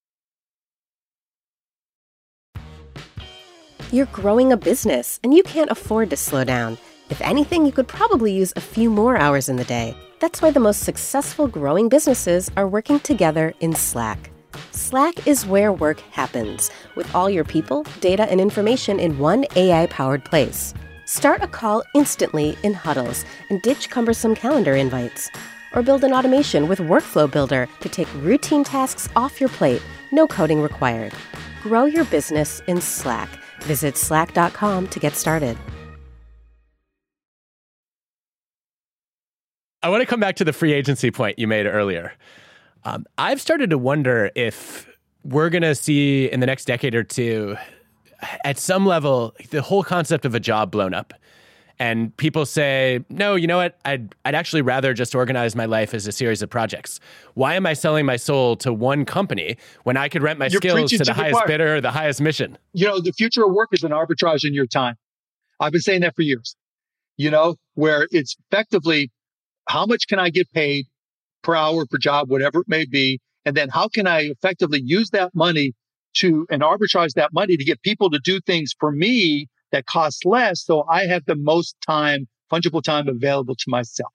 You're 3.92 4.06
growing 4.08 4.52
a 4.52 4.58
business 4.58 5.20
and 5.24 5.34
you 5.34 5.42
can't 5.42 5.72
afford 5.72 6.12
to 6.12 6.18
slow 6.18 6.44
down. 6.44 6.78
If 7.10 7.22
anything, 7.22 7.66
you 7.66 7.72
could 7.72 7.88
probably 7.88 8.32
use 8.32 8.54
a 8.56 8.62
few 8.62 8.90
more 8.90 9.18
hours 9.18 9.50
in 9.50 9.56
the 9.56 9.64
day. 9.64 9.96
That's 10.20 10.42
why 10.42 10.52
the 10.52 10.60
most 10.60 10.84
successful 10.84 11.48
growing 11.48 11.90
businesses 11.90 12.52
are 12.56 12.68
working 12.68 13.00
together 13.00 13.54
in 13.62 13.74
Slack. 13.74 14.30
Slack 14.72 15.28
is 15.28 15.46
where 15.46 15.74
work 15.74 16.02
happens, 16.12 16.70
with 16.96 17.14
all 17.16 17.30
your 17.30 17.44
people, 17.44 17.84
data, 18.00 18.30
and 18.30 18.40
information 18.40 19.00
in 19.00 19.18
one 19.18 19.46
AI 19.56 19.88
powered 19.88 20.24
place. 20.24 20.74
Start 21.06 21.42
a 21.42 21.48
call 21.48 21.82
instantly 21.96 22.56
in 22.62 22.74
huddles 22.74 23.26
and 23.50 23.60
ditch 23.64 23.90
cumbersome 23.90 24.36
calendar 24.36 24.76
invites. 24.76 25.32
Or 25.74 25.82
build 25.82 26.04
an 26.04 26.14
automation 26.14 26.68
with 26.68 26.80
Workflow 26.80 27.32
Builder 27.32 27.68
to 27.80 27.90
take 27.90 28.08
routine 28.16 28.64
tasks 28.64 29.08
off 29.16 29.40
your 29.40 29.50
plate, 29.50 29.82
no 30.12 30.28
coding 30.28 30.62
required. 30.62 31.14
Grow 31.62 31.86
your 31.86 32.06
business 32.06 32.62
in 32.68 32.82
Slack. 32.82 33.30
Visit 33.62 33.98
slack.com 33.98 34.88
to 34.88 35.00
get 35.00 35.16
started. 35.16 35.58
I 39.82 39.90
want 39.90 40.02
to 40.02 40.06
come 40.06 40.20
back 40.20 40.36
to 40.38 40.44
the 40.44 40.52
free 40.52 40.74
agency 40.74 41.10
point 41.10 41.40
you 41.40 41.48
made 41.48 41.66
earlier. 41.66 42.14
Um, 42.84 43.06
I've 43.18 43.40
started 43.40 43.70
to 43.70 43.78
wonder 43.78 44.30
if 44.36 44.90
we're 45.24 45.50
going 45.50 45.62
to 45.62 45.76
see 45.76 46.26
in 46.30 46.42
the 46.42 46.46
next 46.46 46.66
decade 46.66 46.96
or 46.96 47.04
two, 47.04 47.56
at 48.44 48.58
some 48.58 48.86
level, 48.86 49.34
the 49.52 49.62
whole 49.62 49.84
concept 49.84 50.26
of 50.26 50.36
a 50.36 50.40
job 50.40 50.72
blown 50.72 50.94
up. 50.94 51.14
And 51.80 52.16
people 52.18 52.46
say, 52.46 53.00
no, 53.10 53.36
you 53.36 53.48
know 53.48 53.58
what? 53.58 53.80
I'd, 53.86 54.14
I'd 54.26 54.36
actually 54.36 54.62
rather 54.62 54.94
just 54.94 55.16
organize 55.16 55.56
my 55.56 55.66
life 55.66 55.94
as 55.94 56.06
a 56.08 56.12
series 56.12 56.42
of 56.42 56.50
projects. 56.50 57.00
Why 57.36 57.56
am 57.56 57.66
I 57.66 57.74
selling 57.74 58.06
my 58.06 58.18
soul 58.18 58.58
to 58.58 58.74
one 58.74 59.06
company 59.06 59.56
when 59.84 59.96
I 59.96 60.10
could 60.10 60.22
rent 60.22 60.40
my 60.40 60.48
You're 60.48 60.60
skills 60.60 60.92
to 60.92 60.98
the 60.98 61.06
to 61.06 61.14
highest 61.14 61.40
the 61.40 61.48
bidder, 61.48 61.80
the 61.80 61.92
highest 61.92 62.20
mission? 62.20 62.58
You 62.74 62.88
know, 62.88 63.00
the 63.00 63.14
future 63.14 63.46
of 63.46 63.54
work 63.54 63.70
is 63.72 63.84
an 63.84 63.92
arbitrage 63.92 64.46
in 64.46 64.54
your 64.54 64.68
time. 64.68 64.96
I've 65.62 65.72
been 65.72 65.82
saying 65.82 66.02
that 66.02 66.16
for 66.16 66.22
years, 66.22 66.56
you 67.16 67.32
know, 67.32 67.56
where 67.76 68.08
it's 68.12 68.36
effectively 68.52 69.10
how 69.70 69.86
much 69.86 70.08
can 70.08 70.20
I 70.20 70.30
get 70.32 70.52
paid 70.52 70.86
per 71.44 71.56
hour, 71.56 71.86
per 71.86 71.98
job, 71.98 72.30
whatever 72.30 72.60
it 72.60 72.68
may 72.68 72.86
be? 72.86 73.22
And 73.46 73.56
then 73.56 73.70
how 73.70 73.88
can 73.88 74.06
I 74.06 74.22
effectively 74.24 74.82
use 74.84 75.12
that 75.12 75.34
money 75.34 75.74
to 76.16 76.46
and 76.50 76.62
arbitrage 76.62 77.14
that 77.14 77.32
money 77.32 77.56
to 77.56 77.64
get 77.64 77.82
people 77.84 78.10
to 78.10 78.20
do 78.20 78.42
things 78.42 78.74
for 78.78 78.92
me 78.92 79.48
that 79.72 79.86
costs 79.86 80.26
less 80.26 80.64
so 80.64 80.86
I 80.90 81.06
have 81.06 81.26
the 81.26 81.36
most 81.36 81.76
time, 81.86 82.28
fungible 82.52 82.82
time 82.82 83.08
available 83.08 83.56
to 83.56 83.66
myself. 83.68 84.12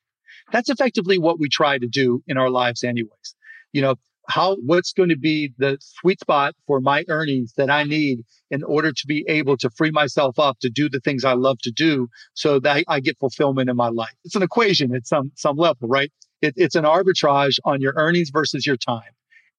That's 0.53 0.69
effectively 0.69 1.19
what 1.19 1.39
we 1.39 1.49
try 1.49 1.79
to 1.79 1.87
do 1.87 2.23
in 2.27 2.37
our 2.37 2.51
lives 2.51 2.85
anyways. 2.85 3.35
You 3.73 3.83
know, 3.83 3.95
how 4.29 4.57
what's 4.65 4.93
going 4.93 5.11
to 5.11 5.19
be 5.19 5.53
the 5.59 5.77
sweet 5.81 6.21
spot 6.21 6.55
for 6.67 6.81
my 6.81 7.05
earnings 7.09 7.53
that 7.57 7.71
I 7.71 7.85
need 7.85 8.21
in 8.51 8.63
order 8.63 8.93
to 8.93 9.07
be 9.07 9.25
able 9.29 9.57
to 9.59 9.71
free 9.71 9.91
myself 9.91 10.39
up 10.39 10.59
to 10.61 10.71
do 10.71 10.89
the 10.89 11.01
things 11.01 11.25
I 11.25 11.35
love 11.35 11.59
to 11.63 11.71
do 11.71 12.09
so 12.35 12.59
that 12.61 12.85
I 12.89 13.01
get 13.01 13.19
fulfillment 13.19 13.69
in 13.69 13.77
my 13.77 13.89
life. 13.89 14.15
It's 14.25 14.35
an 14.35 14.43
equation 14.43 14.95
at 14.95 15.07
some 15.07 15.33
some 15.35 15.57
level, 15.57 15.89
right? 15.89 16.11
It, 16.41 16.55
it's 16.57 16.75
an 16.75 16.85
arbitrage 16.85 17.59
on 17.65 17.81
your 17.81 17.95
earnings 17.97 18.31
versus 18.31 18.67
your 18.67 18.77
time. 18.77 19.03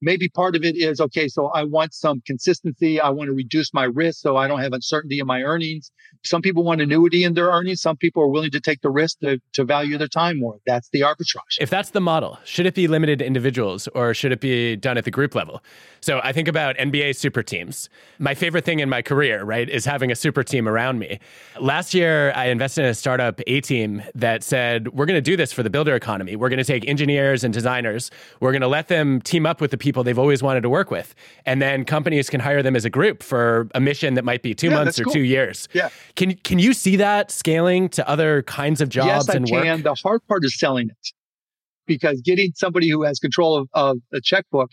Maybe 0.05 0.29
part 0.29 0.55
of 0.55 0.63
it 0.63 0.77
is 0.77 1.01
okay, 1.01 1.27
so 1.27 1.47
I 1.47 1.63
want 1.63 1.95
some 1.95 2.21
consistency. 2.27 3.01
I 3.01 3.09
want 3.09 3.27
to 3.27 3.33
reduce 3.33 3.73
my 3.73 3.85
risk 3.85 4.21
so 4.21 4.37
I 4.37 4.47
don't 4.47 4.59
have 4.59 4.71
uncertainty 4.71 5.17
in 5.17 5.25
my 5.25 5.41
earnings. 5.41 5.91
Some 6.23 6.43
people 6.43 6.63
want 6.63 6.79
annuity 6.79 7.23
in 7.23 7.33
their 7.33 7.47
earnings. 7.47 7.81
Some 7.81 7.97
people 7.97 8.21
are 8.21 8.27
willing 8.27 8.51
to 8.51 8.59
take 8.59 8.81
the 8.81 8.91
risk 8.91 9.19
to, 9.21 9.41
to 9.53 9.63
value 9.63 9.97
their 9.97 10.07
time 10.07 10.39
more. 10.39 10.59
That's 10.67 10.89
the 10.89 11.01
arbitrage. 11.01 11.57
If 11.59 11.71
that's 11.71 11.89
the 11.89 12.01
model, 12.01 12.37
should 12.45 12.67
it 12.67 12.75
be 12.75 12.87
limited 12.87 13.17
to 13.17 13.25
individuals 13.25 13.87
or 13.95 14.13
should 14.13 14.31
it 14.31 14.41
be 14.41 14.75
done 14.75 14.95
at 14.99 15.05
the 15.05 15.11
group 15.11 15.33
level? 15.33 15.63
So 16.01 16.21
I 16.23 16.33
think 16.33 16.47
about 16.47 16.77
NBA 16.77 17.15
super 17.15 17.41
teams. 17.41 17.89
My 18.19 18.35
favorite 18.35 18.63
thing 18.63 18.81
in 18.81 18.89
my 18.89 19.01
career, 19.01 19.43
right, 19.43 19.67
is 19.67 19.85
having 19.85 20.11
a 20.11 20.15
super 20.15 20.43
team 20.43 20.67
around 20.67 20.99
me. 20.99 21.19
Last 21.59 21.95
year, 21.95 22.31
I 22.35 22.45
invested 22.45 22.83
in 22.83 22.91
a 22.91 22.93
startup 22.93 23.41
A 23.47 23.59
team 23.61 24.03
that 24.13 24.43
said, 24.43 24.89
we're 24.89 25.07
going 25.07 25.17
to 25.17 25.21
do 25.21 25.35
this 25.35 25.51
for 25.51 25.63
the 25.63 25.71
builder 25.71 25.95
economy. 25.95 26.35
We're 26.35 26.49
going 26.49 26.59
to 26.59 26.63
take 26.63 26.87
engineers 26.87 27.43
and 27.43 27.51
designers. 27.51 28.11
We're 28.39 28.51
going 28.51 28.61
to 28.61 28.67
let 28.67 28.87
them 28.87 29.19
team 29.19 29.47
up 29.47 29.61
with 29.61 29.71
the 29.71 29.79
people 29.79 29.94
they've 30.03 30.19
always 30.19 30.43
wanted 30.43 30.61
to 30.61 30.69
work 30.69 30.91
with. 30.91 31.15
And 31.45 31.61
then 31.61 31.85
companies 31.85 32.29
can 32.29 32.39
hire 32.39 32.61
them 32.63 32.75
as 32.75 32.85
a 32.85 32.89
group 32.89 33.23
for 33.23 33.67
a 33.75 33.79
mission 33.79 34.13
that 34.15 34.25
might 34.25 34.41
be 34.41 34.53
two 34.53 34.67
yeah, 34.67 34.75
months 34.75 34.99
or 34.99 35.05
cool. 35.05 35.13
two 35.13 35.23
years. 35.23 35.67
Yeah. 35.73 35.89
Can, 36.15 36.35
can 36.37 36.59
you 36.59 36.73
see 36.73 36.95
that 36.97 37.31
scaling 37.31 37.89
to 37.89 38.07
other 38.07 38.43
kinds 38.43 38.81
of 38.81 38.89
jobs 38.89 39.27
yes, 39.27 39.29
and 39.29 39.45
I 39.45 39.49
can. 39.49 39.75
work? 39.77 39.83
The 39.83 40.01
hard 40.01 40.27
part 40.27 40.45
is 40.45 40.57
selling 40.57 40.89
it 40.89 41.11
because 41.85 42.21
getting 42.21 42.51
somebody 42.55 42.89
who 42.89 43.03
has 43.03 43.19
control 43.19 43.57
of, 43.57 43.69
of 43.73 43.97
a 44.13 44.21
checkbook, 44.21 44.71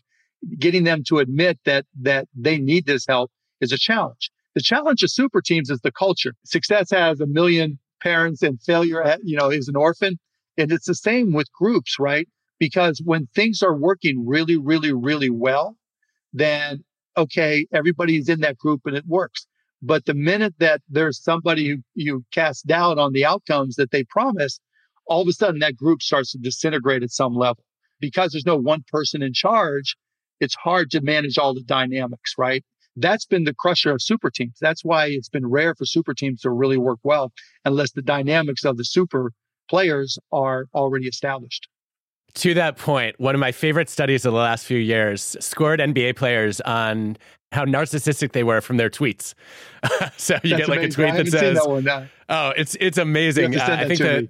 getting 0.58 0.84
them 0.84 1.02
to 1.08 1.18
admit 1.18 1.58
that, 1.64 1.86
that 2.00 2.28
they 2.34 2.58
need 2.58 2.86
this 2.86 3.04
help 3.06 3.30
is 3.60 3.72
a 3.72 3.78
challenge. 3.78 4.30
The 4.54 4.62
challenge 4.62 5.02
of 5.02 5.10
super 5.10 5.40
teams 5.40 5.70
is 5.70 5.80
the 5.80 5.92
culture. 5.92 6.34
Success 6.44 6.90
has 6.90 7.20
a 7.20 7.26
million 7.26 7.78
parents 8.02 8.42
and 8.42 8.60
failure, 8.60 9.16
you 9.22 9.36
know, 9.36 9.50
is 9.50 9.68
an 9.68 9.76
orphan. 9.76 10.18
And 10.58 10.70
it's 10.70 10.86
the 10.86 10.94
same 10.94 11.32
with 11.32 11.50
groups, 11.52 11.98
right? 11.98 12.28
Because 12.62 13.02
when 13.04 13.26
things 13.34 13.60
are 13.60 13.76
working 13.76 14.24
really, 14.24 14.56
really, 14.56 14.92
really 14.92 15.30
well, 15.30 15.76
then 16.32 16.84
okay, 17.16 17.66
everybody's 17.74 18.28
in 18.28 18.38
that 18.42 18.56
group 18.56 18.82
and 18.84 18.96
it 18.96 19.04
works. 19.04 19.48
But 19.82 20.04
the 20.04 20.14
minute 20.14 20.54
that 20.60 20.80
there's 20.88 21.20
somebody 21.20 21.70
who 21.70 21.78
you 21.94 22.24
cast 22.30 22.68
doubt 22.68 23.00
on 23.00 23.14
the 23.14 23.24
outcomes 23.24 23.74
that 23.74 23.90
they 23.90 24.04
promise, 24.04 24.60
all 25.08 25.22
of 25.22 25.26
a 25.26 25.32
sudden 25.32 25.58
that 25.58 25.74
group 25.74 26.02
starts 26.02 26.30
to 26.30 26.38
disintegrate 26.38 27.02
at 27.02 27.10
some 27.10 27.34
level. 27.34 27.64
Because 27.98 28.30
there's 28.30 28.46
no 28.46 28.58
one 28.58 28.84
person 28.86 29.22
in 29.22 29.32
charge, 29.32 29.96
it's 30.38 30.54
hard 30.54 30.88
to 30.92 31.00
manage 31.00 31.38
all 31.38 31.54
the 31.54 31.64
dynamics, 31.64 32.34
right? 32.38 32.64
That's 32.94 33.26
been 33.26 33.42
the 33.42 33.54
crusher 33.54 33.90
of 33.90 34.00
super 34.00 34.30
teams. 34.30 34.58
That's 34.60 34.84
why 34.84 35.06
it's 35.06 35.28
been 35.28 35.48
rare 35.48 35.74
for 35.74 35.84
super 35.84 36.14
teams 36.14 36.42
to 36.42 36.50
really 36.50 36.78
work 36.78 37.00
well 37.02 37.32
unless 37.64 37.90
the 37.90 38.02
dynamics 38.02 38.64
of 38.64 38.76
the 38.76 38.84
super 38.84 39.32
players 39.68 40.16
are 40.30 40.66
already 40.72 41.08
established. 41.08 41.66
To 42.36 42.54
that 42.54 42.76
point, 42.78 43.20
one 43.20 43.34
of 43.34 43.40
my 43.40 43.52
favorite 43.52 43.90
studies 43.90 44.24
of 44.24 44.32
the 44.32 44.38
last 44.38 44.64
few 44.64 44.78
years 44.78 45.36
scored 45.40 45.80
NBA 45.80 46.16
players 46.16 46.60
on 46.62 47.18
how 47.52 47.66
narcissistic 47.66 48.32
they 48.32 48.42
were 48.42 48.62
from 48.62 48.78
their 48.78 48.88
tweets. 48.88 49.34
so 50.16 50.38
you 50.42 50.56
That's 50.56 50.60
get 50.62 50.68
like 50.68 50.78
amazing. 50.78 51.04
a 51.04 51.12
tweet 51.12 51.24
that 51.26 51.30
says, 51.30 51.58
that 51.58 51.68
one, 51.68 51.84
no. 51.84 52.06
"Oh, 52.30 52.52
it's 52.56 52.74
it's 52.80 52.96
amazing." 52.96 53.52
You 53.52 53.58
Uh, 53.60 53.66
I 53.80 53.86
think 53.86 54.00
that. 54.00 54.28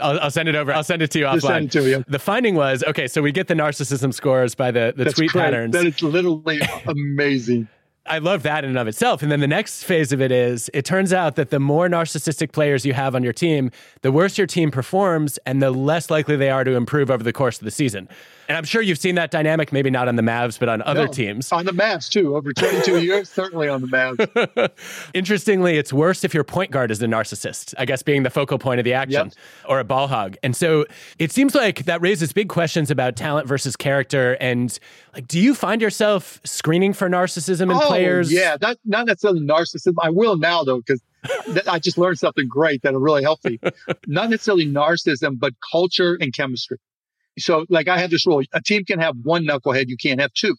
I'll, 0.00 0.18
I'll 0.20 0.30
send 0.30 0.48
it 0.48 0.54
over. 0.54 0.72
I'll 0.72 0.82
send 0.82 1.02
it 1.02 1.10
to 1.10 1.18
you 1.18 1.26
Just 1.26 1.44
offline. 1.44 1.48
send 1.48 1.64
it 1.66 1.70
to 1.72 1.98
me. 1.98 2.04
The 2.08 2.18
finding 2.18 2.54
was 2.54 2.82
okay. 2.84 3.06
So 3.06 3.20
we 3.20 3.30
get 3.30 3.48
the 3.48 3.54
narcissism 3.54 4.14
scores 4.14 4.54
by 4.54 4.70
the 4.70 4.94
the 4.96 5.04
That's 5.04 5.16
tweet 5.18 5.32
great. 5.32 5.42
patterns. 5.42 5.72
That 5.74 5.84
is 5.84 6.02
literally 6.02 6.60
amazing. 6.86 7.68
I 8.04 8.18
love 8.18 8.42
that 8.42 8.64
in 8.64 8.70
and 8.70 8.78
of 8.78 8.88
itself. 8.88 9.22
And 9.22 9.30
then 9.30 9.38
the 9.38 9.46
next 9.46 9.84
phase 9.84 10.12
of 10.12 10.20
it 10.20 10.32
is 10.32 10.68
it 10.74 10.84
turns 10.84 11.12
out 11.12 11.36
that 11.36 11.50
the 11.50 11.60
more 11.60 11.88
narcissistic 11.88 12.50
players 12.50 12.84
you 12.84 12.94
have 12.94 13.14
on 13.14 13.22
your 13.22 13.32
team, 13.32 13.70
the 14.00 14.10
worse 14.10 14.36
your 14.36 14.46
team 14.46 14.72
performs 14.72 15.38
and 15.46 15.62
the 15.62 15.70
less 15.70 16.10
likely 16.10 16.34
they 16.36 16.50
are 16.50 16.64
to 16.64 16.72
improve 16.72 17.10
over 17.10 17.22
the 17.22 17.32
course 17.32 17.58
of 17.58 17.64
the 17.64 17.70
season. 17.70 18.08
And 18.48 18.56
I'm 18.58 18.64
sure 18.64 18.82
you've 18.82 18.98
seen 18.98 19.14
that 19.14 19.30
dynamic, 19.30 19.72
maybe 19.72 19.88
not 19.90 20.08
on 20.08 20.16
the 20.16 20.22
Mavs, 20.22 20.58
but 20.58 20.68
on 20.68 20.82
other 20.82 21.06
No, 21.06 21.12
teams. 21.12 21.52
On 21.52 21.64
the 21.64 21.72
Mavs, 21.72 22.08
too. 22.10 22.36
Over 22.36 22.52
22 22.52 23.00
years, 23.04 23.28
certainly 23.28 23.68
on 23.68 23.80
the 23.80 23.86
Mavs. 23.86 24.70
Interestingly, 25.14 25.78
it's 25.78 25.92
worse 25.92 26.24
if 26.24 26.34
your 26.34 26.44
point 26.44 26.70
guard 26.70 26.90
is 26.90 27.00
a 27.02 27.06
narcissist, 27.06 27.74
I 27.78 27.84
guess 27.84 28.02
being 28.02 28.22
the 28.22 28.30
focal 28.30 28.58
point 28.58 28.80
of 28.80 28.84
the 28.84 28.94
action 28.94 29.26
Yep. 29.28 29.34
or 29.68 29.80
a 29.80 29.84
ball 29.84 30.08
hog. 30.08 30.36
And 30.42 30.56
so 30.56 30.84
it 31.18 31.30
seems 31.32 31.54
like 31.54 31.84
that 31.84 32.00
raises 32.02 32.32
big 32.32 32.48
questions 32.48 32.90
about 32.90 33.16
talent 33.16 33.46
versus 33.46 33.76
character. 33.76 34.36
And 34.40 34.76
like, 35.14 35.28
do 35.28 35.38
you 35.38 35.54
find 35.54 35.80
yourself 35.80 36.40
screening 36.44 36.92
for 36.92 37.08
narcissism 37.08 37.62
in 37.62 37.72
oh, 37.72 37.86
players? 37.86 38.32
yeah. 38.32 38.56
That, 38.56 38.78
not 38.84 39.06
necessarily 39.06 39.40
narcissism. 39.40 39.94
I 40.00 40.10
will 40.10 40.36
now, 40.36 40.64
though, 40.64 40.78
because 40.78 41.02
I 41.68 41.78
just 41.78 41.98
learned 41.98 42.18
something 42.18 42.48
great 42.48 42.82
that'll 42.82 43.00
really 43.00 43.22
help 43.22 43.44
me. 43.44 43.58
not 44.06 44.30
necessarily 44.30 44.66
narcissism, 44.66 45.38
but 45.38 45.52
culture 45.70 46.16
and 46.20 46.34
chemistry. 46.34 46.78
So, 47.38 47.64
like, 47.68 47.88
I 47.88 47.98
have 47.98 48.10
this 48.10 48.26
rule 48.26 48.42
a 48.52 48.60
team 48.60 48.84
can 48.84 48.98
have 48.98 49.16
one 49.22 49.46
knucklehead, 49.46 49.84
you 49.88 49.96
can't 49.96 50.20
have 50.20 50.32
two. 50.34 50.56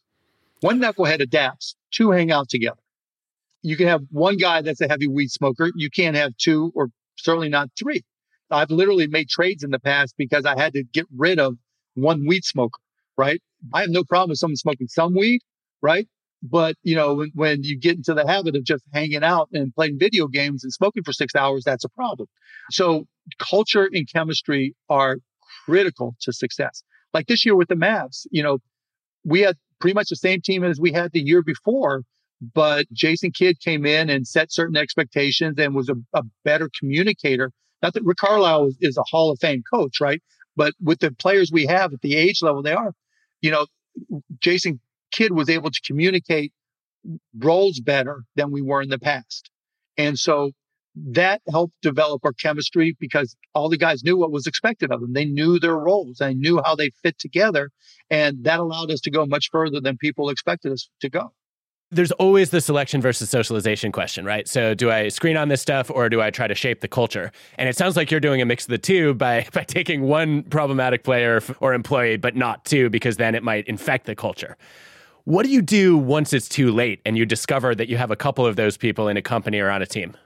One 0.61 0.79
knucklehead 0.79 1.19
adapts, 1.19 1.75
two 1.91 2.11
hang 2.11 2.31
out 2.31 2.49
together. 2.49 2.79
You 3.61 3.77
can 3.77 3.87
have 3.87 4.01
one 4.11 4.37
guy 4.37 4.61
that's 4.61 4.81
a 4.81 4.87
heavy 4.87 5.07
weed 5.07 5.29
smoker. 5.29 5.71
You 5.75 5.89
can't 5.89 6.15
have 6.15 6.35
two 6.37 6.71
or 6.75 6.89
certainly 7.17 7.49
not 7.49 7.69
three. 7.77 8.03
I've 8.49 8.71
literally 8.71 9.07
made 9.07 9.29
trades 9.29 9.63
in 9.63 9.71
the 9.71 9.79
past 9.79 10.15
because 10.17 10.45
I 10.45 10.59
had 10.59 10.73
to 10.73 10.83
get 10.83 11.05
rid 11.15 11.39
of 11.39 11.57
one 11.95 12.25
weed 12.27 12.43
smoker, 12.43 12.79
right? 13.17 13.41
I 13.73 13.81
have 13.81 13.89
no 13.89 14.03
problem 14.03 14.29
with 14.29 14.39
someone 14.39 14.57
smoking 14.57 14.87
some 14.87 15.15
weed, 15.15 15.41
right? 15.81 16.07
But 16.41 16.75
you 16.83 16.95
know, 16.95 17.13
when, 17.13 17.31
when 17.33 17.63
you 17.63 17.79
get 17.79 17.95
into 17.95 18.13
the 18.13 18.27
habit 18.27 18.55
of 18.55 18.63
just 18.63 18.83
hanging 18.93 19.23
out 19.23 19.49
and 19.53 19.73
playing 19.73 19.97
video 19.97 20.27
games 20.27 20.63
and 20.63 20.73
smoking 20.73 21.03
for 21.03 21.13
six 21.13 21.35
hours, 21.35 21.63
that's 21.63 21.85
a 21.85 21.89
problem. 21.89 22.27
So 22.69 23.05
culture 23.39 23.89
and 23.91 24.07
chemistry 24.11 24.75
are 24.89 25.17
critical 25.65 26.15
to 26.21 26.33
success. 26.33 26.83
Like 27.13 27.27
this 27.27 27.45
year 27.45 27.55
with 27.55 27.67
the 27.67 27.75
Mavs, 27.75 28.25
you 28.31 28.43
know, 28.43 28.59
we 29.23 29.41
had 29.41 29.55
pretty 29.79 29.93
much 29.93 30.09
the 30.09 30.15
same 30.15 30.41
team 30.41 30.63
as 30.63 30.79
we 30.79 30.91
had 30.91 31.11
the 31.11 31.21
year 31.21 31.43
before, 31.43 32.03
but 32.53 32.85
Jason 32.91 33.31
Kidd 33.31 33.59
came 33.59 33.85
in 33.85 34.09
and 34.09 34.27
set 34.27 34.51
certain 34.51 34.77
expectations 34.77 35.55
and 35.57 35.75
was 35.75 35.89
a, 35.89 35.95
a 36.13 36.23
better 36.43 36.69
communicator. 36.79 37.51
Not 37.81 37.93
that 37.93 38.03
Rick 38.03 38.17
Carlisle 38.17 38.67
is, 38.67 38.77
is 38.81 38.97
a 38.97 39.03
Hall 39.09 39.31
of 39.31 39.39
Fame 39.39 39.63
coach, 39.71 39.99
right? 40.01 40.21
But 40.55 40.73
with 40.81 40.99
the 40.99 41.11
players 41.11 41.51
we 41.51 41.65
have 41.65 41.93
at 41.93 42.01
the 42.01 42.15
age 42.15 42.41
level 42.41 42.61
they 42.61 42.73
are, 42.73 42.93
you 43.41 43.51
know, 43.51 43.65
Jason 44.39 44.79
Kidd 45.11 45.31
was 45.31 45.49
able 45.49 45.69
to 45.69 45.81
communicate 45.85 46.51
roles 47.37 47.79
better 47.79 48.23
than 48.35 48.51
we 48.51 48.61
were 48.61 48.81
in 48.81 48.89
the 48.89 48.99
past. 48.99 49.49
And 49.97 50.17
so 50.17 50.51
that 50.95 51.41
helped 51.49 51.73
develop 51.81 52.23
our 52.23 52.33
chemistry 52.33 52.95
because 52.99 53.35
all 53.55 53.69
the 53.69 53.77
guys 53.77 54.03
knew 54.03 54.17
what 54.17 54.31
was 54.31 54.47
expected 54.47 54.91
of 54.91 55.01
them. 55.01 55.13
They 55.13 55.25
knew 55.25 55.59
their 55.59 55.75
roles. 55.75 56.17
They 56.17 56.33
knew 56.33 56.61
how 56.63 56.75
they 56.75 56.91
fit 57.01 57.17
together. 57.17 57.71
And 58.09 58.43
that 58.43 58.59
allowed 58.59 58.91
us 58.91 59.01
to 59.01 59.11
go 59.11 59.25
much 59.25 59.49
further 59.51 59.79
than 59.81 59.97
people 59.97 60.29
expected 60.29 60.71
us 60.71 60.89
to 61.01 61.09
go. 61.09 61.33
there's 61.91 62.11
always 62.13 62.49
the 62.49 62.59
selection 62.59 63.01
versus 63.01 63.29
socialization 63.29 63.91
question, 63.91 64.25
right? 64.25 64.47
So 64.47 64.73
do 64.73 64.89
I 64.89 65.09
screen 65.09 65.37
on 65.37 65.49
this 65.49 65.61
stuff 65.61 65.91
or 65.91 66.09
do 66.09 66.21
I 66.21 66.31
try 66.31 66.47
to 66.47 66.55
shape 66.55 66.81
the 66.81 66.87
culture? 66.87 67.31
And 67.59 67.69
it 67.69 67.77
sounds 67.77 67.95
like 67.95 68.09
you're 68.09 68.19
doing 68.19 68.41
a 68.41 68.45
mix 68.45 68.65
of 68.65 68.69
the 68.69 68.79
two 68.79 69.13
by 69.25 69.45
by 69.53 69.63
taking 69.63 70.01
one 70.01 70.43
problematic 70.43 71.03
player 71.03 71.41
or 71.59 71.73
employee 71.73 72.17
but 72.17 72.35
not 72.35 72.65
two 72.65 72.89
because 72.89 73.17
then 73.17 73.35
it 73.35 73.43
might 73.43 73.67
infect 73.67 74.05
the 74.05 74.15
culture. 74.15 74.57
What 75.25 75.43
do 75.43 75.51
you 75.51 75.61
do 75.61 75.95
once 75.95 76.33
it's 76.33 76.49
too 76.49 76.71
late 76.71 76.99
and 77.05 77.17
you 77.17 77.25
discover 77.25 77.73
that 77.75 77.87
you 77.87 77.97
have 77.97 78.11
a 78.11 78.15
couple 78.15 78.45
of 78.45 78.55
those 78.57 78.75
people 78.75 79.07
in 79.07 79.15
a 79.15 79.21
company 79.21 79.59
or 79.59 79.69
on 79.69 79.81
a 79.81 79.85
team? 79.85 80.17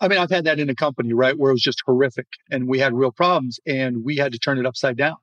I 0.00 0.08
mean, 0.08 0.18
I've 0.18 0.30
had 0.30 0.44
that 0.44 0.60
in 0.60 0.68
a 0.68 0.74
company, 0.74 1.14
right, 1.14 1.38
where 1.38 1.50
it 1.50 1.54
was 1.54 1.62
just 1.62 1.82
horrific 1.86 2.26
and 2.50 2.68
we 2.68 2.78
had 2.78 2.92
real 2.92 3.12
problems 3.12 3.58
and 3.66 4.04
we 4.04 4.16
had 4.16 4.32
to 4.32 4.38
turn 4.38 4.58
it 4.58 4.66
upside 4.66 4.96
down. 4.96 5.16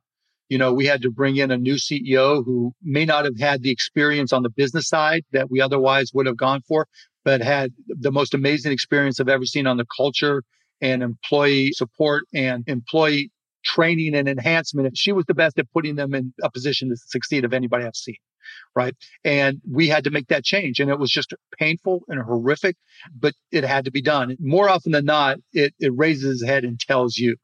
You 0.50 0.58
know, 0.58 0.74
we 0.74 0.86
had 0.86 1.02
to 1.04 1.12
bring 1.12 1.38
in 1.38 1.52
a 1.52 1.58
new 1.58 1.76
CEO 1.76 2.44
who 2.44 2.74
may 2.82 3.06
not 3.06 3.26
have 3.26 3.40
had 3.40 3.62
the 3.62 3.72
experience 3.72 4.34
on 4.34 4.44
the 4.44 4.50
business 4.50 4.88
side 4.88 5.24
that 5.32 5.50
we 5.50 5.62
otherwise 5.62 6.12
would 6.14 6.26
have 6.26 6.38
gone 6.38 6.62
for, 6.68 6.88
but 7.24 7.42
had 7.42 7.72
the 7.88 8.12
most 8.12 8.34
amazing 8.34 8.72
experience 8.72 9.20
I've 9.20 9.30
ever 9.30 9.46
seen 9.46 9.68
on 9.68 9.78
the 9.78 9.86
culture 9.96 10.44
and 10.82 11.02
employee 11.02 11.72
support 11.74 12.24
and 12.34 12.64
employee 12.68 13.32
training 13.64 14.16
and 14.16 14.28
enhancement. 14.28 14.98
She 14.98 15.12
was 15.12 15.26
the 15.26 15.34
best 15.34 15.58
at 15.58 15.72
putting 15.72 15.96
them 15.96 16.14
in 16.14 16.34
a 16.44 16.52
position 16.52 16.90
to 16.90 16.98
succeed 16.98 17.46
of 17.46 17.54
anybody 17.54 17.86
I've 17.86 17.96
seen. 17.96 18.18
Right. 18.76 18.96
And 19.24 19.62
we 19.70 19.88
had 19.88 20.04
to 20.06 20.12
make 20.12 20.28
that 20.28 20.44
change. 20.44 20.80
And 20.80 20.90
it 20.90 21.00
was 21.00 21.12
just 21.12 21.34
painful 21.58 22.02
and 22.08 22.22
horrific, 22.22 22.76
but 23.18 23.34
it 23.52 23.64
had 23.64 23.86
to 23.86 23.92
be 23.92 24.02
done. 24.02 24.36
More 24.40 24.70
often 24.70 24.92
than 24.92 25.06
not, 25.06 25.38
it, 25.54 25.74
it 25.80 25.92
raises 25.96 26.42
its 26.42 26.50
head 26.50 26.64
and 26.64 26.80
tells 26.80 27.18
you. 27.18 27.36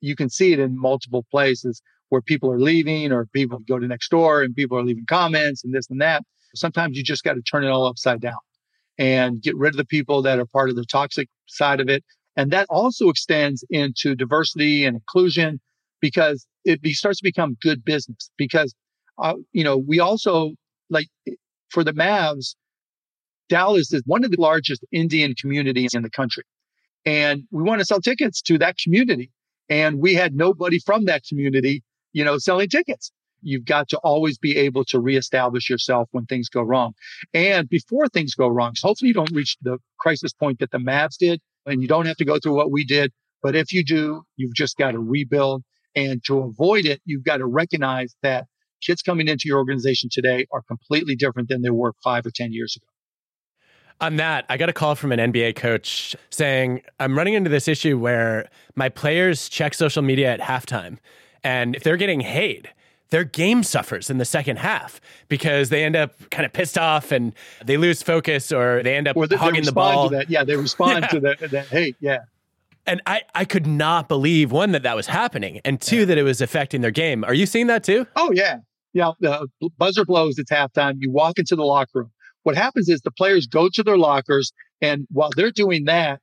You 0.00 0.14
can 0.14 0.30
see 0.30 0.52
it 0.52 0.60
in 0.60 0.78
multiple 0.78 1.26
places 1.30 1.82
where 2.08 2.22
people 2.22 2.50
are 2.50 2.60
leaving 2.60 3.12
or 3.12 3.26
people 3.26 3.58
go 3.68 3.78
to 3.78 3.86
next 3.86 4.10
door 4.10 4.42
and 4.42 4.54
people 4.54 4.78
are 4.78 4.84
leaving 4.84 5.06
comments 5.06 5.64
and 5.64 5.74
this 5.74 5.88
and 5.90 6.00
that. 6.00 6.22
Sometimes 6.54 6.96
you 6.96 7.02
just 7.02 7.24
got 7.24 7.34
to 7.34 7.42
turn 7.42 7.64
it 7.64 7.68
all 7.68 7.86
upside 7.86 8.20
down 8.20 8.38
and 8.96 9.42
get 9.42 9.56
rid 9.56 9.74
of 9.74 9.76
the 9.76 9.84
people 9.84 10.22
that 10.22 10.38
are 10.38 10.46
part 10.46 10.70
of 10.70 10.76
the 10.76 10.84
toxic 10.84 11.28
side 11.46 11.80
of 11.80 11.88
it. 11.88 12.04
And 12.36 12.50
that 12.52 12.66
also 12.70 13.08
extends 13.08 13.64
into 13.70 14.14
diversity 14.14 14.84
and 14.84 14.96
inclusion 14.96 15.60
because 16.00 16.46
it 16.64 16.80
be, 16.80 16.92
starts 16.92 17.18
to 17.18 17.24
become 17.24 17.56
good 17.60 17.84
business 17.84 18.30
because, 18.36 18.74
uh, 19.18 19.34
you 19.52 19.64
know, 19.64 19.76
we 19.76 20.00
also 20.00 20.52
like 20.90 21.08
for 21.70 21.84
the 21.84 21.92
Mavs, 21.92 22.54
Dallas 23.48 23.92
is 23.92 24.02
one 24.06 24.24
of 24.24 24.30
the 24.30 24.40
largest 24.40 24.84
Indian 24.92 25.34
communities 25.34 25.94
in 25.94 26.02
the 26.02 26.10
country. 26.10 26.44
And 27.04 27.44
we 27.50 27.62
want 27.62 27.80
to 27.80 27.84
sell 27.84 28.00
tickets 28.00 28.42
to 28.42 28.58
that 28.58 28.76
community. 28.82 29.30
And 29.68 29.98
we 30.00 30.14
had 30.14 30.34
nobody 30.34 30.78
from 30.78 31.04
that 31.06 31.22
community, 31.28 31.82
you 32.12 32.24
know, 32.24 32.38
selling 32.38 32.68
tickets. 32.68 33.10
You've 33.40 33.64
got 33.64 33.88
to 33.90 33.98
always 33.98 34.36
be 34.36 34.56
able 34.56 34.84
to 34.86 34.98
reestablish 34.98 35.70
yourself 35.70 36.08
when 36.10 36.26
things 36.26 36.48
go 36.48 36.62
wrong. 36.62 36.94
And 37.32 37.68
before 37.68 38.08
things 38.08 38.34
go 38.34 38.48
wrong, 38.48 38.74
so 38.74 38.88
hopefully 38.88 39.08
you 39.08 39.14
don't 39.14 39.30
reach 39.30 39.56
the 39.62 39.78
crisis 39.98 40.32
point 40.32 40.58
that 40.58 40.70
the 40.70 40.78
Mavs 40.78 41.16
did 41.18 41.40
and 41.64 41.80
you 41.80 41.88
don't 41.88 42.06
have 42.06 42.16
to 42.16 42.24
go 42.24 42.38
through 42.38 42.54
what 42.54 42.72
we 42.72 42.84
did. 42.84 43.12
But 43.42 43.54
if 43.54 43.72
you 43.72 43.84
do, 43.84 44.22
you've 44.36 44.54
just 44.54 44.76
got 44.76 44.92
to 44.92 44.98
rebuild. 44.98 45.62
And 45.94 46.22
to 46.24 46.40
avoid 46.40 46.84
it, 46.84 47.00
you've 47.04 47.24
got 47.24 47.38
to 47.38 47.46
recognize 47.46 48.14
that 48.22 48.46
kids 48.80 49.02
coming 49.02 49.28
into 49.28 49.48
your 49.48 49.58
organization 49.58 50.08
today 50.12 50.46
are 50.52 50.62
completely 50.62 51.16
different 51.16 51.48
than 51.48 51.62
they 51.62 51.70
were 51.70 51.92
five 52.02 52.24
or 52.26 52.30
10 52.30 52.52
years 52.52 52.76
ago. 52.76 52.86
On 54.00 54.16
that, 54.16 54.44
I 54.48 54.56
got 54.56 54.68
a 54.68 54.72
call 54.72 54.94
from 54.94 55.10
an 55.10 55.18
NBA 55.32 55.56
coach 55.56 56.14
saying, 56.30 56.82
I'm 57.00 57.18
running 57.18 57.34
into 57.34 57.50
this 57.50 57.66
issue 57.66 57.98
where 57.98 58.48
my 58.76 58.88
players 58.88 59.48
check 59.48 59.74
social 59.74 60.02
media 60.02 60.32
at 60.32 60.40
halftime. 60.40 60.98
And 61.42 61.74
if 61.74 61.82
they're 61.82 61.96
getting 61.96 62.20
hate, 62.20 62.66
their 63.10 63.24
game 63.24 63.64
suffers 63.64 64.08
in 64.08 64.18
the 64.18 64.24
second 64.24 64.58
half 64.58 65.00
because 65.28 65.70
they 65.70 65.82
end 65.82 65.96
up 65.96 66.12
kind 66.30 66.46
of 66.46 66.52
pissed 66.52 66.78
off 66.78 67.10
and 67.10 67.32
they 67.64 67.76
lose 67.76 68.00
focus 68.02 68.52
or 68.52 68.82
they 68.84 68.94
end 68.96 69.08
up 69.08 69.16
Or 69.16 69.26
they, 69.26 69.34
they 69.36 69.60
the 69.62 69.72
ball. 69.72 70.10
to 70.10 70.16
that. 70.16 70.30
Yeah, 70.30 70.44
they 70.44 70.54
respond 70.56 71.00
Yeah. 71.02 71.08
to 71.08 71.20
that, 71.20 71.50
that 71.50 71.66
hate. 71.66 71.96
Yeah. 72.00 72.18
And 72.86 73.02
I, 73.04 73.22
I 73.34 73.44
could 73.44 73.66
not 73.66 74.08
believe 74.08 74.52
one 74.52 74.70
that 74.72 74.82
that 74.84 74.94
was 74.94 75.08
happening 75.08 75.60
and 75.64 75.80
two 75.80 76.06
that 76.06 76.16
it 76.18 76.22
was 76.22 76.40
affecting 76.40 76.82
their 76.82 76.90
game. 76.92 77.24
Are 77.24 77.34
you 77.34 77.46
seeing 77.46 77.66
that 77.66 77.82
too? 77.82 78.06
Oh 78.14 78.30
yeah, 78.32 78.60
yeah. 78.92 79.12
The 79.20 79.32
uh, 79.32 79.46
buzzer 79.76 80.04
blows. 80.04 80.38
It's 80.38 80.50
halftime. 80.50 80.96
You 80.98 81.10
walk 81.10 81.38
into 81.38 81.56
the 81.56 81.64
locker 81.64 81.90
room. 81.94 82.10
What 82.42 82.56
happens 82.56 82.88
is 82.88 83.00
the 83.00 83.10
players 83.10 83.46
go 83.46 83.68
to 83.72 83.82
their 83.82 83.98
lockers, 83.98 84.52
and 84.80 85.06
while 85.10 85.30
they're 85.36 85.50
doing 85.50 85.84
that, 85.84 86.20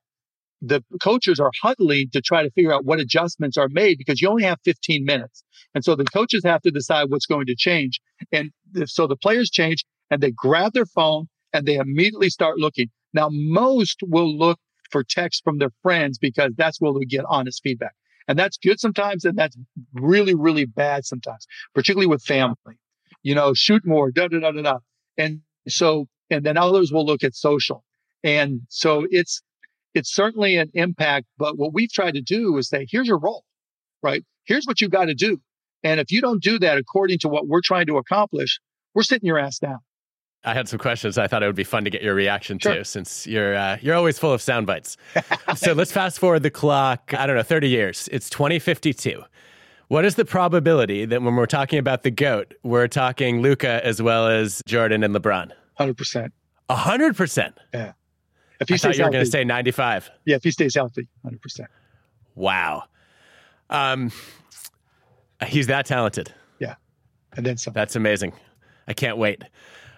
the 0.61 0.84
coaches 1.01 1.39
are 1.39 1.51
huddling 1.61 2.09
to 2.13 2.22
try 2.22 2.41
to 2.41 2.49
figure 2.51 2.74
out 2.74 2.86
what 2.86 2.99
adjustments 2.99 3.57
are 3.57 3.68
made 3.70 3.97
because 3.97 4.22
you 4.22 4.30
only 4.30 4.43
have 4.43 4.57
15 4.66 5.05
minutes, 5.05 5.43
and 5.74 5.84
so 5.84 5.95
the 5.95 6.05
coaches 6.05 6.41
have 6.43 6.61
to 6.61 6.72
decide 6.72 7.09
what's 7.09 7.26
going 7.26 7.45
to 7.45 7.55
change. 7.55 7.99
And 8.32 8.51
so 8.86 9.05
the 9.07 9.18
players 9.18 9.49
change, 9.49 9.86
and 10.09 10.22
they 10.22 10.32
grab 10.32 10.74
their 10.74 10.86
phone 10.86 11.28
and 11.53 11.66
they 11.66 11.76
immediately 11.76 12.30
start 12.30 12.57
looking. 12.57 12.89
Now, 13.13 13.30
most 13.32 13.99
will 14.03 14.38
look 14.38 14.59
for 14.91 15.03
texts 15.03 15.41
from 15.43 15.57
their 15.57 15.72
friends 15.82 16.18
because 16.18 16.51
that's 16.57 16.80
where 16.82 16.93
they 16.93 17.05
get 17.05 17.26
honest 17.28 17.61
feedback. 17.63 17.93
And 18.28 18.38
that's 18.39 18.57
good 18.57 18.80
sometimes, 18.80 19.23
and 19.26 19.38
that's 19.38 19.55
really, 19.93 20.34
really 20.34 20.65
bad 20.65 21.05
sometimes, 21.05 21.45
particularly 21.73 22.07
with 22.07 22.23
family. 22.23 22.80
You 23.23 23.36
know, 23.36 23.53
shoot 23.53 23.86
more, 23.86 24.11
da 24.11 24.28
da 24.28 24.39
da 24.39 24.51
da 24.51 24.61
da. 24.61 24.78
And 25.17 25.41
so, 25.67 26.07
and 26.30 26.43
then 26.45 26.57
others 26.57 26.91
will 26.91 27.05
look 27.05 27.23
at 27.23 27.36
social. 27.36 27.84
And 28.23 28.61
so 28.69 29.05
it's 29.09 29.41
it's 29.93 30.13
certainly 30.13 30.57
an 30.57 30.69
impact. 30.73 31.28
But 31.38 31.57
what 31.57 31.73
we've 31.73 31.91
tried 31.91 32.15
to 32.15 32.21
do 32.21 32.57
is 32.57 32.69
say, 32.69 32.86
here's 32.89 33.07
your 33.07 33.19
role, 33.19 33.43
right? 34.03 34.23
Here's 34.43 34.65
what 34.65 34.82
you 34.82 34.89
got 34.89 35.05
to 35.05 35.15
do. 35.15 35.39
And 35.84 35.99
if 35.99 36.11
you 36.11 36.21
don't 36.21 36.41
do 36.41 36.59
that 36.59 36.78
according 36.78 37.19
to 37.19 37.30
what 37.30 37.47
we're 37.47 37.61
trying 37.63 37.86
to 37.88 37.97
accomplish, 37.97 38.59
we're 38.93 39.03
sitting 39.03 39.28
your 39.28 39.39
ass 39.39 39.59
down. 39.59 39.80
I 40.45 40.53
had 40.53 40.69
some 40.69 40.77
questions. 40.79 41.17
I 41.17 41.27
thought 41.27 41.41
it 41.43 41.47
would 41.47 41.55
be 41.55 41.63
fun 41.63 41.83
to 41.85 41.89
get 41.89 42.01
your 42.03 42.13
reaction 42.13 42.59
Sure. 42.59 42.75
to, 42.75 42.85
since 42.85 43.25
you're 43.25 43.55
uh, 43.55 43.77
you're 43.81 43.95
always 43.95 44.19
full 44.19 44.31
of 44.31 44.41
sound 44.41 44.67
bites. 44.67 44.95
so 45.55 45.73
let's 45.73 45.91
fast 45.91 46.19
forward 46.19 46.43
the 46.43 46.51
clock. 46.51 47.13
I 47.17 47.25
don't 47.25 47.35
know, 47.35 47.43
thirty 47.43 47.69
years. 47.69 48.07
It's 48.11 48.29
2052. 48.29 49.23
What 49.87 50.03
is 50.05 50.15
the 50.15 50.25
probability 50.25 51.05
that 51.05 51.21
when 51.21 51.35
we're 51.35 51.45
talking 51.45 51.77
about 51.79 52.03
the 52.03 52.11
goat, 52.11 52.53
we're 52.63 52.87
talking 52.87 53.41
Luka 53.41 53.85
as 53.85 54.01
well 54.01 54.27
as 54.27 54.61
Jordan 54.65 55.03
and 55.03 55.13
LeBron? 55.15 55.51
100%. 55.79 56.31
hundred 56.71 57.15
percent. 57.15 57.55
Yeah. 57.73 57.93
If 58.59 58.69
he 58.69 58.75
I 58.75 58.77
thought 58.77 58.79
stays 58.79 58.97
you 58.97 59.03
were 59.03 59.11
going 59.11 59.25
to 59.25 59.29
say 59.29 59.43
95. 59.43 60.09
yeah, 60.25 60.37
if 60.37 60.43
he 60.43 60.49
stays 60.51 60.73
healthy, 60.73 61.07
100%. 61.25 61.67
Wow. 62.35 62.83
Um, 63.69 64.11
he's 65.45 65.67
that 65.67 65.85
talented. 65.85 66.31
Yeah. 66.59 66.75
And 67.35 67.45
then 67.45 67.57
some. 67.57 67.73
That's 67.73 67.95
amazing. 67.95 68.33
I 68.87 68.93
can't 68.93 69.17
wait. 69.17 69.43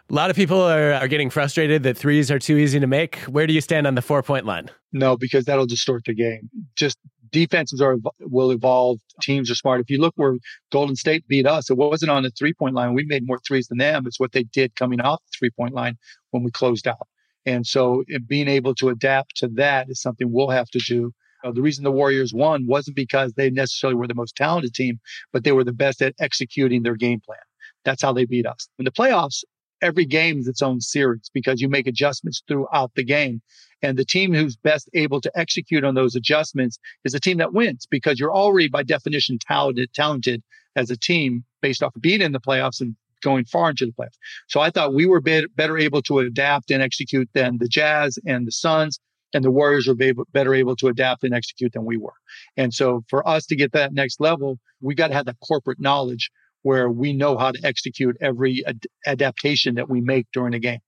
A 0.10 0.14
lot 0.14 0.30
of 0.30 0.38
people 0.38 0.62
are, 0.62 0.93
are 0.93 1.08
getting 1.10 1.30
frustrated 1.30 1.84
that 1.84 1.97
threes 1.97 2.32
are 2.32 2.39
too 2.39 2.55
easy 2.55 2.80
to 2.80 2.88
make. 2.88 3.18
Where 3.24 3.45
do 3.45 3.53
you 3.53 3.60
stand 3.60 3.86
on 3.86 3.95
the 3.95 4.01
four 4.01 4.24
point 4.24 4.45
line? 4.45 4.70
No, 4.93 5.18
because 5.18 5.45
that'll 5.45 5.66
distort 5.66 6.03
the 6.05 6.14
game. 6.14 6.49
Just 6.76 6.97
defenses 7.32 7.82
are 7.82 7.97
will 8.22 8.51
evolve. 8.51 8.99
Teams 9.22 9.51
are 9.51 9.55
smart. 9.55 9.82
If 9.82 9.89
you 9.89 9.99
look 9.99 10.14
where 10.16 10.38
Golden 10.72 10.95
State 10.95 11.28
beat 11.28 11.45
us, 11.45 11.70
it 11.70 11.76
wasn't 11.76 12.12
on 12.12 12.24
the 12.24 12.30
three 12.30 12.53
point 12.53 12.74
line. 12.74 12.93
We 12.93 13.03
made 13.03 13.28
more 13.28 13.39
threes 13.45 13.68
than 13.68 13.80
them. 13.80 14.08
It's 14.08 14.20
what 14.20 14.32
they 14.32 14.43
did 14.43 14.76
coming 14.78 15.01
off 15.01 15.20
the 15.26 15.38
three 15.38 15.49
point 15.49 15.74
line 15.74 15.97
when 16.32 16.43
we 16.43 16.51
closed 16.51 16.88
out. 16.88 17.08
And 17.45 17.68
so 17.68 18.03
being 18.28 18.47
able 18.47 18.76
to 18.76 18.89
adapt 18.89 19.36
to 19.38 19.49
that 19.55 19.89
is 19.89 20.01
something 20.01 20.32
we'll 20.32 20.49
have 20.49 20.70
to 20.70 20.80
do. 20.80 21.12
Uh, 21.43 21.51
the 21.51 21.62
reason 21.62 21.84
the 21.84 21.91
Warriors 21.91 22.34
won 22.34 22.66
wasn't 22.66 22.95
because 22.95 23.34
they 23.34 23.49
necessarily 23.49 23.95
were 23.95 24.08
the 24.08 24.16
most 24.16 24.36
talented 24.36 24.74
team, 24.74 24.99
but 25.32 25.43
they 25.43 25.51
were 25.51 25.64
the 25.64 25.74
best 25.74 26.01
at 26.01 26.16
executing 26.20 26.84
their 26.84 26.95
game 26.95 27.20
plan. 27.20 27.39
That's 27.86 28.01
how 28.01 28.12
they 28.12 28.26
beat 28.26 28.45
us. 28.45 28.68
In 28.80 28.86
the 28.86 28.91
playoffs, 28.91 29.43
every 29.82 30.05
game 30.05 30.39
is 30.39 30.47
its 30.47 30.61
own 30.61 30.82
series 30.82 31.30
because 31.34 31.61
you 31.61 31.69
make 31.69 31.88
adjustments 31.88 32.41
throughout 32.47 32.91
the 32.95 33.03
game. 33.03 33.41
And 33.82 33.97
the 33.97 34.05
team 34.05 34.34
who's 34.34 34.55
best 34.55 34.89
able 34.93 35.21
to 35.21 35.32
execute 35.36 35.84
on 35.84 35.95
those 35.95 36.15
adjustments 36.15 36.80
is 37.03 37.13
the 37.13 37.19
team 37.19 37.38
that 37.38 37.53
wins 37.53 37.86
because 37.89 38.19
you're 38.19 38.34
already 38.34 38.67
by 38.67 38.84
definition 38.84 39.38
talented, 39.39 39.93
talented 39.93 40.41
as 40.75 40.89
a 40.89 40.97
team 40.97 41.43
based 41.61 41.84
off 41.84 41.95
of 41.95 42.01
being 42.01 42.21
in 42.21 42.32
the 42.32 42.39
playoffs 42.39 42.82
and 42.82 42.95
going 43.21 43.45
far 43.45 43.69
into 43.69 43.86
the 43.86 43.91
playoffs. 43.91 44.17
So 44.47 44.59
I 44.59 44.69
thought 44.69 44.93
we 44.93 45.05
were 45.05 45.21
bet- 45.21 45.55
better 45.55 45.78
able 45.78 46.01
to 46.03 46.19
adapt 46.19 46.71
and 46.71 46.82
execute 46.82 47.30
than 47.34 47.57
the 47.59 47.67
Jazz 47.67 48.17
and 48.25 48.47
the 48.47 48.51
Suns. 48.51 48.99
And 49.34 49.43
the 49.43 49.51
Warriors 49.51 49.88
were 49.88 49.95
be- 49.95 50.13
better 50.32 50.53
able 50.53 50.75
to 50.78 50.88
adapt 50.88 51.23
and 51.23 51.34
execute 51.34 51.73
than 51.73 51.84
we 51.84 51.97
were. 51.97 52.13
And 52.55 52.73
so 52.73 53.03
for 53.09 53.28
us 53.28 53.45
to 53.47 53.55
get 53.55 53.73
that 53.73 53.93
next 53.93 54.21
level, 54.21 54.57
we 54.82 54.95
got 54.95 55.09
to 55.09 55.13
have 55.13 55.25
that 55.25 55.36
corporate 55.45 55.80
knowledge 55.80 56.32
where 56.68 56.89
we 56.89 57.13
know 57.13 57.38
how 57.38 57.49
to 57.49 57.59
execute 57.63 58.18
every 58.20 58.61
ad- 58.68 58.88
adaptation 59.05 59.76
that 59.76 59.89
we 59.89 60.01
make 60.01 60.28
during 60.34 60.53
a 60.53 60.59
game. 60.59 60.80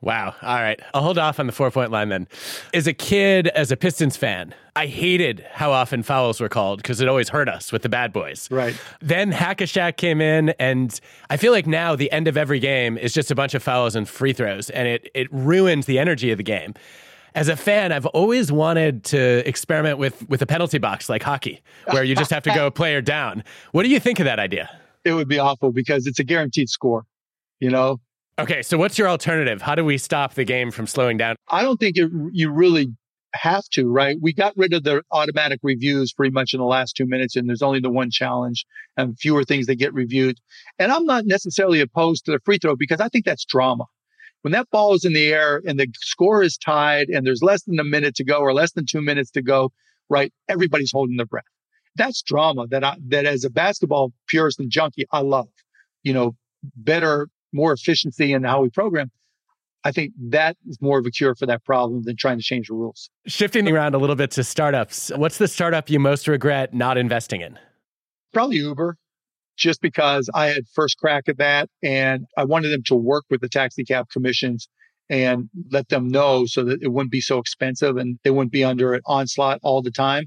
Wow. 0.00 0.34
All 0.42 0.56
right. 0.56 0.80
I'll 0.94 1.02
hold 1.02 1.18
off 1.18 1.38
on 1.38 1.46
the 1.46 1.52
four 1.52 1.70
point 1.70 1.90
line 1.90 2.08
then. 2.08 2.28
As 2.72 2.86
a 2.86 2.94
kid, 2.94 3.48
as 3.48 3.70
a 3.70 3.76
Pistons 3.76 4.16
fan, 4.16 4.54
I 4.74 4.86
hated 4.86 5.44
how 5.52 5.70
often 5.72 6.02
fouls 6.02 6.40
were 6.40 6.48
called 6.48 6.78
because 6.78 7.02
it 7.02 7.08
always 7.08 7.28
hurt 7.28 7.48
us 7.48 7.72
with 7.72 7.82
the 7.82 7.90
bad 7.90 8.10
boys. 8.10 8.50
Right. 8.50 8.74
Then 9.00 9.32
Hack-a-Shaq 9.32 9.96
came 9.98 10.20
in, 10.22 10.50
and 10.58 10.98
I 11.28 11.36
feel 11.36 11.52
like 11.52 11.66
now 11.66 11.94
the 11.94 12.10
end 12.10 12.26
of 12.26 12.36
every 12.38 12.58
game 12.58 12.96
is 12.96 13.12
just 13.12 13.30
a 13.30 13.34
bunch 13.34 13.54
of 13.54 13.62
fouls 13.62 13.94
and 13.96 14.08
free 14.08 14.32
throws, 14.32 14.70
and 14.70 14.88
it, 14.88 15.10
it 15.14 15.28
ruins 15.30 15.84
the 15.84 15.98
energy 15.98 16.30
of 16.30 16.38
the 16.38 16.44
game. 16.44 16.74
As 17.34 17.48
a 17.48 17.56
fan, 17.56 17.92
I've 17.92 18.06
always 18.06 18.50
wanted 18.50 19.04
to 19.04 19.46
experiment 19.46 19.98
with, 19.98 20.26
with 20.28 20.40
a 20.40 20.46
penalty 20.46 20.78
box 20.78 21.10
like 21.10 21.22
hockey, 21.22 21.62
where 21.90 22.02
you 22.04 22.14
just 22.16 22.30
have 22.30 22.42
to 22.44 22.54
go 22.54 22.70
player 22.80 23.02
down. 23.02 23.44
What 23.72 23.82
do 23.82 23.90
you 23.90 24.00
think 24.00 24.20
of 24.20 24.24
that 24.24 24.38
idea? 24.38 24.70
It 25.06 25.14
would 25.14 25.28
be 25.28 25.38
awful 25.38 25.72
because 25.72 26.06
it's 26.06 26.18
a 26.18 26.24
guaranteed 26.24 26.68
score. 26.68 27.04
You 27.60 27.70
know, 27.70 28.00
Okay, 28.38 28.60
so 28.60 28.76
what's 28.76 28.98
your 28.98 29.08
alternative? 29.08 29.62
How 29.62 29.74
do 29.74 29.82
we 29.82 29.96
stop 29.96 30.34
the 30.34 30.44
game 30.44 30.70
from 30.70 30.86
slowing 30.86 31.16
down? 31.16 31.36
I 31.48 31.62
don't 31.62 31.78
think 31.78 31.96
it, 31.96 32.10
you 32.32 32.50
really 32.50 32.88
have 33.32 33.64
to, 33.70 33.88
right? 33.90 34.18
We 34.20 34.34
got 34.34 34.52
rid 34.58 34.74
of 34.74 34.84
the 34.84 35.02
automatic 35.10 35.60
reviews 35.62 36.12
pretty 36.12 36.32
much 36.32 36.52
in 36.52 36.60
the 36.60 36.66
last 36.66 36.96
two 36.96 37.06
minutes, 37.06 37.34
and 37.34 37.48
there's 37.48 37.62
only 37.62 37.80
the 37.80 37.90
one 37.90 38.10
challenge 38.10 38.66
and 38.98 39.18
fewer 39.18 39.42
things 39.42 39.66
that 39.66 39.76
get 39.76 39.94
reviewed. 39.94 40.38
And 40.78 40.92
I'm 40.92 41.06
not 41.06 41.24
necessarily 41.24 41.80
opposed 41.80 42.26
to 42.26 42.32
the 42.32 42.40
free 42.44 42.58
throw 42.58 42.76
because 42.76 43.00
I 43.00 43.08
think 43.08 43.24
that's 43.24 43.46
drama. 43.46 43.86
When 44.42 44.52
that 44.52 44.68
ball 44.70 44.94
is 44.94 45.06
in 45.06 45.14
the 45.14 45.32
air 45.32 45.62
and 45.66 45.80
the 45.80 45.88
score 45.94 46.42
is 46.42 46.58
tied 46.58 47.08
and 47.08 47.26
there's 47.26 47.42
less 47.42 47.62
than 47.62 47.80
a 47.80 47.84
minute 47.84 48.16
to 48.16 48.24
go 48.24 48.38
or 48.38 48.52
less 48.52 48.72
than 48.72 48.84
two 48.84 49.00
minutes 49.00 49.30
to 49.32 49.42
go, 49.42 49.72
right? 50.10 50.30
Everybody's 50.46 50.92
holding 50.92 51.16
their 51.16 51.26
breath. 51.26 51.44
That's 51.96 52.22
drama 52.22 52.66
that 52.68 52.84
I, 52.84 52.96
that 53.08 53.26
as 53.26 53.44
a 53.44 53.50
basketball 53.50 54.12
purist 54.28 54.60
and 54.60 54.70
junkie, 54.70 55.06
I 55.12 55.20
love. 55.20 55.48
You 56.02 56.12
know, 56.12 56.36
better, 56.76 57.28
more 57.52 57.72
efficiency 57.72 58.32
in 58.32 58.44
how 58.44 58.62
we 58.62 58.70
program. 58.70 59.10
I 59.84 59.92
think 59.92 60.12
that 60.30 60.56
is 60.66 60.78
more 60.80 60.98
of 60.98 61.06
a 61.06 61.10
cure 61.10 61.34
for 61.36 61.46
that 61.46 61.64
problem 61.64 62.02
than 62.02 62.16
trying 62.16 62.38
to 62.38 62.42
change 62.42 62.68
the 62.68 62.74
rules. 62.74 63.08
Shifting 63.26 63.68
around 63.68 63.94
a 63.94 63.98
little 63.98 64.16
bit 64.16 64.32
to 64.32 64.42
startups, 64.42 65.12
what's 65.14 65.38
the 65.38 65.46
startup 65.46 65.88
you 65.88 66.00
most 66.00 66.26
regret 66.26 66.74
not 66.74 66.98
investing 66.98 67.40
in? 67.40 67.56
Probably 68.32 68.56
Uber, 68.56 68.96
just 69.56 69.80
because 69.80 70.28
I 70.34 70.46
had 70.46 70.64
first 70.74 70.98
crack 70.98 71.28
at 71.28 71.38
that 71.38 71.68
and 71.82 72.26
I 72.36 72.44
wanted 72.44 72.70
them 72.70 72.82
to 72.86 72.96
work 72.96 73.24
with 73.30 73.40
the 73.40 73.48
taxi 73.48 73.84
cab 73.84 74.08
commissions 74.10 74.68
and 75.08 75.48
let 75.70 75.88
them 75.88 76.08
know 76.08 76.46
so 76.46 76.64
that 76.64 76.82
it 76.82 76.88
wouldn't 76.88 77.12
be 77.12 77.20
so 77.20 77.38
expensive 77.38 77.96
and 77.96 78.18
they 78.24 78.30
wouldn't 78.30 78.52
be 78.52 78.64
under 78.64 78.92
an 78.92 79.02
onslaught 79.06 79.60
all 79.62 79.82
the 79.82 79.92
time. 79.92 80.24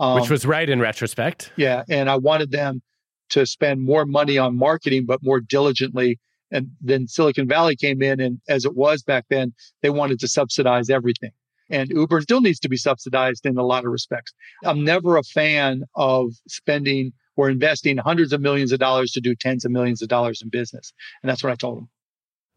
Um, 0.00 0.18
Which 0.18 0.30
was 0.30 0.46
right 0.46 0.68
in 0.68 0.80
retrospect. 0.80 1.52
yeah, 1.56 1.84
and 1.88 2.08
I 2.08 2.16
wanted 2.16 2.50
them 2.50 2.82
to 3.30 3.44
spend 3.46 3.82
more 3.82 4.06
money 4.06 4.38
on 4.38 4.56
marketing, 4.56 5.04
but 5.06 5.22
more 5.22 5.40
diligently. 5.40 6.18
And 6.50 6.70
then 6.80 7.06
Silicon 7.06 7.46
Valley 7.46 7.76
came 7.76 8.02
in, 8.02 8.18
and 8.18 8.40
as 8.48 8.64
it 8.64 8.74
was 8.74 9.02
back 9.02 9.26
then, 9.30 9.52
they 9.82 9.90
wanted 9.90 10.18
to 10.20 10.26
subsidize 10.28 10.90
everything. 10.90 11.30
And 11.68 11.90
Uber 11.90 12.22
still 12.22 12.40
needs 12.40 12.58
to 12.60 12.68
be 12.68 12.76
subsidized 12.76 13.46
in 13.46 13.56
a 13.56 13.62
lot 13.62 13.84
of 13.84 13.92
respects. 13.92 14.32
I'm 14.64 14.82
never 14.84 15.16
a 15.16 15.22
fan 15.22 15.84
of 15.94 16.32
spending 16.48 17.12
or 17.36 17.48
investing 17.48 17.96
hundreds 17.98 18.32
of 18.32 18.40
millions 18.40 18.72
of 18.72 18.80
dollars 18.80 19.12
to 19.12 19.20
do 19.20 19.36
tens 19.36 19.64
of 19.64 19.70
millions 19.70 20.02
of 20.02 20.08
dollars 20.08 20.42
in 20.42 20.48
business. 20.48 20.92
And 21.22 21.30
that's 21.30 21.44
what 21.44 21.52
I 21.52 21.54
told 21.54 21.76
them. 21.76 21.88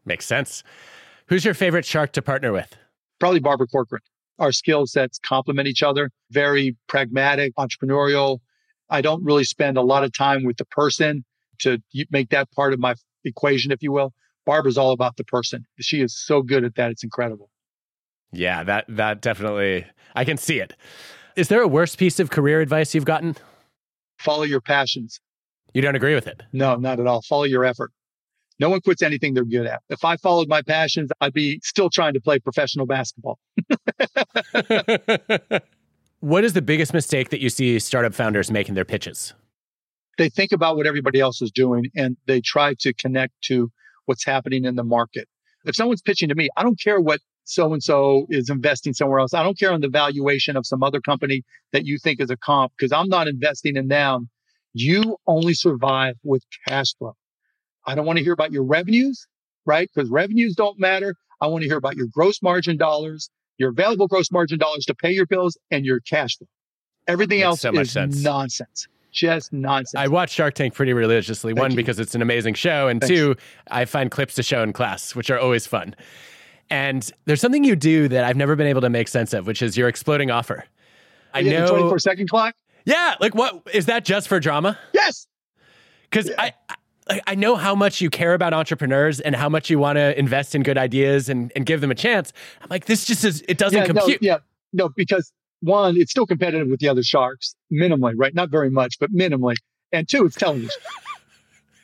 Makes 0.04 0.26
sense. 0.26 0.64
Who's 1.28 1.44
your 1.44 1.54
favorite 1.54 1.84
shark 1.84 2.12
to 2.14 2.22
partner 2.22 2.52
with? 2.52 2.74
Probably 3.20 3.38
Barbara 3.38 3.68
Corcoran. 3.68 4.02
Our 4.38 4.52
skill 4.52 4.86
sets 4.86 5.18
complement 5.18 5.68
each 5.68 5.82
other, 5.82 6.10
very 6.30 6.76
pragmatic, 6.88 7.54
entrepreneurial. 7.56 8.38
I 8.90 9.00
don't 9.00 9.24
really 9.24 9.44
spend 9.44 9.76
a 9.76 9.82
lot 9.82 10.04
of 10.04 10.12
time 10.12 10.44
with 10.44 10.56
the 10.56 10.64
person 10.66 11.24
to 11.60 11.78
make 12.10 12.30
that 12.30 12.50
part 12.52 12.72
of 12.72 12.80
my 12.80 12.94
equation, 13.24 13.70
if 13.70 13.82
you 13.82 13.92
will. 13.92 14.12
Barbara's 14.44 14.76
all 14.76 14.92
about 14.92 15.16
the 15.16 15.24
person. 15.24 15.64
She 15.80 16.00
is 16.00 16.18
so 16.18 16.42
good 16.42 16.64
at 16.64 16.74
that. 16.74 16.90
It's 16.90 17.04
incredible. 17.04 17.48
Yeah, 18.32 18.64
that 18.64 18.84
that 18.88 19.22
definitely 19.22 19.86
I 20.14 20.24
can 20.24 20.36
see 20.36 20.58
it. 20.58 20.74
Is 21.36 21.48
there 21.48 21.62
a 21.62 21.68
worse 21.68 21.96
piece 21.96 22.20
of 22.20 22.30
career 22.30 22.60
advice 22.60 22.94
you've 22.94 23.04
gotten? 23.04 23.36
Follow 24.18 24.42
your 24.42 24.60
passions. 24.60 25.20
You 25.72 25.82
don't 25.82 25.96
agree 25.96 26.14
with 26.14 26.26
it. 26.26 26.42
No, 26.52 26.76
not 26.76 27.00
at 27.00 27.06
all. 27.06 27.22
Follow 27.22 27.44
your 27.44 27.64
effort. 27.64 27.90
No 28.60 28.70
one 28.70 28.80
quits 28.80 29.02
anything 29.02 29.34
they're 29.34 29.44
good 29.44 29.66
at. 29.66 29.82
If 29.88 30.04
I 30.04 30.16
followed 30.16 30.48
my 30.48 30.62
passions, 30.62 31.10
I'd 31.20 31.32
be 31.32 31.60
still 31.62 31.90
trying 31.90 32.14
to 32.14 32.20
play 32.20 32.38
professional 32.38 32.86
basketball. 32.86 33.38
what 36.20 36.44
is 36.44 36.52
the 36.52 36.62
biggest 36.62 36.94
mistake 36.94 37.30
that 37.30 37.40
you 37.40 37.50
see 37.50 37.78
startup 37.80 38.14
founders 38.14 38.50
making 38.50 38.74
their 38.74 38.84
pitches? 38.84 39.34
They 40.18 40.28
think 40.28 40.52
about 40.52 40.76
what 40.76 40.86
everybody 40.86 41.18
else 41.18 41.42
is 41.42 41.50
doing 41.50 41.86
and 41.96 42.16
they 42.26 42.40
try 42.40 42.74
to 42.80 42.94
connect 42.94 43.32
to 43.44 43.72
what's 44.06 44.24
happening 44.24 44.64
in 44.64 44.76
the 44.76 44.84
market. 44.84 45.28
If 45.64 45.74
someone's 45.74 46.02
pitching 46.02 46.28
to 46.28 46.34
me, 46.36 46.48
I 46.56 46.62
don't 46.62 46.80
care 46.80 47.00
what 47.00 47.20
so 47.44 47.72
and 47.72 47.82
so 47.82 48.26
is 48.30 48.48
investing 48.48 48.94
somewhere 48.94 49.18
else. 49.18 49.34
I 49.34 49.42
don't 49.42 49.58
care 49.58 49.72
on 49.72 49.80
the 49.80 49.88
valuation 49.88 50.56
of 50.56 50.66
some 50.66 50.82
other 50.82 51.00
company 51.00 51.42
that 51.72 51.86
you 51.86 51.98
think 51.98 52.20
is 52.20 52.30
a 52.30 52.36
comp 52.36 52.72
because 52.76 52.92
I'm 52.92 53.08
not 53.08 53.28
investing 53.28 53.76
in 53.76 53.88
them. 53.88 54.30
You 54.72 55.16
only 55.26 55.54
survive 55.54 56.16
with 56.22 56.42
cash 56.68 56.94
flow. 56.96 57.16
I 57.86 57.94
don't 57.94 58.06
want 58.06 58.18
to 58.18 58.24
hear 58.24 58.32
about 58.32 58.52
your 58.52 58.64
revenues, 58.64 59.26
right? 59.66 59.90
Because 59.94 60.10
revenues 60.10 60.54
don't 60.54 60.78
matter. 60.78 61.16
I 61.40 61.46
want 61.46 61.62
to 61.62 61.68
hear 61.68 61.76
about 61.78 61.96
your 61.96 62.06
gross 62.06 62.40
margin 62.42 62.76
dollars, 62.76 63.30
your 63.58 63.70
available 63.70 64.06
gross 64.08 64.30
margin 64.30 64.58
dollars 64.58 64.84
to 64.86 64.94
pay 64.94 65.10
your 65.12 65.26
bills, 65.26 65.56
and 65.70 65.84
your 65.84 66.00
cash 66.00 66.38
flow. 66.38 66.46
Everything 67.06 67.38
Makes 67.40 67.46
else 67.46 67.60
so 67.60 67.72
is 67.80 67.90
sense. 67.92 68.22
nonsense. 68.22 68.88
Just 69.12 69.52
nonsense. 69.52 69.94
I 70.00 70.08
watch 70.08 70.30
Shark 70.30 70.54
Tank 70.54 70.74
pretty 70.74 70.92
religiously. 70.92 71.52
Thank 71.52 71.60
One, 71.60 71.70
you. 71.72 71.76
because 71.76 72.00
it's 72.00 72.14
an 72.14 72.22
amazing 72.22 72.54
show, 72.54 72.88
and 72.88 73.00
Thanks. 73.00 73.14
two, 73.14 73.36
I 73.70 73.84
find 73.84 74.10
clips 74.10 74.34
to 74.36 74.42
show 74.42 74.62
in 74.62 74.72
class, 74.72 75.14
which 75.14 75.30
are 75.30 75.38
always 75.38 75.66
fun. 75.66 75.94
And 76.70 77.08
there's 77.26 77.40
something 77.40 77.62
you 77.62 77.76
do 77.76 78.08
that 78.08 78.24
I've 78.24 78.36
never 78.36 78.56
been 78.56 78.66
able 78.66 78.80
to 78.80 78.90
make 78.90 79.06
sense 79.08 79.32
of, 79.34 79.46
which 79.46 79.60
is 79.62 79.76
your 79.76 79.86
exploding 79.88 80.30
offer. 80.30 80.64
I 81.34 81.40
Yeah, 81.40 81.60
know. 81.60 81.68
24 81.68 81.98
second 81.98 82.28
clock. 82.30 82.54
Yeah, 82.86 83.14
like 83.20 83.34
what 83.34 83.62
is 83.72 83.86
that 83.86 84.04
just 84.04 84.28
for 84.28 84.40
drama? 84.40 84.78
Yes. 84.92 85.26
Because 86.10 86.30
I, 86.38 86.52
I 86.68 86.74
I 87.26 87.34
know 87.34 87.56
how 87.56 87.74
much 87.74 88.00
you 88.00 88.08
care 88.08 88.32
about 88.32 88.54
entrepreneurs 88.54 89.20
and 89.20 89.36
how 89.36 89.50
much 89.50 89.68
you 89.68 89.78
want 89.78 89.96
to 89.96 90.18
invest 90.18 90.54
in 90.54 90.62
good 90.62 90.78
ideas 90.78 91.28
and, 91.28 91.52
and 91.54 91.66
give 91.66 91.82
them 91.82 91.90
a 91.90 91.94
chance. 91.94 92.32
I'm 92.62 92.68
like, 92.70 92.86
this 92.86 93.04
just 93.04 93.24
is 93.24 93.44
it 93.46 93.58
doesn't 93.58 93.78
yeah, 93.78 93.86
compute. 93.86 94.22
No, 94.22 94.26
yeah, 94.26 94.38
no, 94.72 94.88
because 94.88 95.30
one, 95.60 95.96
it's 95.98 96.10
still 96.10 96.26
competitive 96.26 96.68
with 96.68 96.80
the 96.80 96.88
other 96.88 97.02
sharks, 97.02 97.54
minimally, 97.72 98.14
right? 98.16 98.34
Not 98.34 98.50
very 98.50 98.70
much, 98.70 98.98
but 98.98 99.12
minimally. 99.12 99.56
And 99.92 100.08
two, 100.08 100.24
it's 100.24 100.36
television. 100.36 100.70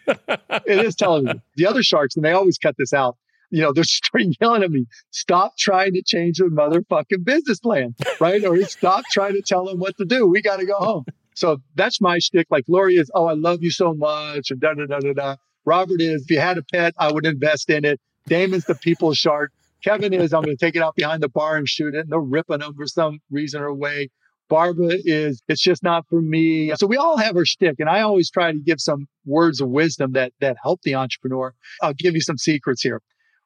it 0.07 0.85
is 0.85 0.95
television. 0.97 1.43
The 1.57 1.67
other 1.67 1.83
sharks, 1.83 2.17
and 2.17 2.25
they 2.25 2.33
always 2.33 2.57
cut 2.57 2.77
this 2.79 2.93
out. 2.93 3.17
You 3.51 3.63
know, 3.63 3.73
they're 3.73 3.85
straight 3.85 4.37
yelling 4.41 4.63
at 4.63 4.71
me, 4.71 4.87
stop 5.11 5.57
trying 5.59 5.93
to 5.95 6.03
change 6.03 6.39
the 6.39 6.45
motherfucking 6.45 7.25
business 7.25 7.61
plan, 7.61 7.95
right? 8.21 8.43
or 8.45 8.63
stop 8.65 9.05
trying 9.11 9.35
to 9.35 9.43
tell 9.43 9.67
them 9.67 9.79
what 9.79 9.97
to 9.99 10.05
do. 10.05 10.27
We 10.27 10.41
got 10.41 10.61
to 10.61 10.67
go 10.67 10.77
home. 10.77 11.05
So 11.41 11.63
that's 11.75 12.03
my 12.03 12.19
shtick. 12.19 12.49
Like 12.51 12.65
Lori 12.69 12.97
is, 12.97 13.11
oh, 13.15 13.25
I 13.25 13.33
love 13.33 13.63
you 13.63 13.71
so 13.71 13.95
much, 13.95 14.51
and 14.51 14.61
da 14.61 14.75
da 14.75 14.85
da 14.85 14.99
da 14.99 15.15
da. 15.15 15.37
Robert 15.65 15.99
is, 16.03 16.25
if 16.25 16.31
you 16.31 16.39
had 16.39 16.59
a 16.59 16.63
pet, 16.63 16.93
I 16.99 17.11
would 17.11 17.25
invest 17.25 17.71
in 17.71 17.87
it. 17.87 17.99
Daymond's 18.29 18.67
the 18.67 18.75
people 18.75 19.15
shark. 19.15 19.51
Kevin 19.83 20.13
is, 20.13 20.35
I'm 20.35 20.43
going 20.43 20.55
to 20.55 20.63
take 20.63 20.77
it 20.77 20.83
out 20.83 20.97
behind 20.97 21.23
the 21.23 21.31
bar 21.31 21.57
and 21.57 21.67
shoot 21.67 21.95
it. 21.95 22.01
And 22.01 22.13
they're 22.13 22.21
ripping 22.21 22.59
them 22.59 22.75
for 22.75 22.87
some 22.87 23.21
reason 23.31 23.63
or 23.63 23.73
way. 23.73 24.11
Barbara 24.51 24.97
is, 25.03 25.43
it's 25.49 25.63
just 25.63 25.83
not 25.83 26.05
for 26.11 26.21
me. 26.21 26.75
So 26.77 26.87
we 26.87 26.99
all 26.99 27.17
have 27.17 27.35
our 27.37 27.47
shtick. 27.47 27.77
And 27.79 27.89
I 27.89 28.03
always 28.03 28.31
try 28.31 28.53
to 28.53 28.59
give 28.59 28.79
some 28.79 29.07
words 29.25 29.63
of 29.63 29.71
wisdom 29.71 30.13
that, 30.13 30.35
that 30.41 30.59
help 30.63 30.83
the 30.83 30.95
entrepreneur. 30.95 31.55
I'll 31.81 31.95
give 31.95 32.15
you 32.15 32.21
some 32.21 32.37
secrets 32.37 32.83
here. 32.83 33.01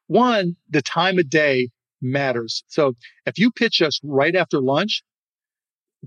One, 0.07 0.57
the 0.69 0.81
time 0.81 1.17
of 1.17 1.29
day 1.29 1.69
matters. 2.01 2.65
So 2.67 2.95
if 3.25 3.37
you 3.37 3.51
pitch 3.51 3.81
us 3.81 4.01
right 4.03 4.35
after 4.35 4.59
lunch, 4.59 5.01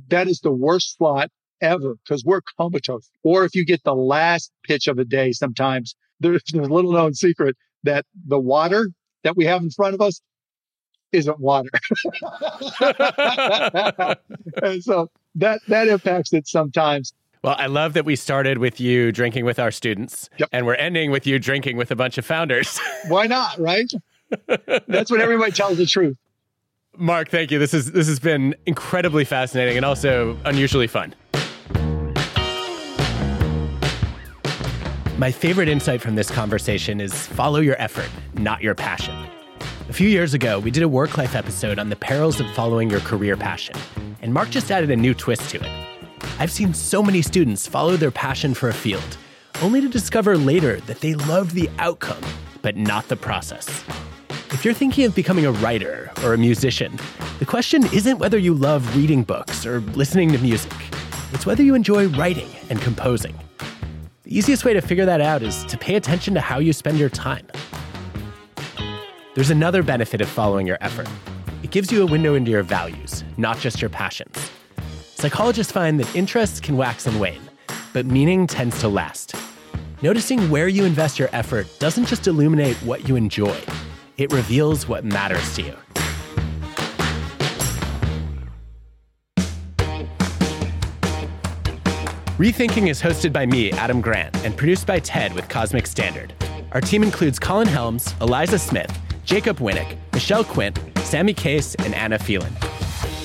that 0.09 0.29
is 0.29 0.41
the 0.41 0.53
worst 0.53 0.99
slot 0.99 1.31
ever 1.61 1.97
because 2.05 2.25
we're 2.25 2.41
comatose. 2.59 3.11
Or 3.23 3.45
if 3.45 3.55
you 3.55 3.65
get 3.65 3.83
the 3.85 3.95
last 3.95 4.53
pitch 4.65 4.87
of 4.87 4.97
the 4.97 5.05
day, 5.05 5.33
sometimes 5.33 5.95
there's 6.21 6.43
a 6.55 6.59
little 6.59 6.93
known 6.93 7.15
secret 7.15 7.57
that 7.85 8.05
the 8.27 8.39
water 8.39 8.89
that 9.25 9.37
we 9.37 9.45
have 9.45 9.63
in 9.63 9.71
front 9.71 9.95
of 9.95 10.01
us 10.01 10.21
isn't 11.13 11.39
water. 11.41 11.71
and 14.63 14.83
so 14.83 15.11
that 15.35 15.61
that 15.69 15.89
impacts 15.89 16.33
it 16.33 16.47
sometimes. 16.47 17.13
Well, 17.43 17.55
I 17.57 17.67
love 17.67 17.93
that 17.95 18.05
we 18.05 18.17
started 18.17 18.59
with 18.59 18.81
you 18.81 19.13
drinking 19.13 19.45
with 19.45 19.61
our 19.61 19.71
students 19.71 20.29
Yep. 20.39 20.49
and 20.53 20.67
we're 20.67 20.75
ending 20.75 21.13
with 21.13 21.27
you 21.27 21.39
drinking 21.39 21.77
with 21.77 21.91
a 21.93 21.97
bunch 21.97 22.19
of 22.19 22.27
founders. 22.27 22.81
Why 23.09 23.27
not, 23.27 23.59
right? 23.59 23.91
That's 24.89 25.11
when 25.11 25.21
everybody 25.21 25.53
tells 25.53 25.79
the 25.79 25.87
truth. 25.87 26.17
Mark, 26.97 27.31
thank 27.31 27.53
you. 27.53 27.61
This 27.61 27.73
is 27.73 27.93
this 27.93 28.09
has 28.09 28.19
been 28.19 28.57
incredibly 28.67 29.25
fascinating 29.25 29.77
and 29.77 29.87
also 29.87 30.37
unusually 30.45 30.89
fun. 30.89 31.15
My 35.19 35.33
favorite 35.33 35.69
insight 35.69 36.01
from 36.01 36.15
this 36.15 36.31
conversation 36.31 37.01
is 37.01 37.13
follow 37.13 37.59
your 37.59 37.75
effort, 37.83 38.09
not 38.35 38.63
your 38.63 38.77
passion. 38.77 39.17
A 39.89 39.93
few 39.93 40.09
years 40.09 40.33
ago, 40.33 40.61
we 40.61 40.71
did 40.71 40.85
a 40.85 40.89
work 40.89 41.19
life 41.19 41.35
episode 41.35 41.81
on 41.81 41.89
the 41.89 41.97
perils 41.97 42.39
of 42.39 42.49
following 42.53 42.89
your 42.89 43.01
career 43.01 43.37
passion, 43.37 43.75
and 44.23 44.33
Mark 44.33 44.49
just 44.51 44.71
added 44.71 44.93
a 44.93 44.97
new 44.97 45.15
twist 45.15 45.51
to 45.51 45.57
it. 45.57 45.87
I've 46.39 46.53
seen 46.53 46.73
so 46.73 47.03
many 47.03 47.21
students 47.21 47.67
follow 47.67 47.97
their 47.97 48.13
passion 48.13 48.55
for 48.55 48.69
a 48.69 48.73
field, 48.73 49.17
only 49.61 49.81
to 49.81 49.89
discover 49.89 50.39
later 50.39 50.79
that 50.83 51.01
they 51.01 51.15
loved 51.15 51.51
the 51.51 51.69
outcome, 51.81 52.23
but 52.63 52.77
not 52.77 53.09
the 53.09 53.17
process. 53.17 53.67
If 54.53 54.65
you're 54.65 54.73
thinking 54.73 55.05
of 55.05 55.17
becoming 55.17 55.47
a 55.47 55.53
writer 55.53 56.13
or 56.23 56.33
a 56.33 56.39
musician, 56.39 56.97
the 57.41 57.45
question 57.45 57.87
isn't 57.93 58.21
whether 58.21 58.39
you 58.39 58.55
love 58.55 58.97
reading 58.97 59.25
books 59.25 59.67
or 59.67 59.81
listening 59.81 60.31
to 60.31 60.39
music. 60.39 60.73
It's 61.33 61.45
whether 61.45 61.65
you 61.65 61.75
enjoy 61.75 62.07
writing 62.07 62.51
and 62.71 62.81
composing. 62.81 63.37
The 64.29 64.37
easiest 64.37 64.63
way 64.67 64.75
to 64.75 64.83
figure 64.83 65.07
that 65.07 65.23
out 65.23 65.43
is 65.43 65.65
to 65.65 65.79
pay 65.79 65.95
attention 65.95 66.35
to 66.35 66.41
how 66.43 66.59
you 66.59 66.75
spend 66.75 66.99
your 66.99 67.09
time. 67.09 67.47
There's 69.35 69.49
another 69.49 69.83
benefit 69.83 70.21
of 70.21 70.29
following 70.29 70.67
your 70.67 70.77
effort. 70.83 71.09
It 71.63 71.71
gives 71.71 71.91
you 71.91 72.03
a 72.03 72.07
window 72.07 72.35
into 72.35 72.51
your 72.51 72.63
values, 72.63 73.25
not 73.39 73.59
just 73.59 73.81
your 73.81 73.89
passions. 73.89 74.51
Psychologists 75.15 75.73
find 75.73 75.99
that 75.99 76.15
interests 76.15 76.61
can 76.61 76.77
wax 76.77 77.07
and 77.07 77.19
wane, 77.19 77.41
but 77.95 78.05
meaning 78.05 78.47
tends 78.47 78.79
to 78.81 78.89
last. 78.89 79.35
Noticing 80.03 80.51
where 80.51 80.69
you 80.69 80.85
invest 80.85 81.19
your 81.19 81.31
effort 81.33 81.67
doesn't 81.79 82.05
just 82.05 82.27
illuminate 82.27 82.77
what 82.83 83.09
you 83.09 83.17
enjoy, 83.17 83.59
it 84.19 84.31
reveals 84.31 84.87
what 84.87 85.07
matters 85.07 85.55
to 85.55 85.63
you. 85.63 85.75
Rethinking 92.39 92.89
is 92.89 93.03
hosted 93.03 93.33
by 93.33 93.47
me, 93.47 93.73
Adam 93.73 94.01
Grant, 94.01 94.33
and 94.45 94.57
produced 94.57 94.87
by 94.87 95.01
Ted 95.01 95.33
with 95.33 95.49
Cosmic 95.49 95.89
Standard. 95.89 96.33
Our 96.71 96.81
team 96.81 97.03
includes 97.03 97.37
Colin 97.37 97.67
Helms, 97.67 98.15
Eliza 98.21 98.61
Smith, 98.61 98.97
Jacob 99.25 99.59
Winnick, 99.59 99.97
Michelle 100.13 100.45
Quint, 100.45 100.79
Sammy 100.99 101.35
Case, 101.35 101.75
and 101.75 101.93
Anna 101.97 102.17
Phelan. 102.17 102.53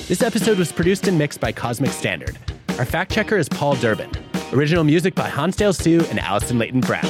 This 0.08 0.20
episode 0.20 0.58
was 0.58 0.72
produced 0.72 1.06
and 1.06 1.16
mixed 1.16 1.38
by 1.38 1.52
Cosmic 1.52 1.92
Standard. 1.92 2.36
Our 2.70 2.84
fact 2.84 3.12
checker 3.12 3.36
is 3.36 3.48
Paul 3.48 3.76
Durbin. 3.76 4.10
Original 4.52 4.82
music 4.82 5.14
by 5.14 5.28
Hansdale 5.28 5.72
Hsu 5.72 6.04
and 6.10 6.18
Allison 6.18 6.58
Leyton-Brown. 6.58 7.04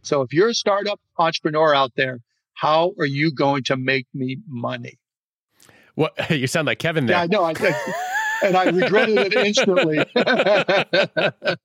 So 0.00 0.22
if 0.22 0.32
you're 0.32 0.48
a 0.48 0.54
startup 0.54 0.98
entrepreneur 1.18 1.74
out 1.74 1.92
there, 1.96 2.20
how 2.54 2.94
are 2.98 3.04
you 3.04 3.30
going 3.30 3.64
to 3.64 3.76
make 3.76 4.06
me 4.14 4.38
money? 4.48 4.99
What 6.00 6.30
you 6.30 6.46
sound 6.46 6.66
like 6.66 6.78
Kevin 6.78 7.04
there. 7.04 7.16
Yeah, 7.16 7.22
I 7.24 7.26
know. 7.26 7.44
I, 7.44 7.52
I- 7.58 7.94
and 8.42 8.56
I 8.56 8.64
regretted 8.70 9.18
it 9.18 9.34
instantly. 9.34 9.98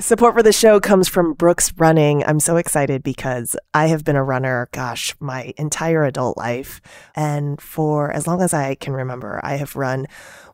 Support 0.00 0.34
for 0.34 0.42
the 0.42 0.52
show 0.52 0.80
comes 0.80 1.08
from 1.08 1.34
Brooks 1.34 1.72
Running. 1.76 2.22
I'm 2.24 2.40
so 2.40 2.56
excited 2.56 3.02
because 3.02 3.54
I 3.74 3.86
have 3.88 4.02
been 4.04 4.16
a 4.16 4.24
runner, 4.24 4.68
gosh, 4.72 5.14
my 5.20 5.52
entire 5.58 6.04
adult 6.04 6.36
life. 6.38 6.80
And 7.14 7.60
for 7.60 8.10
as 8.12 8.26
long 8.26 8.40
as 8.40 8.54
I 8.54 8.74
can 8.74 8.92
remember, 8.94 9.40
I 9.42 9.56
have 9.56 9.76
run 9.76 10.06